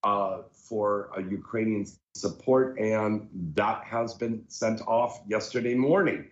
uh, 0.03 0.39
for 0.53 1.09
a 1.15 1.21
Ukrainian 1.21 1.85
support, 2.15 2.79
and 2.79 3.29
that 3.55 3.83
has 3.83 4.13
been 4.13 4.43
sent 4.47 4.81
off 4.87 5.21
yesterday 5.27 5.75
morning. 5.75 6.27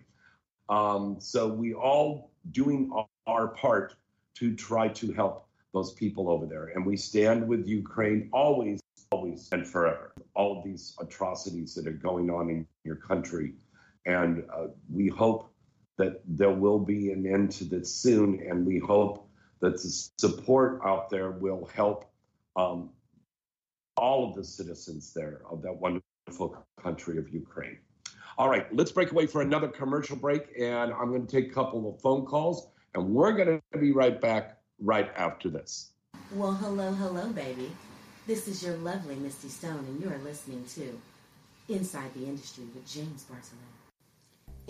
Um, 0.69 1.17
so 1.19 1.47
we 1.47 1.73
all 1.73 2.31
doing 2.51 2.91
our 3.27 3.47
part 3.49 3.95
to 4.35 4.55
try 4.55 4.87
to 4.89 5.11
help 5.13 5.47
those 5.73 5.93
people 5.93 6.29
over 6.29 6.45
there, 6.45 6.71
and 6.73 6.85
we 6.85 6.97
stand 6.97 7.47
with 7.47 7.67
Ukraine 7.67 8.29
always, 8.33 8.79
always, 9.11 9.49
and 9.51 9.67
forever. 9.67 10.13
All 10.33 10.57
of 10.57 10.63
these 10.63 10.95
atrocities 10.99 11.75
that 11.75 11.85
are 11.87 11.91
going 11.91 12.29
on 12.29 12.49
in 12.49 12.67
your 12.83 12.95
country, 12.95 13.53
and 14.05 14.43
uh, 14.53 14.67
we 14.91 15.07
hope 15.07 15.51
that 15.97 16.21
there 16.25 16.51
will 16.51 16.79
be 16.79 17.11
an 17.11 17.27
end 17.27 17.51
to 17.51 17.65
this 17.65 17.93
soon, 17.93 18.41
and 18.47 18.65
we 18.65 18.79
hope 18.79 19.27
that 19.59 19.73
the 19.73 19.89
support 20.17 20.79
out 20.83 21.09
there 21.09 21.31
will 21.31 21.69
help 21.75 22.09
um, 22.55 22.89
all 23.99 24.29
of 24.29 24.35
the 24.35 24.43
citizens 24.43 25.13
there 25.13 25.41
of 25.49 25.61
that 25.61 25.73
wonderful 25.73 26.65
country 26.81 27.17
of 27.17 27.29
Ukraine. 27.29 27.77
All 28.37 28.49
right, 28.49 28.73
let's 28.73 28.91
break 28.91 29.11
away 29.11 29.25
for 29.27 29.41
another 29.41 29.67
commercial 29.67 30.15
break, 30.15 30.43
and 30.57 30.93
I'm 30.93 31.09
going 31.09 31.27
to 31.27 31.31
take 31.31 31.51
a 31.51 31.53
couple 31.53 31.89
of 31.89 31.99
phone 31.99 32.25
calls, 32.25 32.69
and 32.95 33.09
we're 33.09 33.33
going 33.33 33.61
to 33.73 33.77
be 33.77 33.91
right 33.91 34.19
back 34.19 34.57
right 34.79 35.11
after 35.17 35.49
this. 35.49 35.91
Well, 36.33 36.53
hello, 36.53 36.93
hello, 36.93 37.27
baby. 37.29 37.71
This 38.27 38.47
is 38.47 38.63
your 38.63 38.77
lovely 38.77 39.15
Misty 39.15 39.49
Stone, 39.49 39.85
and 39.87 40.01
you 40.01 40.09
are 40.09 40.17
listening 40.19 40.63
to 40.75 41.01
Inside 41.67 42.13
the 42.13 42.25
Industry 42.25 42.63
with 42.73 42.87
James 42.87 43.25
Bartolet. 43.29 43.78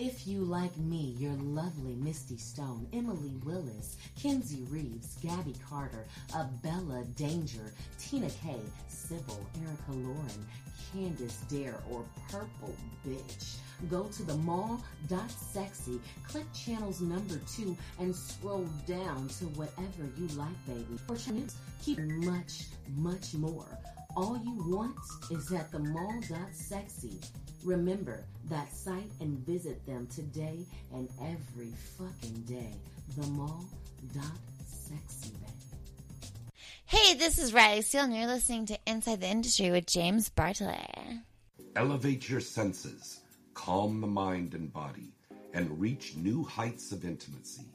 If 0.00 0.26
you 0.26 0.40
like 0.40 0.74
me, 0.78 1.14
your 1.18 1.34
lovely 1.34 1.94
Misty 1.94 2.38
Stone, 2.38 2.86
Emily 2.94 3.34
Willis, 3.44 3.98
Kenzie 4.18 4.64
Reeves, 4.70 5.18
Gabby 5.22 5.54
Carter, 5.68 6.06
Abella 6.34 7.04
Danger, 7.16 7.74
Tina 7.98 8.30
Kay, 8.42 8.60
Sybil, 8.88 9.46
Erica 9.60 9.92
Lauren, 9.92 10.46
Candice 10.90 11.46
Dare, 11.50 11.82
or 11.90 12.02
Purple 12.30 12.74
Bitch, 13.06 13.56
go 13.90 14.04
to 14.04 14.22
the 14.22 14.38
mall.sexy, 14.38 16.00
click 16.26 16.50
channels 16.54 17.02
number 17.02 17.38
two, 17.54 17.76
and 17.98 18.16
scroll 18.16 18.66
down 18.86 19.28
to 19.28 19.44
whatever 19.48 20.08
you 20.16 20.28
like, 20.28 20.66
baby. 20.66 20.98
For 21.06 21.30
news, 21.30 21.56
keep 21.82 21.98
much, 21.98 22.68
much 22.96 23.34
more. 23.34 23.68
All 24.16 24.40
you 24.42 24.64
want 24.74 24.96
is 25.30 25.52
at 25.52 25.70
the 25.70 25.78
mall.sexy. 25.78 27.20
Remember 27.64 28.24
that 28.48 28.72
site 28.72 29.10
and 29.20 29.38
visit 29.46 29.84
them 29.86 30.06
today 30.06 30.64
and 30.94 31.08
every 31.20 31.72
fucking 31.98 32.42
day. 32.42 32.74
The 33.16 33.26
mall.sexy. 33.28 35.34
Hey, 36.86 37.14
this 37.14 37.38
is 37.38 37.52
Riley 37.52 37.82
Steele, 37.82 38.04
and 38.04 38.16
you're 38.16 38.26
listening 38.26 38.66
to 38.66 38.78
Inside 38.86 39.20
the 39.20 39.28
Industry 39.28 39.70
with 39.70 39.86
James 39.86 40.30
Bartolet. 40.30 41.20
Elevate 41.76 42.28
your 42.28 42.40
senses, 42.40 43.20
calm 43.54 44.00
the 44.00 44.06
mind 44.06 44.54
and 44.54 44.72
body, 44.72 45.12
and 45.52 45.80
reach 45.80 46.16
new 46.16 46.42
heights 46.42 46.92
of 46.92 47.04
intimacy. 47.04 47.66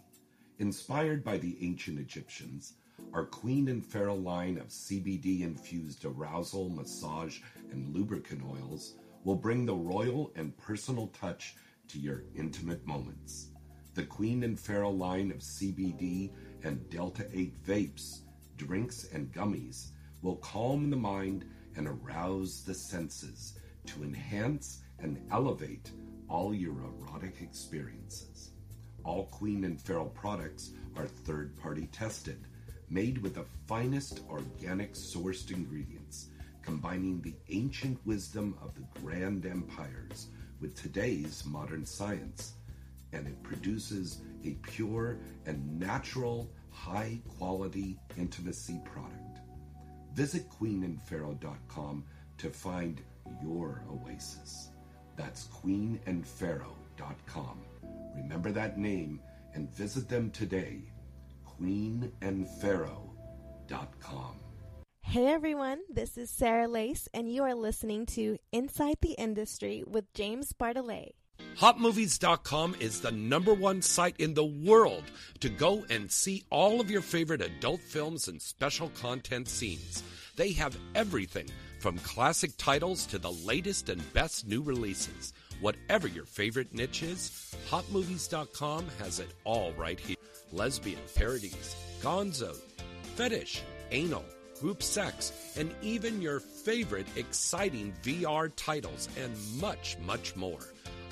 Inspired 0.59 1.23
by 1.23 1.38
the 1.38 1.57
ancient 1.61 1.99
Egyptians, 1.99 2.73
our 3.13 3.25
Queen 3.25 3.69
and 3.69 3.86
Pharaoh 3.86 4.15
line 4.15 4.57
of 4.57 4.67
CBD 4.67 5.41
infused 5.41 6.05
arousal, 6.05 6.69
massage, 6.69 7.39
and 7.71 7.95
lubricant 7.95 8.41
oils 8.43 8.95
will 9.26 9.36
bring 9.36 9.65
the 9.65 9.76
royal 9.76 10.32
and 10.36 10.55
personal 10.57 11.07
touch 11.07 11.55
to 11.89 11.99
your 11.99 12.23
intimate 12.36 12.86
moments. 12.86 13.49
The 13.95 14.03
Queen 14.03 14.43
and 14.43 14.57
Pharaoh 14.57 14.91
line 14.91 15.32
of 15.32 15.39
CBD 15.39 16.32
and 16.63 16.89
Delta 16.89 17.28
8 17.34 17.63
vapes, 17.65 18.19
drinks, 18.55 19.07
and 19.11 19.34
gummies 19.34 19.88
will 20.21 20.38
calm 20.38 20.89
the 20.89 20.95
mind 20.95 21.45
and 21.76 21.88
arouse 21.88 22.63
the 22.63 22.73
senses 22.73 23.59
to 23.88 24.03
enhance 24.03 24.82
and 24.99 25.19
elevate 25.32 25.91
all 26.30 26.53
your 26.53 26.73
erotic 26.73 27.41
experiences. 27.41 28.51
All 29.03 29.26
Queen 29.26 29.65
and 29.65 29.82
Pharaoh 29.82 30.11
products 30.13 30.71
are 30.95 31.07
third 31.07 31.55
party 31.57 31.88
tested, 31.91 32.47
made 32.89 33.17
with 33.17 33.36
the 33.36 33.45
finest 33.67 34.21
organic 34.30 34.93
sourced 34.93 35.51
ingredients 35.51 36.30
combining 36.66 37.22
the 37.22 37.36
ancient 37.49 37.99
wisdom 38.05 38.57
of 38.61 38.74
the 38.74 38.86
grand 38.99 39.45
empires 39.45 40.30
with 40.59 40.76
today's 40.76 41.45
modern 41.45 41.86
science, 41.86 42.55
and 43.13 43.28
it 43.28 43.43
produces 43.43 44.22
a 44.43 44.57
pure 44.63 45.20
and 45.45 45.80
natural, 45.80 46.51
high 46.72 47.22
quality 47.38 47.99
intimacy 48.18 48.82
product. 48.84 49.41
Visit 50.13 50.49
queenandpharaoh.com 50.49 52.03
to 52.38 52.49
find 52.49 52.99
your 53.43 53.84
oasis. 53.91 54.70
That's 55.16 55.47
queenandpharaoh.com. 55.47 57.61
Remember 58.16 58.51
that 58.51 58.80
name 58.80 59.22
and 59.53 59.72
visit 59.74 60.09
them 60.09 60.32
today. 60.32 60.82
queenandpharaoh.com. 61.59 64.44
Hey 65.07 65.27
everyone, 65.27 65.79
this 65.89 66.17
is 66.17 66.29
Sarah 66.29 66.67
Lace, 66.67 67.07
and 67.13 67.31
you 67.31 67.43
are 67.43 67.53
listening 67.53 68.05
to 68.07 68.37
Inside 68.51 68.97
the 69.01 69.13
Industry 69.13 69.81
with 69.87 70.11
James 70.13 70.51
Bartolet. 70.51 71.11
HotMovies.com 71.57 72.75
is 72.81 72.99
the 72.99 73.11
number 73.11 73.53
one 73.53 73.81
site 73.81 74.19
in 74.19 74.33
the 74.33 74.43
world 74.43 75.03
to 75.39 75.47
go 75.47 75.85
and 75.89 76.11
see 76.11 76.43
all 76.49 76.81
of 76.81 76.91
your 76.91 77.01
favorite 77.01 77.41
adult 77.41 77.81
films 77.81 78.27
and 78.27 78.41
special 78.41 78.89
content 78.99 79.47
scenes. 79.47 80.03
They 80.35 80.51
have 80.53 80.77
everything 80.95 81.47
from 81.79 81.97
classic 81.99 82.51
titles 82.57 83.05
to 83.05 83.17
the 83.17 83.31
latest 83.31 83.87
and 83.87 84.13
best 84.13 84.47
new 84.47 84.61
releases. 84.61 85.33
Whatever 85.61 86.09
your 86.09 86.25
favorite 86.25 86.73
niche 86.73 87.03
is, 87.03 87.55
HotMovies.com 87.69 88.87
has 88.99 89.19
it 89.19 89.29
all 89.45 89.71
right 89.73 89.99
here. 89.99 90.17
Lesbian, 90.51 90.99
parodies, 91.15 91.75
gonzo, 92.01 92.57
fetish, 93.15 93.61
anal, 93.91 94.25
group 94.59 94.81
sex, 94.81 95.53
and 95.57 95.73
even 95.81 96.21
your 96.21 96.39
favorite 96.39 97.07
exciting 97.15 97.93
VR 98.03 98.51
titles, 98.55 99.09
and 99.17 99.33
much, 99.59 99.97
much 100.05 100.35
more. 100.35 100.59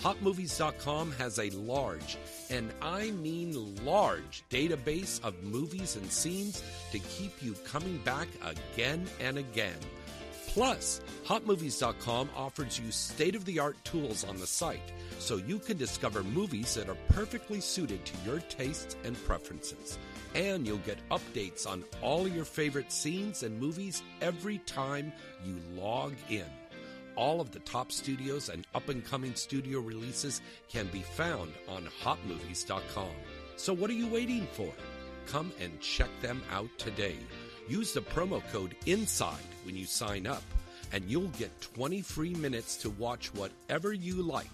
HotMovies.com 0.01 1.11
has 1.13 1.39
a 1.39 1.49
large, 1.51 2.17
and 2.49 2.71
I 2.81 3.11
mean 3.11 3.75
large, 3.85 4.43
database 4.49 5.23
of 5.23 5.41
movies 5.43 5.95
and 5.95 6.11
scenes 6.11 6.61
to 6.91 6.99
keep 6.99 7.41
you 7.41 7.53
coming 7.65 7.99
back 7.99 8.27
again 8.43 9.05
and 9.21 9.37
again. 9.37 9.79
Plus, 10.47 11.01
HotMovies.com 11.25 12.29
offers 12.35 12.79
you 12.79 12.91
state 12.91 13.33
of 13.33 13.45
the 13.45 13.59
art 13.59 13.77
tools 13.85 14.23
on 14.23 14.37
the 14.37 14.45
site 14.45 14.91
so 15.19 15.37
you 15.37 15.57
can 15.57 15.77
discover 15.77 16.21
movies 16.21 16.75
that 16.75 16.89
are 16.89 16.97
perfectly 17.09 17.61
suited 17.61 18.05
to 18.05 18.13
your 18.25 18.39
tastes 18.41 18.97
and 19.03 19.15
preferences. 19.25 19.97
And 20.36 20.65
you'll 20.65 20.77
get 20.79 20.97
updates 21.09 21.67
on 21.67 21.84
all 22.01 22.27
your 22.27 22.45
favorite 22.45 22.91
scenes 22.91 23.43
and 23.43 23.59
movies 23.59 24.01
every 24.21 24.57
time 24.59 25.13
you 25.45 25.59
log 25.79 26.15
in. 26.29 26.45
All 27.15 27.39
of 27.39 27.51
the 27.51 27.59
top 27.59 27.91
studios 27.91 28.49
and 28.49 28.65
up 28.73 28.89
and 28.89 29.05
coming 29.05 29.36
studio 29.36 29.79
releases 29.79 30.41
can 30.69 30.88
be 30.88 31.01
found 31.01 31.53
on 31.67 31.88
hotmovies.com. 32.03 33.11
So 33.55 33.73
what 33.73 33.89
are 33.89 33.93
you 33.93 34.07
waiting 34.07 34.47
for? 34.53 34.71
Come 35.27 35.51
and 35.59 35.79
check 35.79 36.09
them 36.21 36.41
out 36.51 36.69
today. 36.77 37.15
Use 37.67 37.93
the 37.93 38.01
promo 38.01 38.41
code 38.51 38.75
INSIDE 38.86 39.38
when 39.63 39.77
you 39.77 39.86
sign 39.86 40.27
up, 40.27 40.43
and 40.91 41.09
you'll 41.09 41.29
get 41.39 41.61
20 41.61 42.01
free 42.01 42.34
minutes 42.34 42.75
to 42.77 42.89
watch 42.89 43.34
whatever 43.34 43.93
you 43.93 44.15
like. 44.21 44.49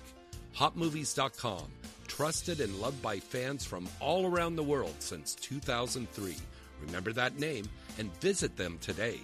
Hotmovies.com, 0.56 1.72
trusted 2.10 2.60
and 2.60 2.76
loved 2.82 3.02
by 3.02 3.20
fans 3.20 3.64
from 3.64 3.88
all 4.02 4.26
around 4.26 4.58
the 4.58 4.64
world 4.64 4.96
since 5.00 5.36
2003. 5.36 6.36
Remember 6.82 7.14
that 7.14 7.40
name 7.40 7.70
and 7.98 8.14
visit 8.20 8.58
them 8.58 8.78
today. 8.82 9.22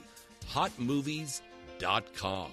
Hotmovies.com. 0.50 2.52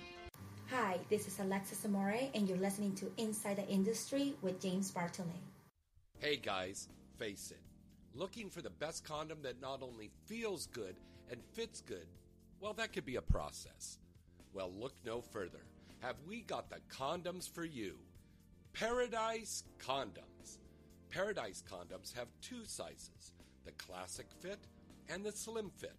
Hi, 0.71 0.99
this 1.11 1.29
is 1.29 1.39
Alexis 1.39 1.85
Amore, 1.85 2.31
and 2.35 2.49
you're 2.49 2.57
listening 2.57 2.95
to 2.95 3.13
Inside 3.19 3.59
the 3.59 3.69
Industry 3.69 4.35
with 4.41 4.61
James 4.61 4.91
Bartolet. 4.91 5.27
Hey 6.19 6.37
guys, 6.37 6.89
face 7.19 7.51
it. 7.51 7.61
Looking 8.15 8.49
for 8.49 8.63
the 8.63 8.71
best 8.71 9.05
condom 9.05 9.39
that 9.43 9.61
not 9.61 9.83
only 9.83 10.11
feels 10.27 10.67
good 10.67 10.97
and 11.31 11.41
fits 11.53 11.83
good, 11.83 12.07
well, 12.61 12.73
that 12.75 12.93
could 12.93 13.05
be 13.05 13.17
a 13.17 13.23
process. 13.23 13.99
Well, 14.55 14.73
look 14.79 14.95
no 15.05 15.21
further. 15.21 15.65
Have 16.01 16.17
we 16.27 16.41
got 16.41 16.71
the 16.71 16.79
condoms 16.91 17.51
for 17.51 17.65
you? 17.65 17.97
Paradise 18.73 19.65
Condoms. 19.79 20.59
Paradise 21.11 21.63
Condoms 21.71 22.17
have 22.17 22.29
two 22.41 22.65
sizes 22.65 23.33
the 23.67 23.73
classic 23.73 24.27
fit 24.41 24.59
and 25.11 25.23
the 25.23 25.31
slim 25.31 25.71
fit. 25.77 25.95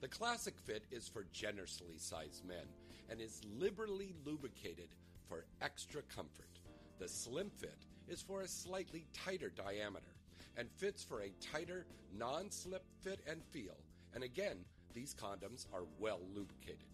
The 0.00 0.08
classic 0.08 0.54
fit 0.64 0.84
is 0.90 1.08
for 1.08 1.26
generously 1.32 1.98
sized 1.98 2.46
men 2.46 2.64
and 3.10 3.20
is 3.20 3.42
liberally 3.58 4.14
lubricated 4.24 4.88
for 5.28 5.44
extra 5.60 6.02
comfort. 6.02 6.60
The 7.00 7.08
slim 7.08 7.50
fit 7.50 7.86
is 8.08 8.22
for 8.22 8.42
a 8.42 8.48
slightly 8.48 9.04
tighter 9.12 9.50
diameter 9.50 10.14
and 10.56 10.70
fits 10.70 11.02
for 11.02 11.22
a 11.22 11.32
tighter, 11.52 11.86
non 12.16 12.50
slip 12.50 12.84
fit 13.00 13.20
and 13.28 13.42
feel. 13.50 13.76
And 14.14 14.22
again, 14.22 14.58
these 14.94 15.14
condoms 15.14 15.66
are 15.74 15.84
well 15.98 16.20
lubricated. 16.32 16.86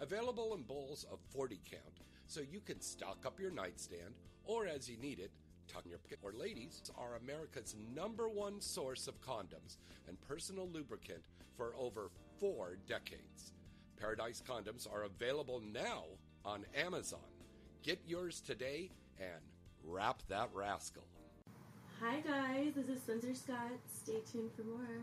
Available 0.00 0.54
in 0.54 0.62
bowls 0.62 1.06
of 1.10 1.20
40 1.30 1.60
count, 1.70 2.00
so 2.26 2.40
you 2.40 2.60
can 2.60 2.80
stock 2.80 3.24
up 3.24 3.38
your 3.38 3.52
nightstand 3.52 4.14
or 4.44 4.66
as 4.66 4.88
you 4.88 4.96
need 4.96 5.18
it, 5.18 5.30
pocket. 5.72 6.00
Or 6.22 6.32
ladies 6.32 6.82
are 6.98 7.16
America's 7.16 7.74
number 7.94 8.28
one 8.28 8.60
source 8.60 9.08
of 9.08 9.20
condoms 9.20 9.76
and 10.08 10.20
personal 10.20 10.68
lubricant 10.68 11.24
for 11.56 11.74
over 11.78 12.10
four 12.38 12.76
decades. 12.86 13.52
Paradise 13.98 14.42
condoms 14.46 14.92
are 14.92 15.04
available 15.04 15.60
now 15.72 16.04
on 16.44 16.64
Amazon. 16.76 17.20
Get 17.82 18.00
yours 18.06 18.40
today 18.40 18.90
and 19.18 19.42
wrap 19.84 20.22
that 20.28 20.50
rascal. 20.52 21.04
Hi 22.00 22.20
guys, 22.20 22.72
this 22.74 22.88
is 22.88 23.00
Spencer 23.02 23.34
Scott. 23.34 23.78
Stay 23.92 24.18
tuned 24.30 24.50
for 24.56 24.64
more. 24.64 25.02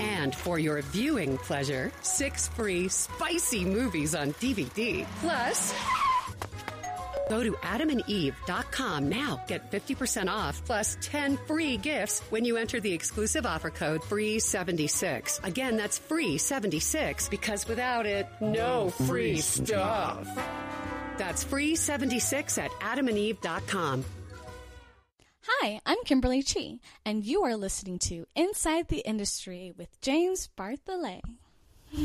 And 0.00 0.34
for 0.34 0.58
your 0.58 0.82
viewing 0.82 1.38
pleasure, 1.38 1.92
six 2.02 2.48
free 2.48 2.88
spicy 2.88 3.64
movies 3.64 4.14
on 4.14 4.32
DVD. 4.34 5.06
Plus, 5.20 5.74
Go 7.28 7.42
to 7.42 7.52
adamandeve.com 7.52 9.08
now. 9.08 9.42
Get 9.48 9.70
50% 9.72 10.28
off 10.28 10.64
plus 10.64 10.96
10 11.00 11.36
free 11.48 11.76
gifts 11.76 12.20
when 12.30 12.44
you 12.44 12.56
enter 12.56 12.78
the 12.80 12.92
exclusive 12.92 13.44
offer 13.44 13.70
code 13.70 14.00
FREE76. 14.02 15.44
Again, 15.44 15.76
that's 15.76 15.98
FREE76 15.98 17.28
because 17.28 17.66
without 17.66 18.06
it, 18.06 18.28
no 18.40 18.90
free 18.90 19.38
stuff. 19.38 20.28
That's 21.18 21.44
FREE76 21.44 22.58
at 22.62 22.70
adamandeve.com. 22.70 24.04
Hi, 25.48 25.80
I'm 25.86 25.98
Kimberly 26.04 26.42
Chi, 26.42 26.80
and 27.04 27.24
you 27.24 27.44
are 27.44 27.54
listening 27.54 28.00
to 28.00 28.26
Inside 28.34 28.88
the 28.88 28.98
Industry 29.06 29.72
with 29.76 30.00
James 30.00 30.48
Bartolet. 30.58 31.20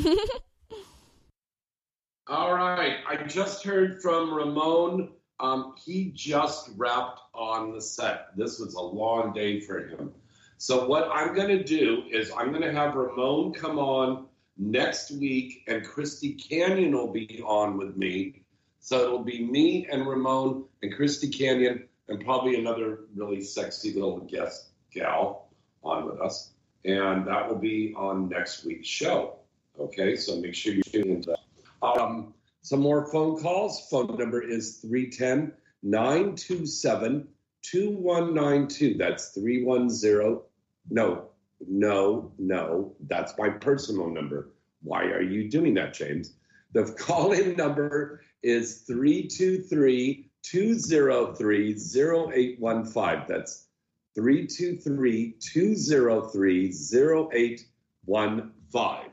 All 2.27 2.53
right. 2.53 2.97
I 3.07 3.15
just 3.25 3.63
heard 3.63 3.99
from 3.99 4.31
Ramon. 4.31 5.09
Um, 5.39 5.73
he 5.83 6.11
just 6.11 6.69
wrapped 6.77 7.19
on 7.33 7.73
the 7.73 7.81
set. 7.81 8.27
This 8.37 8.59
was 8.59 8.75
a 8.75 8.81
long 8.81 9.33
day 9.33 9.59
for 9.59 9.87
him. 9.87 10.11
So, 10.59 10.85
what 10.85 11.09
I'm 11.11 11.33
going 11.33 11.47
to 11.47 11.63
do 11.63 12.03
is 12.11 12.31
I'm 12.37 12.49
going 12.49 12.61
to 12.61 12.71
have 12.71 12.93
Ramon 12.93 13.53
come 13.53 13.79
on 13.79 14.27
next 14.55 15.09
week, 15.09 15.63
and 15.67 15.83
Christy 15.83 16.33
Canyon 16.33 16.91
will 16.95 17.11
be 17.11 17.41
on 17.43 17.75
with 17.75 17.97
me. 17.97 18.43
So, 18.81 18.99
it'll 19.03 19.23
be 19.23 19.43
me 19.43 19.87
and 19.91 20.07
Ramon 20.07 20.65
and 20.83 20.95
Christy 20.95 21.27
Canyon, 21.27 21.87
and 22.11 22.23
probably 22.25 22.59
another 22.59 23.05
really 23.15 23.41
sexy 23.41 23.93
little 23.93 24.19
guest 24.19 24.71
gal 24.93 25.47
on 25.81 26.05
with 26.05 26.19
us. 26.19 26.51
And 26.83 27.25
that 27.25 27.47
will 27.47 27.57
be 27.57 27.93
on 27.95 28.27
next 28.27 28.65
week's 28.65 28.87
show. 28.87 29.37
Okay, 29.79 30.17
so 30.17 30.35
make 30.41 30.53
sure 30.53 30.73
you 30.73 30.83
tune 30.83 31.09
into. 31.09 31.37
Um, 31.81 32.33
some 32.63 32.81
more 32.81 33.09
phone 33.09 33.41
calls. 33.41 33.87
Phone 33.89 34.17
number 34.17 34.41
is 34.41 34.79
310 34.79 35.53
927 35.83 37.27
2192. 37.61 38.97
That's 38.97 39.29
310. 39.29 40.41
No, 40.89 41.29
no, 41.65 42.31
no. 42.37 42.95
That's 43.07 43.33
my 43.37 43.49
personal 43.49 44.09
number. 44.09 44.51
Why 44.83 45.03
are 45.03 45.21
you 45.21 45.49
doing 45.49 45.75
that, 45.75 45.93
James? 45.93 46.33
The 46.73 46.83
call 46.99 47.31
in 47.31 47.55
number 47.55 48.21
is 48.43 48.79
323 48.81 50.30
203 50.43 51.71
0815. 51.71 53.25
That's 53.27 53.67
323 54.15 55.35
203 55.39 56.67
0815 56.67 59.11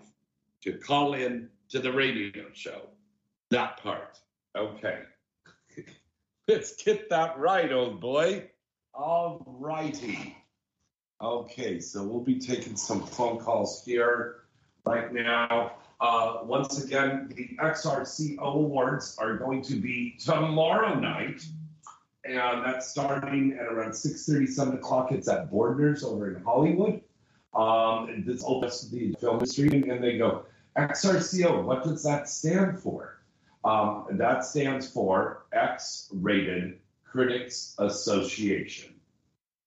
to 0.62 0.72
call 0.79 1.14
in 1.14 1.49
to 1.70 1.79
the 1.79 1.93
radio 1.93 2.45
show. 2.53 2.83
That 3.51 3.83
part. 3.83 4.18
Okay. 4.57 5.01
Let's 6.49 6.83
get 6.83 7.11
that 7.11 7.39
right, 7.39 7.72
old 7.72 8.01
boy. 8.01 8.51
All 8.95 9.45
righty. 9.47 10.37
Okay, 11.20 11.81
so 11.81 12.05
we'll 12.05 12.24
be 12.24 12.39
taking 12.39 12.76
some 12.76 13.05
phone 13.05 13.39
calls 13.39 13.83
here 13.85 14.45
right 14.85 15.12
now. 15.12 15.72
Uh, 16.01 16.39
once 16.45 16.85
again, 16.85 17.33
the 17.35 17.57
XRCO 17.59 18.39
awards 18.39 19.17
are 19.19 19.37
going 19.37 19.63
to 19.63 19.75
be 19.75 20.17
tomorrow 20.19 20.95
night, 20.99 21.45
and 22.25 22.65
that's 22.65 22.89
starting 22.89 23.55
at 23.55 23.67
around 23.67 23.93
6:30, 23.93 24.49
7 24.49 24.75
o'clock. 24.75 25.11
It's 25.11 25.29
at 25.29 25.51
Boardner's 25.51 26.05
over 26.05 26.35
in 26.35 26.43
Hollywood. 26.43 27.01
Um, 27.55 28.23
this 28.25 28.45
opens 28.47 28.89
the 28.91 29.15
film 29.21 29.35
industry, 29.35 29.89
and 29.89 30.03
they 30.03 30.19
go, 30.19 30.45
XRCO, 30.77 31.65
what 31.65 31.83
does 31.83 32.05
that 32.05 32.29
stand 32.29 32.79
for? 32.79 33.21
Um, 33.65 34.07
that 34.13 34.45
stands 34.45 34.89
for 34.89 35.47
X 35.53 36.09
Rated 36.13 36.79
Critics 37.05 37.75
Association. 37.79 38.95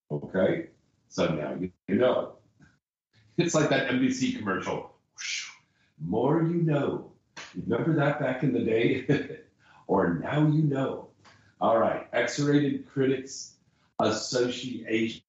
Okay? 0.10 0.68
So 1.10 1.28
now 1.34 1.56
you, 1.60 1.72
you 1.88 1.96
know. 1.96 2.38
It's 3.38 3.56
like 3.56 3.70
that 3.70 3.90
NBC 3.90 4.38
commercial. 4.38 4.96
More 6.06 6.42
you 6.42 6.62
know. 6.62 7.12
Remember 7.56 7.94
that 7.96 8.20
back 8.20 8.44
in 8.44 8.54
the 8.54 8.64
day? 8.64 9.40
or 9.88 10.16
now 10.16 10.48
you 10.48 10.64
know. 10.64 11.10
All 11.60 11.78
right. 11.78 12.08
X 12.14 12.40
Rated 12.40 12.88
Critics 12.90 13.56
Association. 14.00 15.22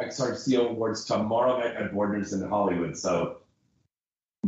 XRCO 0.00 0.70
Awards 0.70 1.04
tomorrow 1.04 1.58
night 1.58 1.76
at 1.76 1.92
Boardner's 1.92 2.32
in 2.32 2.48
Hollywood. 2.48 2.96
So 2.96 3.40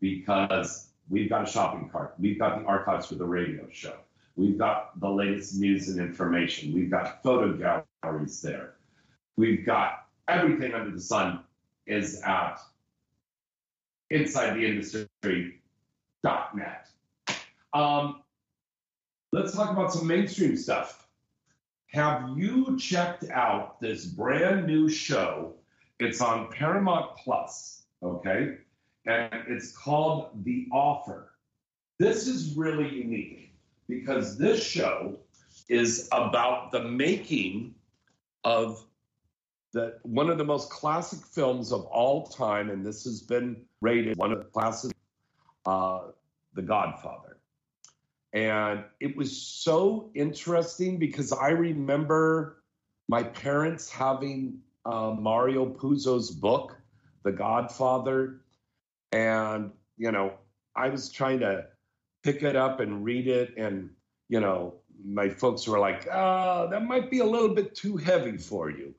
because 0.00 0.90
we've 1.08 1.28
got 1.28 1.48
a 1.48 1.50
shopping 1.50 1.88
cart. 1.90 2.14
We've 2.18 2.38
got 2.38 2.60
the 2.60 2.66
archives 2.66 3.06
for 3.06 3.16
the 3.16 3.24
radio 3.24 3.66
show. 3.70 3.96
We've 4.40 4.56
got 4.56 4.98
the 4.98 5.10
latest 5.10 5.60
news 5.60 5.90
and 5.90 6.00
information. 6.00 6.72
We've 6.72 6.90
got 6.90 7.22
photo 7.22 7.84
galleries 8.02 8.40
there. 8.40 8.76
We've 9.36 9.66
got 9.66 10.06
everything 10.28 10.72
under 10.72 10.90
the 10.90 11.00
sun 11.00 11.40
is 11.86 12.22
at 12.22 12.58
insidetheindustry.net. 14.10 15.52
net. 16.54 16.88
Um, 17.74 18.22
let's 19.30 19.54
talk 19.54 19.72
about 19.72 19.92
some 19.92 20.06
mainstream 20.06 20.56
stuff. 20.56 21.06
Have 21.88 22.30
you 22.34 22.78
checked 22.78 23.28
out 23.28 23.78
this 23.78 24.06
brand 24.06 24.66
new 24.66 24.88
show? 24.88 25.52
It's 25.98 26.22
on 26.22 26.50
Paramount 26.50 27.14
Plus, 27.16 27.82
okay? 28.02 28.56
And 29.04 29.34
it's 29.48 29.76
called 29.76 30.30
The 30.44 30.66
Offer. 30.72 31.32
This 31.98 32.26
is 32.26 32.56
really 32.56 32.88
unique 32.88 33.49
because 33.90 34.38
this 34.38 34.62
show 34.64 35.18
is 35.68 36.08
about 36.12 36.72
the 36.72 36.82
making 36.82 37.74
of 38.44 38.84
the 39.72 39.98
one 40.02 40.30
of 40.30 40.38
the 40.38 40.44
most 40.44 40.70
classic 40.70 41.20
films 41.20 41.72
of 41.72 41.84
all 41.84 42.26
time, 42.26 42.70
and 42.70 42.84
this 42.84 43.04
has 43.04 43.20
been 43.22 43.56
rated 43.80 44.16
one 44.16 44.32
of 44.32 44.38
the 44.38 44.44
classic, 44.44 44.92
uh, 45.66 46.00
The 46.54 46.62
Godfather. 46.62 47.38
And 48.32 48.84
it 49.00 49.16
was 49.16 49.36
so 49.40 50.10
interesting 50.14 50.98
because 50.98 51.32
I 51.32 51.50
remember 51.50 52.62
my 53.08 53.22
parents 53.22 53.90
having 53.90 54.58
uh, 54.84 55.14
Mario 55.18 55.66
Puzo's 55.66 56.30
book, 56.30 56.76
The 57.24 57.32
Godfather. 57.32 58.40
And, 59.12 59.72
you 59.96 60.12
know, 60.12 60.34
I 60.76 60.88
was 60.88 61.10
trying 61.10 61.40
to 61.40 61.66
pick 62.22 62.42
it 62.42 62.56
up 62.56 62.80
and 62.80 63.04
read 63.04 63.28
it. 63.28 63.56
And, 63.56 63.90
you 64.28 64.40
know, 64.40 64.74
my 65.04 65.28
folks 65.28 65.66
were 65.66 65.78
like, 65.78 66.06
oh, 66.12 66.68
that 66.70 66.84
might 66.84 67.10
be 67.10 67.20
a 67.20 67.24
little 67.24 67.54
bit 67.54 67.74
too 67.74 67.96
heavy 67.96 68.36
for 68.36 68.70
you. 68.70 68.94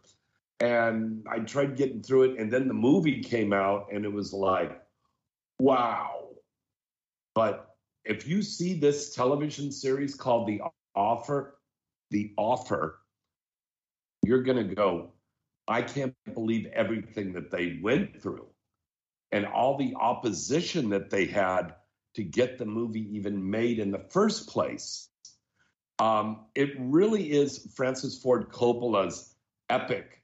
And 0.59 1.25
I 1.29 1.39
tried 1.39 1.75
getting 1.75 2.01
through 2.01 2.23
it. 2.23 2.39
And 2.39 2.51
then 2.51 2.67
the 2.67 2.73
movie 2.73 3.21
came 3.21 3.53
out 3.53 3.87
and 3.91 4.05
it 4.05 4.11
was 4.11 4.33
like, 4.33 4.81
wow. 5.59 6.29
But 7.33 7.75
if 8.05 8.27
you 8.27 8.41
see 8.41 8.73
this 8.73 9.13
television 9.13 9.71
series 9.71 10.15
called 10.15 10.47
The 10.47 10.61
Offer, 10.95 11.57
The 12.09 12.33
Offer, 12.37 12.99
you're 14.23 14.43
going 14.43 14.67
to 14.67 14.75
go, 14.75 15.11
I 15.67 15.81
can't 15.81 16.15
believe 16.33 16.67
everything 16.73 17.33
that 17.33 17.51
they 17.51 17.79
went 17.81 18.21
through 18.21 18.47
and 19.31 19.45
all 19.45 19.77
the 19.77 19.95
opposition 19.99 20.89
that 20.89 21.09
they 21.09 21.25
had 21.25 21.75
to 22.15 22.23
get 22.23 22.57
the 22.57 22.65
movie 22.65 23.15
even 23.15 23.49
made 23.49 23.79
in 23.79 23.91
the 23.91 24.05
first 24.09 24.49
place. 24.49 25.09
Um, 25.99 26.45
it 26.55 26.71
really 26.79 27.31
is 27.31 27.71
Francis 27.75 28.17
Ford 28.17 28.49
Coppola's 28.49 29.35
epic 29.69 30.23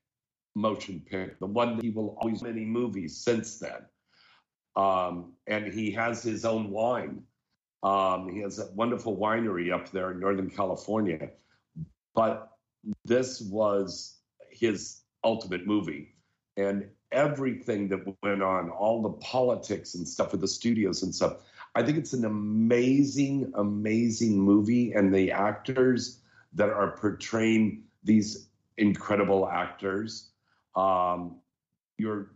motion 0.55 0.99
picture, 1.01 1.37
the 1.39 1.45
one 1.45 1.75
that 1.75 1.83
he 1.83 1.91
will 1.91 2.17
always 2.19 2.41
many 2.41 2.65
movies 2.65 3.17
since 3.17 3.59
then. 3.59 3.85
Um, 4.75 5.33
and 5.45 5.71
he 5.73 5.91
has 5.91 6.23
his 6.23 6.45
own 6.45 6.71
wine 6.71 7.23
um, 7.83 8.29
he 8.29 8.41
has 8.41 8.59
a 8.59 8.71
wonderful 8.73 9.17
winery 9.17 9.71
up 9.73 9.91
there 9.91 10.11
in 10.11 10.19
Northern 10.19 10.49
California. 10.49 11.29
But 12.15 12.49
this 13.05 13.41
was 13.41 14.17
his 14.49 15.01
ultimate 15.23 15.67
movie. 15.67 16.15
And 16.55 16.89
everything 17.11 17.89
that 17.89 17.99
went 18.23 18.41
on, 18.41 18.69
all 18.71 19.03
the 19.03 19.11
politics 19.11 19.93
and 19.93 20.07
stuff 20.07 20.31
with 20.31 20.41
the 20.41 20.47
studios 20.47 21.03
and 21.03 21.13
stuff. 21.13 21.37
I 21.77 21.83
think 21.83 21.99
it's 21.99 22.13
an 22.13 22.25
amazing, 22.25 23.51
amazing 23.53 24.41
movie. 24.41 24.93
And 24.93 25.13
the 25.13 25.31
actors 25.31 26.21
that 26.53 26.71
are 26.71 26.97
portraying 26.97 27.83
these 28.03 28.49
incredible 28.77 29.47
actors, 29.47 30.31
um, 30.75 31.39
you're 31.99 32.31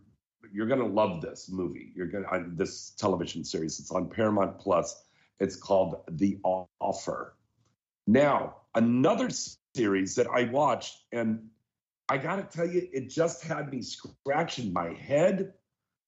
you're 0.52 0.68
gonna 0.68 0.86
love 0.86 1.22
this 1.22 1.50
movie. 1.50 1.92
You're 1.96 2.06
gonna 2.06 2.44
this 2.50 2.90
television 2.90 3.42
series. 3.42 3.80
It's 3.80 3.90
on 3.90 4.08
Paramount 4.08 4.60
Plus. 4.60 5.06
It's 5.40 5.56
called 5.56 6.04
The 6.08 6.38
Offer. 6.44 7.34
Now, 8.06 8.58
another 8.76 9.28
series 9.74 10.14
that 10.14 10.28
I 10.28 10.44
watched, 10.44 10.98
and 11.10 11.48
I 12.08 12.18
got 12.18 12.36
to 12.36 12.56
tell 12.56 12.68
you, 12.68 12.88
it 12.92 13.10
just 13.10 13.42
had 13.42 13.72
me 13.72 13.82
scratching 13.82 14.72
my 14.72 14.92
head 14.92 15.54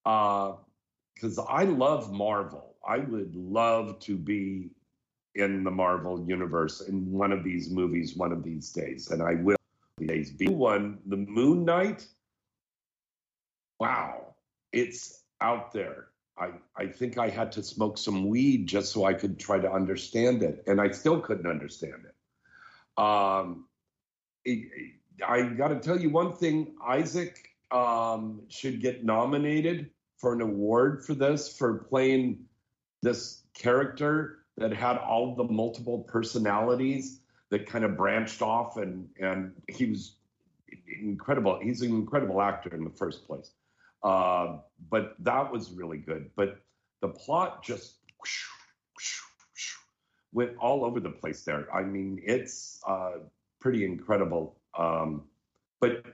because 0.05 1.39
uh, 1.39 1.45
I 1.49 1.65
love 1.65 2.13
Marvel. 2.13 2.74
I 2.87 2.99
would 2.99 3.35
love 3.35 3.99
to 4.01 4.17
be 4.17 4.71
in 5.35 5.65
the 5.65 5.71
Marvel 5.71 6.25
universe 6.29 6.83
in 6.83 7.11
one 7.11 7.33
of 7.33 7.43
these 7.43 7.71
movies 7.71 8.17
one 8.17 8.33
of 8.33 8.43
these 8.43 8.71
days, 8.71 9.11
and 9.11 9.23
I 9.23 9.35
will 9.35 9.57
days 10.01 10.31
be 10.31 10.49
one. 10.49 10.99
The 11.07 11.17
Moon 11.17 11.65
Knight. 11.65 12.07
Wow, 13.81 14.35
it's 14.73 15.23
out 15.41 15.73
there. 15.73 16.09
I, 16.39 16.51
I 16.77 16.87
think 16.87 17.19
I 17.19 17.29
had 17.29 17.53
to 17.53 17.63
smoke 17.63 17.97
some 17.97 18.29
weed 18.29 18.67
just 18.67 18.93
so 18.93 19.05
I 19.05 19.15
could 19.15 19.39
try 19.39 19.59
to 19.59 19.71
understand 19.71 20.43
it, 20.43 20.65
and 20.67 20.81
I 20.81 20.91
still 20.91 21.21
couldn't 21.21 21.47
understand 21.47 22.03
it. 22.05 23.03
Um, 23.03 23.67
it, 24.45 24.69
I 25.27 25.43
got 25.43 25.69
to 25.69 25.79
tell 25.79 25.99
you 25.99 26.11
one 26.11 26.33
thing: 26.33 26.75
Isaac 26.85 27.51
um, 27.71 28.43
should 28.49 28.81
get 28.81 29.05
nominated 29.05 29.91
for 30.19 30.33
an 30.33 30.41
award 30.41 31.05
for 31.05 31.15
this 31.15 31.57
for 31.57 31.79
playing 31.85 32.45
this 33.05 33.43
character 33.55 34.39
that 34.57 34.73
had 34.73 34.97
all 34.97 35.35
the 35.35 35.45
multiple 35.45 36.01
personalities 36.01 37.21
that 37.51 37.67
kind 37.67 37.85
of 37.85 37.97
branched 37.97 38.43
off, 38.43 38.77
and 38.77 39.09
and 39.21 39.53
he 39.69 39.87
was 39.87 40.17
incredible. 41.01 41.61
He's 41.63 41.83
an 41.83 41.91
incredible 41.91 42.41
actor 42.43 42.75
in 42.75 42.85
the 42.85 42.91
first 42.91 43.27
place. 43.27 43.53
Uh, 44.03 44.59
but 44.91 45.15
that 45.21 45.51
was 45.51 45.73
really 45.73 45.99
good. 45.99 46.31
But 46.37 46.59
the 47.01 47.09
plot 47.09 47.63
just 47.63 47.97
went 50.33 50.57
all 50.59 50.85
over 50.85 51.01
the 51.01 51.11
place 51.11 51.45
there. 51.45 51.73
I 51.73 51.83
mean, 51.83 52.21
it's 52.25 52.81
uh, 52.87 53.13
pretty 53.61 53.85
incredible. 53.85 54.57
Um, 54.77 55.23
but 55.81 56.05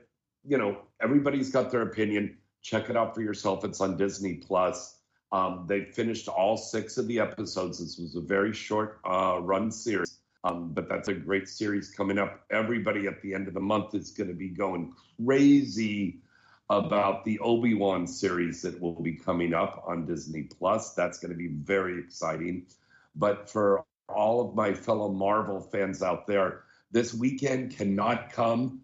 you 0.45 0.59
know, 0.59 0.83
everybody's 1.01 1.51
got 1.51 1.71
their 1.71 1.83
opinion. 1.83 2.37
Check 2.63 2.91
it 2.91 2.97
out 2.97 3.15
for 3.15 3.23
yourself. 3.23 3.65
It's 3.65 3.81
on 3.81 3.97
Disney 3.97 4.35
Plus. 4.35 5.00
Um, 5.33 5.65
they 5.69 5.85
finished 5.85 6.29
all 6.29 6.57
six 6.57 6.99
of 6.99 7.07
the 7.07 7.21
episodes. 7.21 7.79
This 7.79 7.99
was 7.99 8.17
a 8.17 8.21
very 8.21 8.53
short 8.53 9.01
uh, 9.05 9.39
run 9.41 9.71
series, 9.71 10.19
um, 10.43 10.73
but 10.73 10.89
that's 10.89 11.09
a 11.09 11.15
great 11.15 11.49
series 11.49 11.91
coming 11.91 12.19
up. 12.19 12.45
Everybody 12.51 13.07
at 13.07 13.23
the 13.23 13.35
end 13.35 13.47
of 13.47 13.55
the 13.55 13.61
month 13.61 13.95
is 13.95 14.11
going 14.11 14.29
to 14.29 14.35
be 14.35 14.49
going 14.49 14.93
crazy 15.25 16.21
about 16.69 17.25
the 17.25 17.39
Obi 17.41 17.75
Wan 17.75 18.07
series 18.07 18.63
that 18.63 18.81
will 18.81 19.01
be 19.01 19.15
coming 19.15 19.55
up 19.55 19.85
on 19.87 20.07
Disney 20.07 20.43
Plus. 20.43 20.95
That's 20.95 21.19
going 21.19 21.33
to 21.33 21.37
be 21.37 21.49
very 21.49 21.99
exciting. 21.99 22.67
But 23.15 23.51
for 23.51 23.85
all 24.09 24.41
of 24.41 24.55
my 24.55 24.75
fellow 24.75 25.11
Marvel 25.11 25.61
fans 25.61 26.03
out 26.03 26.27
there, 26.27 26.63
this 26.91 27.15
weekend 27.15 27.77
cannot 27.77 28.33
come. 28.33 28.81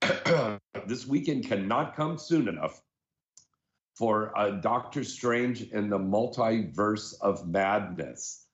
this 0.86 1.06
weekend 1.06 1.46
cannot 1.46 1.94
come 1.94 2.16
soon 2.16 2.48
enough 2.48 2.80
for 4.00 4.32
uh, 4.34 4.50
Doctor 4.50 5.04
Strange 5.04 5.60
in 5.60 5.90
the 5.90 5.98
Multiverse 5.98 7.12
of 7.20 7.46
Madness. 7.46 8.46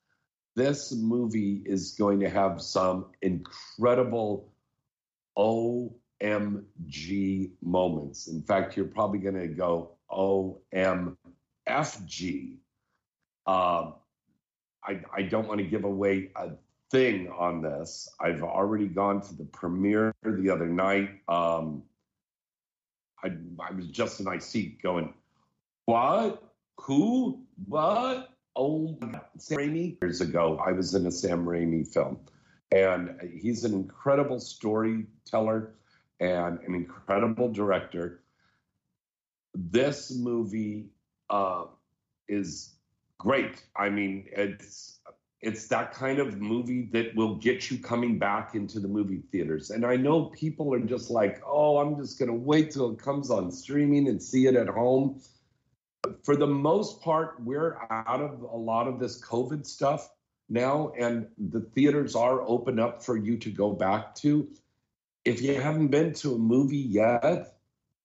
This 0.57 0.91
movie 0.91 1.63
is 1.65 1.93
going 1.93 2.19
to 2.19 2.29
have 2.29 2.61
some 2.61 3.05
incredible 3.21 4.51
OMG 5.37 5.91
moments. 7.61 8.27
In 8.27 8.41
fact, 8.41 8.75
you're 8.75 8.87
probably 8.87 9.19
going 9.19 9.39
to 9.39 9.47
go 9.47 9.91
OMFG. 10.11 11.15
Um, 13.45 13.93
I, 14.83 14.99
I 15.15 15.21
don't 15.21 15.47
want 15.47 15.59
to 15.61 15.65
give 15.65 15.85
away 15.85 16.29
a 16.35 16.49
thing 16.91 17.29
on 17.29 17.61
this. 17.61 18.09
I've 18.19 18.43
already 18.43 18.87
gone 18.89 19.21
to 19.21 19.33
the 19.33 19.45
premiere 19.45 20.13
the 20.23 20.49
other 20.49 20.67
night. 20.67 21.21
Um, 21.29 21.83
I, 23.23 23.31
I 23.61 23.71
was 23.71 23.87
just 23.87 24.19
in 24.19 24.25
my 24.25 24.39
seat 24.39 24.83
going, 24.83 25.13
What? 25.87 26.43
Who? 26.81 27.45
What? 27.65 28.29
Oh, 28.57 28.99
Sam 29.37 29.57
Raimi. 29.57 29.97
Years 30.01 30.19
ago, 30.19 30.61
I 30.63 30.73
was 30.73 30.93
in 30.93 31.05
a 31.05 31.11
Sam 31.11 31.45
Raimi 31.45 31.87
film, 31.87 32.19
and 32.73 33.17
he's 33.39 33.63
an 33.63 33.73
incredible 33.73 34.41
storyteller 34.41 35.75
and 36.19 36.59
an 36.59 36.75
incredible 36.75 37.53
director. 37.53 38.19
This 39.55 40.13
movie 40.13 40.89
uh, 41.29 41.67
is 42.27 42.75
great. 43.17 43.63
I 43.73 43.89
mean, 43.89 44.27
it's 44.33 44.99
it's 45.39 45.67
that 45.69 45.93
kind 45.93 46.19
of 46.19 46.41
movie 46.41 46.89
that 46.91 47.15
will 47.15 47.35
get 47.35 47.71
you 47.71 47.79
coming 47.79 48.19
back 48.19 48.55
into 48.55 48.81
the 48.81 48.89
movie 48.89 49.21
theaters. 49.31 49.69
And 49.69 49.85
I 49.85 49.95
know 49.95 50.25
people 50.25 50.73
are 50.73 50.81
just 50.81 51.09
like, 51.09 51.41
"Oh, 51.45 51.77
I'm 51.77 51.95
just 51.95 52.19
going 52.19 52.29
to 52.29 52.37
wait 52.37 52.71
till 52.71 52.91
it 52.91 52.99
comes 52.99 53.31
on 53.31 53.51
streaming 53.53 54.09
and 54.09 54.21
see 54.21 54.47
it 54.47 54.55
at 54.57 54.67
home." 54.67 55.21
For 56.27 56.35
the 56.35 56.45
most 56.45 56.99
part, 56.99 57.35
we're 57.39 57.77
out 57.89 58.19
of 58.19 58.41
a 58.41 58.57
lot 58.57 58.89
of 58.89 58.99
this 58.99 59.17
COVID 59.21 59.65
stuff 59.65 60.09
now, 60.49 60.91
and 60.99 61.29
the 61.37 61.61
theaters 61.61 62.17
are 62.17 62.41
open 62.41 62.81
up 62.81 63.01
for 63.01 63.15
you 63.15 63.37
to 63.37 63.49
go 63.49 63.71
back 63.71 64.13
to 64.15 64.49
if 65.23 65.41
you 65.41 65.53
haven't 65.53 65.87
been 65.87 66.11
to 66.15 66.35
a 66.35 66.37
movie 66.37 66.79
yet 66.79 67.55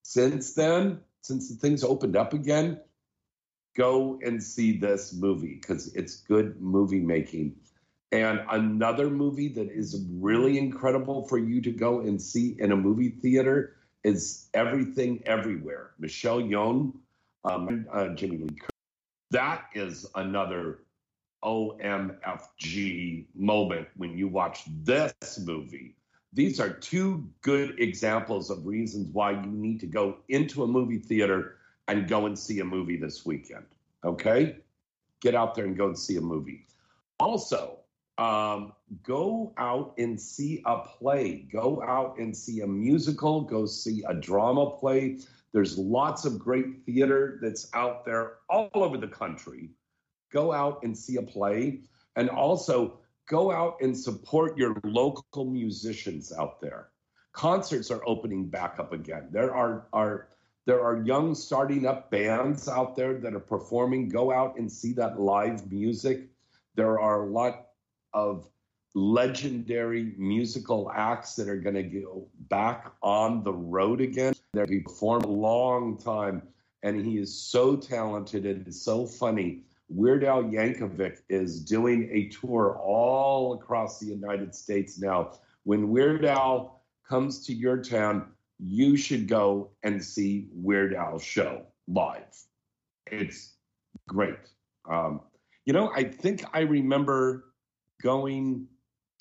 since 0.05 0.53
then, 0.53 1.01
since 1.23 1.49
the 1.49 1.57
things 1.57 1.83
opened 1.83 2.17
up 2.17 2.33
again, 2.33 2.79
go 3.77 4.21
and 4.25 4.41
see 4.41 4.79
this 4.79 5.13
movie 5.13 5.59
because 5.61 5.93
it's 5.93 6.21
good 6.21 6.61
movie 6.61 7.01
making. 7.01 7.57
And 8.13 8.41
another 8.49 9.11
movie 9.11 9.49
that 9.55 9.69
is 9.69 10.01
really 10.13 10.59
incredible 10.59 11.27
for 11.27 11.39
you 11.39 11.61
to 11.63 11.73
go 11.73 11.99
and 11.99 12.23
see 12.23 12.55
in 12.57 12.71
a 12.71 12.77
movie 12.77 13.11
theater 13.11 13.75
is 14.05 14.49
Everything 14.55 15.25
Everywhere. 15.27 15.91
Michelle 15.99 16.41
Yeoh, 16.41 16.93
um, 17.45 17.87
uh, 17.93 18.09
Jamie 18.09 18.39
Lee. 18.39 18.49
Curtis. 18.49 18.71
That 19.31 19.65
is 19.75 20.07
another 20.15 20.81
OMFG 21.43 23.27
moment 23.35 23.89
when 23.97 24.17
you 24.17 24.29
watch 24.29 24.63
this 24.83 25.41
movie. 25.45 25.97
These 26.33 26.61
are 26.61 26.71
two 26.71 27.29
good 27.43 27.79
examples 27.79 28.51
of 28.51 28.65
reasons 28.67 29.09
why 29.13 29.33
you 29.33 29.47
need 29.47 29.81
to 29.81 29.87
go 29.87 30.19
into 30.29 30.63
a 30.63 30.67
movie 30.67 30.99
theater 30.99 31.57
and 31.89 32.09
go 32.09 32.27
and 32.27 32.39
see 32.39 32.61
a 32.61 32.65
movie 32.65 32.97
this 32.97 33.27
weekend. 33.27 33.67
Okay? 34.05 34.57
Get 35.21 35.35
out 35.35 35.55
there 35.55 35.67
and 35.67 35.77
go 35.77 35.87
and 35.87 35.99
see 35.99 36.17
a 36.17 36.21
movie. 36.21 36.67
Also, 37.21 37.79
um, 38.19 38.73
go 39.03 39.53
out 39.57 39.95
and 39.99 40.21
see 40.21 40.63
a 40.65 40.79
play. 40.79 41.47
Go 41.53 41.83
out 41.83 42.19
and 42.19 42.37
see 42.37 42.61
a 42.61 42.67
musical. 42.67 43.43
Go 43.43 43.67
see 43.67 44.03
a 44.09 44.15
drama 44.15 44.71
play. 44.71 45.19
There's 45.53 45.79
lots 45.79 46.25
of 46.25 46.39
great 46.39 46.85
theater 46.87 47.39
that's 47.43 47.69
out 47.75 48.05
there 48.05 48.39
all 48.49 48.71
over 48.75 48.97
the 48.97 49.09
country. 49.09 49.71
Go 50.33 50.53
out 50.53 50.83
and 50.83 50.97
see 50.97 51.17
a 51.17 51.23
play. 51.23 51.81
And 52.17 52.31
also, 52.31 53.01
go 53.29 53.51
out 53.51 53.77
and 53.81 53.97
support 53.97 54.57
your 54.57 54.77
local 54.85 55.45
musicians 55.45 56.33
out 56.33 56.61
there. 56.61 56.89
Concerts 57.33 57.91
are 57.91 58.03
opening 58.07 58.49
back 58.49 58.79
up 58.79 58.93
again. 58.93 59.29
There 59.31 59.55
are, 59.55 59.87
are 59.93 60.29
there 60.65 60.83
are 60.83 61.03
young 61.03 61.35
starting 61.35 61.87
up 61.87 62.11
bands 62.11 62.69
out 62.69 62.95
there 62.95 63.19
that 63.19 63.35
are 63.35 63.41
performing. 63.41 64.09
Go 64.09 64.33
out 64.33 64.59
and 64.59 64.71
see 64.71 64.93
that 64.95 65.21
live 65.21 65.71
music. 65.71 66.29
There 66.77 67.01
are 67.01 67.25
a 67.25 67.31
lot 67.31 67.67
of 68.13 68.47
legendary 68.95 70.13
musical 70.19 70.91
acts 70.95 71.35
that 71.37 71.49
are 71.49 71.57
going 71.57 71.75
to 71.75 71.83
go 71.83 72.29
back 72.49 72.93
on 73.03 73.43
the 73.43 73.53
road 73.53 74.01
again. 74.01 74.35
They're 74.53 74.67
performed 74.67 75.25
a 75.25 75.29
long 75.29 75.97
time, 75.97 76.43
and 76.83 77.05
he 77.05 77.19
is 77.19 77.35
so 77.35 77.77
talented 77.77 78.45
and 78.45 78.75
so 78.75 79.07
funny. 79.07 79.65
Weird 79.89 80.25
Al 80.25 80.45
Yankovic 80.45 81.19
is 81.29 81.61
doing 81.61 82.09
a 82.13 82.29
tour 82.29 82.79
all 82.83 83.55
across 83.55 83.99
the 83.99 84.07
United 84.07 84.55
States 84.55 84.99
now. 84.99 85.33
When 85.65 85.91
Weird 85.91 86.25
Al 86.25 86.83
comes 87.09 87.47
to 87.47 87.55
your 87.55 87.83
town, 87.83 88.33
you 88.59 88.97
should 88.97 89.29
go 89.29 89.71
and 89.83 90.03
see 90.03 90.49
Weird 90.53 90.95
Al's 90.95 91.25
show 91.25 91.63
live. 91.89 92.37
It's 93.07 93.55
great. 94.09 94.39
Um, 94.89 95.21
you 95.67 95.73
know, 95.73 95.93
I 95.95 96.05
think 96.05 96.45
I 96.53 96.61
remember 96.61 97.53
going 98.03 98.67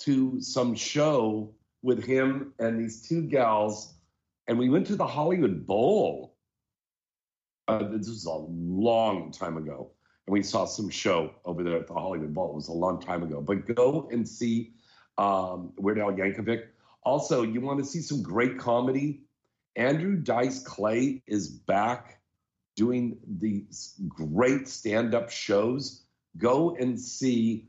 to 0.02 0.39
some 0.41 0.76
show 0.76 1.54
with 1.82 2.04
him 2.04 2.54
and 2.60 2.80
these 2.80 3.08
two 3.08 3.22
gals, 3.24 3.93
and 4.47 4.58
we 4.58 4.70
went 4.70 4.88
to 4.88 4.95
the 4.95 5.08
Hollywood 5.08 5.66
Bowl. 5.66 6.36
Uh, 7.68 7.88
this 7.89 8.08
was 8.08 8.26
a 8.26 8.32
long 8.32 9.32
time 9.32 9.58
ago, 9.58 9.91
and 10.28 10.34
we 10.34 10.43
saw 10.43 10.66
some 10.66 10.89
show 10.89 11.34
over 11.45 11.64
there 11.64 11.78
at 11.78 11.88
the 11.88 11.93
Hollywood 11.93 12.34
Bowl. 12.34 12.52
It 12.52 12.56
was 12.56 12.68
a 12.68 12.74
long 12.74 13.02
time 13.02 13.24
ago, 13.24 13.41
but 13.41 13.74
go 13.76 14.10
and 14.12 14.28
see 14.28 14.74
um, 15.18 15.74
Weird 15.78 15.99
Al 15.99 16.12
Yankovic. 16.12 16.64
Also, 17.04 17.43
you 17.43 17.62
want 17.62 17.80
to 17.80 17.86
see 17.86 18.02
some 18.02 18.22
great 18.22 18.58
comedy? 18.58 19.22
Andrew 19.76 20.18
Dice 20.18 20.62
Clay 20.64 21.24
is 21.28 21.47
back 21.47 22.20
doing 22.76 23.18
these 23.26 23.95
great 24.08 24.68
stand-up 24.68 25.30
shows. 25.30 26.04
Go 26.38 26.76
and 26.76 26.99
see 26.99 27.68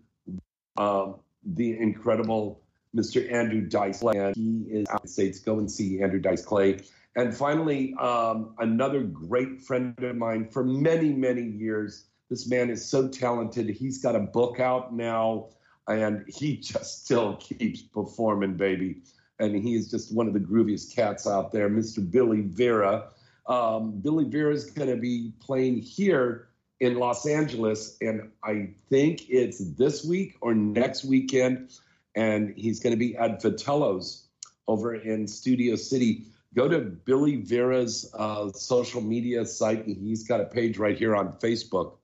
um, 0.76 1.16
the 1.44 1.78
incredible 1.78 2.62
Mr. 2.94 3.30
Andrew 3.32 3.62
Dice 3.62 4.00
Clay. 4.00 4.18
And 4.18 4.36
He 4.36 4.64
is 4.70 4.88
out 4.90 5.00
in 5.00 5.02
the 5.02 5.08
States. 5.08 5.40
Go 5.40 5.58
and 5.58 5.70
see 5.70 6.02
Andrew 6.02 6.20
Dice 6.20 6.44
Clay. 6.44 6.80
And 7.16 7.34
finally, 7.34 7.94
um, 7.94 8.54
another 8.58 9.02
great 9.02 9.62
friend 9.62 9.94
of 10.02 10.16
mine 10.16 10.48
for 10.48 10.64
many, 10.64 11.12
many 11.12 11.42
years. 11.42 12.06
This 12.30 12.48
man 12.48 12.70
is 12.70 12.84
so 12.84 13.08
talented. 13.08 13.68
He's 13.68 14.02
got 14.02 14.16
a 14.16 14.20
book 14.20 14.60
out 14.60 14.94
now, 14.94 15.48
and 15.88 16.24
he 16.26 16.56
just 16.62 17.04
still 17.04 17.36
keeps 17.36 17.82
performing, 17.82 18.56
baby. 18.56 19.02
And 19.38 19.54
he 19.56 19.74
is 19.74 19.90
just 19.90 20.14
one 20.14 20.26
of 20.26 20.34
the 20.34 20.40
grooviest 20.40 20.94
cats 20.94 21.26
out 21.26 21.52
there, 21.52 21.68
Mr. 21.68 22.08
Billy 22.08 22.42
Vera. 22.42 23.08
Um, 23.46 24.00
Billy 24.00 24.24
Vera 24.24 24.54
is 24.54 24.70
going 24.70 24.88
to 24.88 24.96
be 24.96 25.32
playing 25.40 25.78
here 25.78 26.48
in 26.82 26.96
Los 26.96 27.26
Angeles, 27.26 27.96
and 28.00 28.32
I 28.42 28.70
think 28.90 29.30
it's 29.30 29.58
this 29.76 30.04
week 30.04 30.36
or 30.40 30.52
next 30.52 31.04
weekend. 31.04 31.70
And 32.16 32.54
he's 32.56 32.80
going 32.80 32.92
to 32.92 32.98
be 32.98 33.16
at 33.16 33.40
Vitello's 33.40 34.26
over 34.66 34.96
in 34.96 35.28
Studio 35.28 35.76
City. 35.76 36.26
Go 36.54 36.66
to 36.66 36.80
Billy 36.80 37.36
Vera's 37.36 38.12
uh, 38.18 38.50
social 38.50 39.00
media 39.00 39.46
site. 39.46 39.86
He's 39.86 40.26
got 40.26 40.40
a 40.40 40.44
page 40.44 40.76
right 40.76 40.98
here 40.98 41.14
on 41.14 41.34
Facebook, 41.34 41.98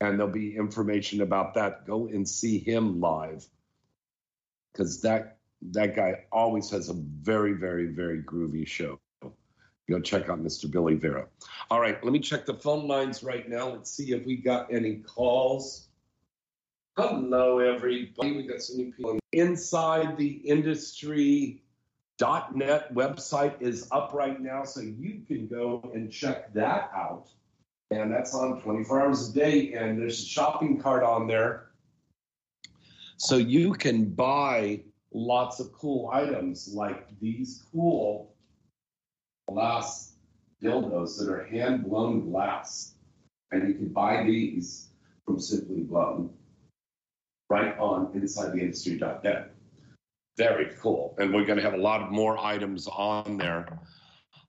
and 0.00 0.18
there'll 0.18 0.32
be 0.32 0.56
information 0.56 1.22
about 1.22 1.54
that. 1.54 1.86
Go 1.86 2.08
and 2.08 2.28
see 2.28 2.58
him 2.58 3.00
live 3.00 3.46
because 4.72 5.00
that 5.02 5.38
that 5.70 5.94
guy 5.94 6.24
always 6.32 6.70
has 6.70 6.88
a 6.88 6.94
very, 6.94 7.52
very, 7.52 7.86
very 7.86 8.20
groovy 8.20 8.66
show 8.66 8.98
go 9.88 10.00
check 10.00 10.28
out 10.28 10.42
Mr. 10.42 10.70
Billy 10.70 10.94
Vera. 10.94 11.26
All 11.70 11.80
right, 11.80 12.02
let 12.02 12.12
me 12.12 12.18
check 12.18 12.46
the 12.46 12.54
phone 12.54 12.86
lines 12.86 13.22
right 13.22 13.48
now. 13.48 13.68
Let's 13.70 13.90
see 13.90 14.12
if 14.12 14.24
we 14.24 14.36
got 14.36 14.72
any 14.72 14.96
calls. 14.96 15.88
Hello, 16.96 17.58
everybody. 17.58 18.36
We 18.36 18.46
got 18.46 18.62
some 18.62 18.76
new 18.76 18.92
people. 18.92 19.18
Inside 19.32 20.16
the 20.16 20.28
Industry 20.28 21.60
.net 22.20 22.94
website 22.94 23.60
is 23.60 23.88
up 23.90 24.12
right 24.14 24.40
now, 24.40 24.64
so 24.64 24.80
you 24.80 25.22
can 25.26 25.48
go 25.48 25.90
and 25.94 26.10
check 26.10 26.52
that 26.54 26.90
out. 26.94 27.28
And 27.90 28.12
that's 28.12 28.34
on 28.34 28.60
24 28.62 29.02
hours 29.02 29.30
a 29.30 29.34
day, 29.34 29.72
and 29.72 29.98
there's 29.98 30.20
a 30.20 30.24
shopping 30.24 30.80
cart 30.80 31.02
on 31.02 31.26
there. 31.26 31.70
So 33.16 33.36
you 33.36 33.72
can 33.72 34.06
buy 34.10 34.80
lots 35.12 35.60
of 35.60 35.72
cool 35.72 36.10
items 36.12 36.72
like 36.72 37.08
these 37.20 37.64
cool 37.72 38.33
glass 39.48 40.14
dildos 40.62 41.18
that 41.18 41.28
are 41.28 41.44
hand 41.44 41.84
blown 41.84 42.30
glass. 42.30 42.94
And 43.50 43.68
you 43.68 43.74
can 43.74 43.88
buy 43.88 44.24
these 44.24 44.88
from 45.24 45.38
Simply 45.38 45.82
Blown 45.82 46.30
right 47.50 47.78
on 47.78 48.06
insidetheindustry.net. 48.14 49.50
Very 50.36 50.74
cool. 50.80 51.14
And 51.18 51.32
we're 51.32 51.44
going 51.44 51.58
to 51.58 51.62
have 51.62 51.74
a 51.74 51.82
lot 51.82 52.02
of 52.02 52.10
more 52.10 52.38
items 52.38 52.88
on 52.88 53.36
there, 53.36 53.78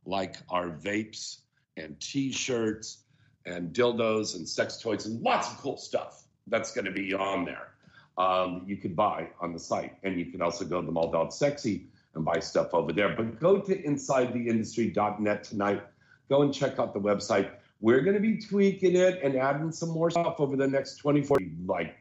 like 0.05 0.37
our 0.49 0.69
vapes 0.69 1.41
and 1.77 1.99
t 1.99 2.31
shirts 2.31 3.03
and 3.45 3.73
dildos 3.73 4.35
and 4.35 4.47
sex 4.47 4.77
toys 4.77 5.05
and 5.05 5.21
lots 5.21 5.51
of 5.51 5.57
cool 5.57 5.77
stuff 5.77 6.23
that's 6.47 6.71
going 6.71 6.85
to 6.85 6.91
be 6.91 7.13
on 7.13 7.45
there. 7.45 7.73
Um, 8.17 8.63
you 8.65 8.77
could 8.77 8.95
buy 8.95 9.27
on 9.41 9.53
the 9.53 9.59
site. 9.59 9.93
And 10.03 10.17
you 10.17 10.27
can 10.27 10.41
also 10.41 10.65
go 10.65 10.79
to 10.79 10.85
the 10.85 10.91
Mall 10.91 11.29
Sexy 11.31 11.87
and 12.15 12.25
buy 12.25 12.39
stuff 12.39 12.73
over 12.73 12.91
there. 12.91 13.15
But 13.15 13.39
go 13.39 13.59
to 13.59 13.83
insidetheindustry.net 13.83 15.43
tonight. 15.43 15.83
Go 16.29 16.41
and 16.41 16.53
check 16.53 16.79
out 16.79 16.93
the 16.93 16.99
website. 16.99 17.51
We're 17.81 18.01
going 18.01 18.15
to 18.15 18.21
be 18.21 18.37
tweaking 18.37 18.95
it 18.95 19.19
and 19.21 19.35
adding 19.35 19.71
some 19.71 19.89
more 19.89 20.09
stuff 20.09 20.39
over 20.39 20.55
the 20.55 20.67
next 20.67 20.95
24. 20.97 21.37
Like, 21.65 21.95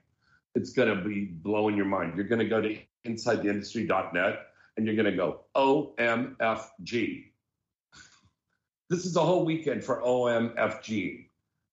it's 0.54 0.72
going 0.72 0.96
to 0.96 1.04
be 1.04 1.24
blowing 1.24 1.76
your 1.76 1.86
mind. 1.86 2.14
You're 2.16 2.28
going 2.28 2.38
to 2.38 2.48
go 2.48 2.60
to 2.60 2.78
insidetheindustry.net 3.06 4.46
and 4.76 4.86
you're 4.86 4.94
going 4.94 5.10
to 5.10 5.16
go 5.16 5.40
OMFG. 5.56 7.24
This 8.90 9.04
is 9.04 9.16
a 9.16 9.20
whole 9.20 9.44
weekend 9.44 9.84
for 9.84 10.00
OMFG. 10.00 11.26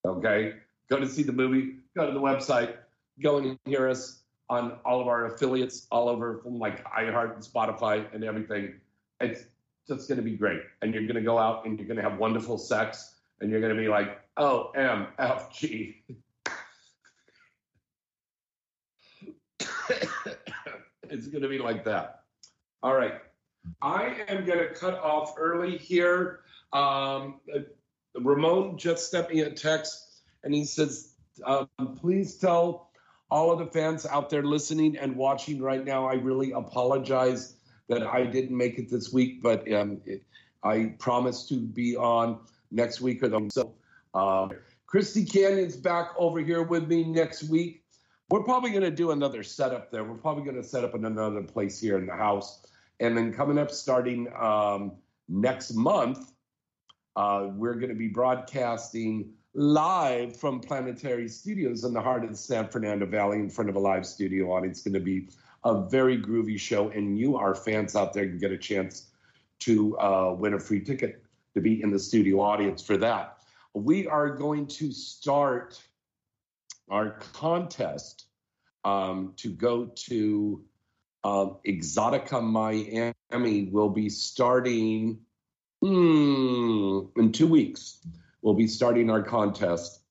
Okay? 0.05 0.53
Go 0.89 0.99
to 0.99 1.07
see 1.07 1.23
the 1.23 1.31
movie, 1.31 1.75
go 1.95 2.05
to 2.05 2.11
the 2.11 2.19
website, 2.19 2.75
go 3.21 3.37
and 3.37 3.57
hear 3.65 3.87
us 3.87 4.20
on 4.51 4.77
all 4.83 4.99
of 4.99 5.07
our 5.07 5.27
affiliates 5.27 5.87
all 5.91 6.09
over 6.09 6.39
from 6.43 6.59
like 6.59 6.85
iHeart 6.85 7.35
and 7.35 7.41
Spotify 7.41 8.05
and 8.13 8.21
everything. 8.25 8.73
It's 9.21 9.45
just 9.87 10.09
going 10.09 10.17
to 10.17 10.23
be 10.23 10.35
great. 10.35 10.59
And 10.81 10.93
you're 10.93 11.03
going 11.03 11.15
to 11.15 11.21
go 11.21 11.37
out 11.39 11.65
and 11.65 11.79
you're 11.79 11.87
going 11.87 11.95
to 11.95 12.03
have 12.03 12.19
wonderful 12.19 12.57
sex 12.57 13.15
and 13.39 13.49
you're 13.49 13.61
going 13.61 13.73
to 13.73 13.81
be 13.81 13.87
like, 13.87 14.19
oh, 14.35 14.71
M, 14.71 15.07
F, 15.17 15.57
G. 15.57 16.03
it's 21.09 21.27
going 21.27 21.43
to 21.43 21.49
be 21.49 21.57
like 21.57 21.85
that. 21.85 22.23
All 22.83 22.93
right. 22.93 23.21
I 23.81 24.17
am 24.27 24.43
going 24.43 24.59
to 24.59 24.73
cut 24.73 24.95
off 24.95 25.35
early 25.37 25.77
here. 25.77 26.41
Um, 26.73 27.39
Ramon 28.19 28.77
just 28.77 29.11
sent 29.11 29.33
me 29.33 29.39
a 29.41 29.49
text 29.49 30.23
and 30.43 30.53
he 30.53 30.65
says, 30.65 31.13
um, 31.45 31.69
please 32.01 32.35
tell 32.35 32.90
all 33.31 33.49
of 33.49 33.59
the 33.59 33.65
fans 33.65 34.05
out 34.05 34.29
there 34.29 34.43
listening 34.43 34.97
and 34.97 35.15
watching 35.15 35.61
right 35.61 35.83
now, 35.83 36.05
I 36.05 36.15
really 36.15 36.51
apologize 36.51 37.55
that 37.87 38.03
I 38.03 38.25
didn't 38.25 38.55
make 38.55 38.77
it 38.77 38.89
this 38.89 39.11
week, 39.11 39.41
but 39.41 39.71
um, 39.71 40.01
it, 40.05 40.23
I 40.63 40.93
promise 40.99 41.47
to 41.47 41.55
be 41.55 41.95
on 41.95 42.39
next 42.71 43.01
week 43.01 43.23
or 43.23 43.29
the 43.29 43.49
so. 43.51 43.73
Uh, 44.13 44.49
Christy 44.85 45.23
Canyon's 45.23 45.77
back 45.77 46.09
over 46.17 46.41
here 46.41 46.63
with 46.63 46.89
me 46.89 47.05
next 47.05 47.43
week. 47.43 47.85
We're 48.29 48.43
probably 48.43 48.71
going 48.71 48.83
to 48.83 48.91
do 48.91 49.11
another 49.11 49.43
setup 49.43 49.91
there. 49.91 50.03
We're 50.03 50.17
probably 50.17 50.43
going 50.43 50.61
to 50.61 50.67
set 50.67 50.83
up 50.83 50.93
in 50.95 51.05
another 51.05 51.41
place 51.41 51.79
here 51.79 51.97
in 51.97 52.05
the 52.05 52.15
house. 52.15 52.65
And 52.99 53.17
then 53.17 53.33
coming 53.33 53.57
up 53.57 53.71
starting 53.71 54.27
um, 54.37 54.93
next 55.29 55.73
month, 55.73 56.33
uh, 57.15 57.47
we're 57.53 57.75
going 57.75 57.89
to 57.89 57.95
be 57.95 58.09
broadcasting 58.09 59.33
live 59.53 60.37
from 60.37 60.59
Planetary 60.59 61.27
Studios 61.27 61.83
in 61.83 61.93
the 61.93 62.01
heart 62.01 62.23
of 62.23 62.29
the 62.29 62.37
San 62.37 62.69
Fernando 62.69 63.05
Valley 63.05 63.37
in 63.37 63.49
front 63.49 63.69
of 63.69 63.75
a 63.75 63.79
live 63.79 64.05
studio 64.05 64.51
audience. 64.51 64.77
It's 64.77 64.87
going 64.87 64.93
to 64.93 64.99
be 64.99 65.27
a 65.63 65.81
very 65.81 66.17
groovy 66.17 66.59
show, 66.59 66.89
and 66.89 67.17
you, 67.19 67.37
our 67.37 67.53
fans 67.53 67.95
out 67.95 68.13
there, 68.13 68.25
can 68.25 68.37
get 68.37 68.51
a 68.51 68.57
chance 68.57 69.07
to 69.59 69.97
uh, 69.99 70.33
win 70.37 70.53
a 70.53 70.59
free 70.59 70.79
ticket 70.79 71.23
to 71.53 71.61
be 71.61 71.81
in 71.83 71.91
the 71.91 71.99
studio 71.99 72.39
audience 72.39 72.81
for 72.81 72.97
that. 72.97 73.37
We 73.73 74.07
are 74.07 74.29
going 74.29 74.67
to 74.67 74.91
start 74.91 75.81
our 76.89 77.11
contest 77.33 78.25
um, 78.83 79.33
to 79.37 79.49
go 79.49 79.85
to 79.85 80.63
um, 81.23 81.57
Exotica 81.65 82.41
Miami. 82.41 83.69
Will 83.71 83.89
be 83.89 84.09
starting 84.09 85.19
hmm, 85.81 86.99
in 87.15 87.31
two 87.31 87.47
weeks. 87.47 87.99
We'll 88.41 88.53
be 88.55 88.67
starting 88.67 89.09
our 89.09 89.21
contest. 89.21 90.01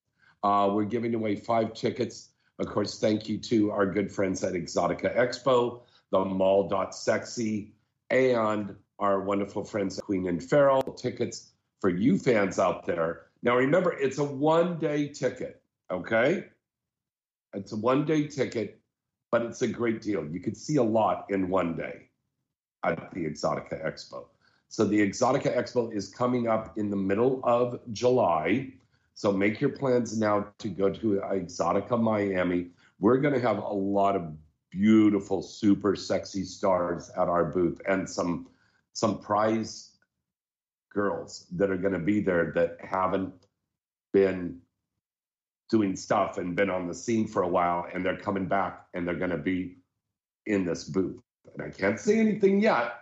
Uh, 0.42 0.70
we're 0.72 0.84
giving 0.84 1.14
away 1.14 1.36
five 1.36 1.74
tickets. 1.74 2.30
Of 2.58 2.66
course, 2.66 2.98
thank 2.98 3.28
you 3.28 3.38
to 3.38 3.70
our 3.70 3.86
good 3.86 4.12
friends 4.12 4.44
at 4.44 4.54
Exotica 4.54 5.16
Expo, 5.16 5.80
the 6.12 6.24
Mall.sexy, 6.24 7.72
and 8.10 8.76
our 8.98 9.20
wonderful 9.20 9.64
friends 9.64 9.98
at 9.98 10.04
Queen 10.04 10.28
and 10.28 10.42
Pharaoh. 10.42 10.82
Tickets 10.96 11.52
for 11.80 11.90
you 11.90 12.18
fans 12.18 12.58
out 12.58 12.86
there. 12.86 13.26
Now, 13.42 13.56
remember, 13.56 13.92
it's 13.92 14.18
a 14.18 14.24
one 14.24 14.78
day 14.78 15.08
ticket, 15.08 15.62
okay? 15.90 16.44
It's 17.54 17.72
a 17.72 17.76
one 17.76 18.04
day 18.04 18.26
ticket, 18.26 18.80
but 19.32 19.42
it's 19.42 19.62
a 19.62 19.68
great 19.68 20.02
deal. 20.02 20.26
You 20.26 20.40
could 20.40 20.56
see 20.56 20.76
a 20.76 20.82
lot 20.82 21.26
in 21.30 21.48
one 21.48 21.76
day 21.76 22.10
at 22.84 23.10
the 23.12 23.24
Exotica 23.24 23.84
Expo. 23.84 24.26
So 24.70 24.84
the 24.84 25.00
Exotica 25.00 25.54
Expo 25.56 25.92
is 25.92 26.08
coming 26.08 26.46
up 26.46 26.78
in 26.78 26.90
the 26.90 26.96
middle 26.96 27.40
of 27.42 27.80
July. 27.92 28.72
So 29.14 29.32
make 29.32 29.60
your 29.60 29.70
plans 29.70 30.16
now 30.16 30.46
to 30.58 30.68
go 30.68 30.88
to 30.88 31.20
Exotica 31.24 32.00
Miami. 32.00 32.68
We're 33.00 33.18
going 33.18 33.34
to 33.34 33.40
have 33.40 33.58
a 33.58 33.74
lot 33.74 34.14
of 34.14 34.32
beautiful, 34.70 35.42
super 35.42 35.96
sexy 35.96 36.44
stars 36.44 37.10
at 37.16 37.28
our 37.28 37.46
booth 37.46 37.80
and 37.88 38.08
some 38.08 38.46
some 38.92 39.18
prize 39.18 39.90
girls 40.92 41.46
that 41.56 41.70
are 41.70 41.76
going 41.76 41.92
to 41.92 41.98
be 41.98 42.20
there 42.20 42.52
that 42.54 42.76
haven't 42.80 43.34
been 44.12 44.60
doing 45.68 45.96
stuff 45.96 46.38
and 46.38 46.54
been 46.54 46.70
on 46.70 46.86
the 46.86 46.94
scene 46.94 47.26
for 47.26 47.42
a 47.42 47.48
while 47.48 47.86
and 47.92 48.06
they're 48.06 48.16
coming 48.16 48.46
back 48.46 48.86
and 48.94 49.06
they're 49.06 49.14
going 49.14 49.30
to 49.30 49.38
be 49.38 49.78
in 50.46 50.64
this 50.64 50.84
booth. 50.84 51.20
And 51.54 51.62
I 51.62 51.70
can't 51.70 51.98
say 51.98 52.20
anything 52.20 52.60
yet, 52.60 52.94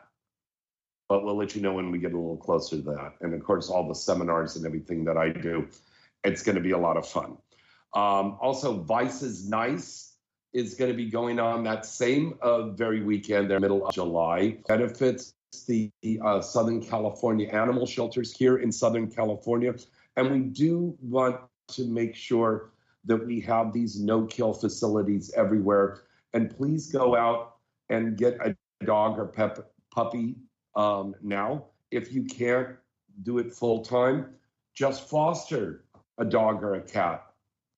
but 1.09 1.25
we'll 1.25 1.37
let 1.37 1.55
you 1.55 1.63
know 1.63 1.73
when 1.73 1.91
we 1.91 1.99
get 1.99 2.13
a 2.13 2.17
little 2.17 2.37
closer 2.37 2.77
to 2.77 2.83
that. 2.83 3.15
And 3.21 3.33
of 3.33 3.43
course, 3.43 3.71
all 3.71 3.89
the 3.89 3.95
seminars 3.95 4.57
and 4.57 4.67
everything 4.67 5.05
that 5.05 5.17
I 5.17 5.31
do, 5.31 5.67
it's 6.25 6.43
going 6.43 6.57
to 6.57 6.63
be 6.63 6.73
a 6.73 6.79
lot 6.79 6.97
of 6.97 7.09
fun. 7.09 7.39
Um, 7.95 8.37
also, 8.41 8.83
Vice 8.83 9.23
is 9.23 9.49
Nice 9.49 10.17
is 10.53 10.75
going 10.75 10.91
to 10.91 10.97
be 10.97 11.07
going 11.07 11.39
on 11.39 11.65
that 11.65 11.87
same 11.87 12.35
uh, 12.43 12.69
very 12.71 13.03
weekend, 13.03 13.51
there, 13.51 13.61
middle 13.61 13.87
of 13.87 13.95
July. 13.95 14.59
Benefits 14.67 15.35
the 15.67 15.91
uh, 16.25 16.41
Southern 16.41 16.83
California 16.83 17.49
animal 17.49 17.87
shelters 17.87 18.37
here 18.37 18.59
in 18.59 18.71
Southern 18.71 19.11
California. 19.11 19.75
And 20.17 20.31
we 20.31 20.41
do 20.41 20.97
want 21.01 21.41
to 21.69 21.87
make 21.87 22.15
sure 22.15 22.71
that 23.05 23.25
we 23.25 23.41
have 23.41 23.73
these 23.73 23.99
no 23.99 24.27
kill 24.27 24.53
facilities 24.53 25.33
everywhere. 25.35 26.03
And 26.35 26.55
please 26.55 26.91
go 26.91 27.17
out 27.17 27.57
and 27.89 28.17
get 28.17 28.35
a 28.45 28.57
dog 28.85 29.19
or 29.19 29.27
pep, 29.27 29.71
puppy 29.91 30.37
um, 30.79 31.15
now. 31.23 31.65
If 31.91 32.13
you 32.13 32.25
can't 32.25 32.77
do 33.23 33.39
it 33.39 33.53
full 33.53 33.85
time, 33.85 34.35
just 34.75 35.09
foster 35.09 35.85
a 36.19 36.25
dog 36.25 36.63
or 36.63 36.75
a 36.75 36.81
cat 36.81 37.27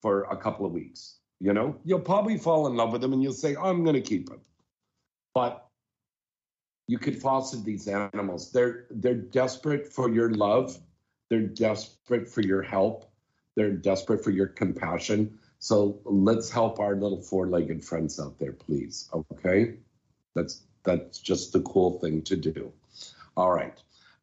for 0.03 0.25
a 0.25 0.37
couple 0.37 0.67
of 0.67 0.73
weeks. 0.73 1.17
You 1.41 1.55
know, 1.55 1.77
you'll 1.85 2.01
probably 2.01 2.37
fall 2.37 2.67
in 2.67 2.77
love 2.77 2.93
with 2.93 3.01
them 3.01 3.13
and 3.15 3.23
you'll 3.23 3.33
say, 3.33 3.57
I'm 3.57 3.83
going 3.83 3.95
to 3.95 4.03
keep 4.03 4.29
him. 4.29 4.41
But 5.35 5.67
you 6.87 6.99
could 6.99 7.21
foster 7.21 7.57
these 7.57 7.89
animals. 7.89 8.53
They're 8.53 8.87
they're 8.91 9.15
desperate 9.15 9.91
for 9.93 10.11
your 10.11 10.31
love. 10.31 10.77
They're 11.31 11.47
desperate 11.47 12.29
for 12.29 12.43
your 12.43 12.63
help. 12.63 13.11
They're 13.55 13.73
desperate 13.73 14.25
for 14.25 14.33
your 14.33 14.49
compassion. 14.49 15.39
So 15.61 16.01
let's 16.05 16.51
help 16.51 16.81
our 16.81 16.97
little 16.97 17.23
four-legged 17.23 17.85
friends 17.85 18.19
out 18.19 18.39
there, 18.39 18.53
please. 18.53 19.09
Okay, 19.15 19.77
that's 20.35 20.63
that's 20.83 21.21
just 21.21 21.53
the 21.53 21.61
cool 21.61 22.01
thing 22.01 22.23
to 22.23 22.37
do. 22.37 22.73
All 23.41 23.53
right. 23.53 23.73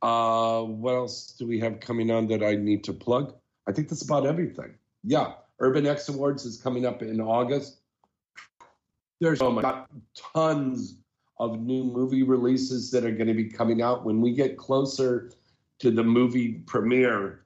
Uh, 0.03 0.61
what 0.61 0.93
else 0.93 1.31
do 1.39 1.47
we 1.47 1.59
have 1.59 1.79
coming 1.79 2.11
on 2.11 2.27
that 2.27 2.43
I 2.43 2.53
need 2.53 2.83
to 2.83 2.93
plug? 2.93 3.33
I 3.67 3.71
think 3.71 3.89
that's 3.89 4.03
about 4.03 4.27
everything. 4.27 4.75
Yeah, 5.03 5.33
Urban 5.59 5.87
X 5.87 6.07
Awards 6.07 6.45
is 6.45 6.61
coming 6.61 6.85
up 6.85 7.01
in 7.01 7.19
August. 7.19 7.79
There's 9.19 9.41
oh 9.41 9.49
my 9.49 9.63
God, 9.63 9.87
tons 10.35 10.99
of 11.39 11.59
new 11.59 11.83
movie 11.83 12.21
releases 12.21 12.91
that 12.91 13.05
are 13.05 13.11
going 13.11 13.27
to 13.27 13.33
be 13.33 13.45
coming 13.45 13.81
out 13.81 14.05
when 14.05 14.21
we 14.21 14.33
get 14.33 14.55
closer 14.55 15.31
to 15.79 15.89
the 15.89 16.03
movie 16.03 16.53
premiere 16.67 17.43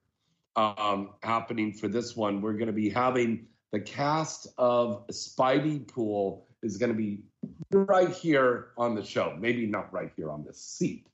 um, 0.57 1.11
happening 1.23 1.71
for 1.71 1.87
this 1.87 2.17
one. 2.17 2.41
We're 2.41 2.53
going 2.53 2.67
to 2.67 2.73
be 2.73 2.89
having 2.89 3.45
the 3.71 3.79
cast 3.79 4.47
of 4.57 5.07
Spidey 5.07 5.87
Pool 5.87 6.47
is 6.63 6.75
going 6.75 6.91
to 6.91 6.97
be 6.97 7.21
right 7.71 8.11
here 8.11 8.71
on 8.77 8.93
the 8.93 9.05
show. 9.05 9.37
Maybe 9.39 9.65
not 9.65 9.91
right 9.93 10.11
here 10.17 10.29
on 10.29 10.43
this 10.43 10.61
seat, 10.61 11.07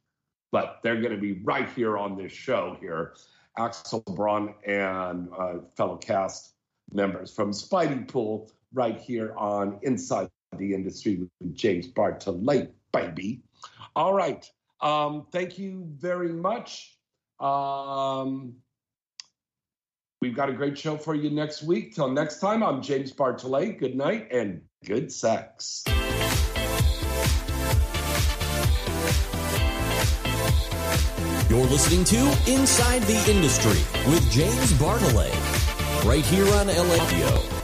but 0.52 0.80
they're 0.84 1.02
going 1.02 1.16
to 1.16 1.22
be 1.22 1.42
right 1.44 1.70
here 1.70 1.98
on 1.98 2.18
this 2.18 2.32
show 2.32 2.78
here. 2.80 3.14
Axel 3.58 4.04
Braun 4.06 4.54
and 4.66 5.30
uh, 5.38 5.56
fellow 5.76 5.98
cast 5.98 6.54
members 6.92 7.34
from 7.34 7.52
Spidey 7.52 8.08
Pool 8.08 8.52
right 8.74 9.00
here 9.00 9.34
on 9.36 9.80
Inside 9.82 10.30
the 10.58 10.74
industry 10.74 11.18
with 11.40 11.56
James 11.56 11.88
Bartolet, 11.88 12.72
baby. 12.94 13.42
All 13.96 14.14
right. 14.14 14.50
Um, 14.82 15.26
thank 15.32 15.58
you 15.58 15.88
very 15.98 16.32
much. 16.32 16.96
Um, 17.40 18.56
we've 20.22 20.36
got 20.36 20.50
a 20.50 20.54
great 20.54 20.78
show 20.78 20.98
for 20.98 21.16
you 21.16 21.30
next 21.30 21.64
week. 21.64 21.96
Till 21.96 22.10
next 22.10 22.40
time, 22.40 22.64
I'm 22.64 22.82
James 22.82 23.12
Bartolet. 23.12 23.80
Good 23.80 23.96
night 23.96 24.32
and 24.32 24.62
good 24.86 25.12
sex. 25.12 25.84
You're 31.50 31.66
listening 31.68 32.04
to 32.04 32.52
Inside 32.52 33.04
the 33.04 33.32
Industry 33.32 33.80
with 34.12 34.30
James 34.30 34.74
Bartolet, 34.74 35.34
right 36.04 36.26
here 36.26 36.46
on 36.56 36.68
Radio. 36.68 37.57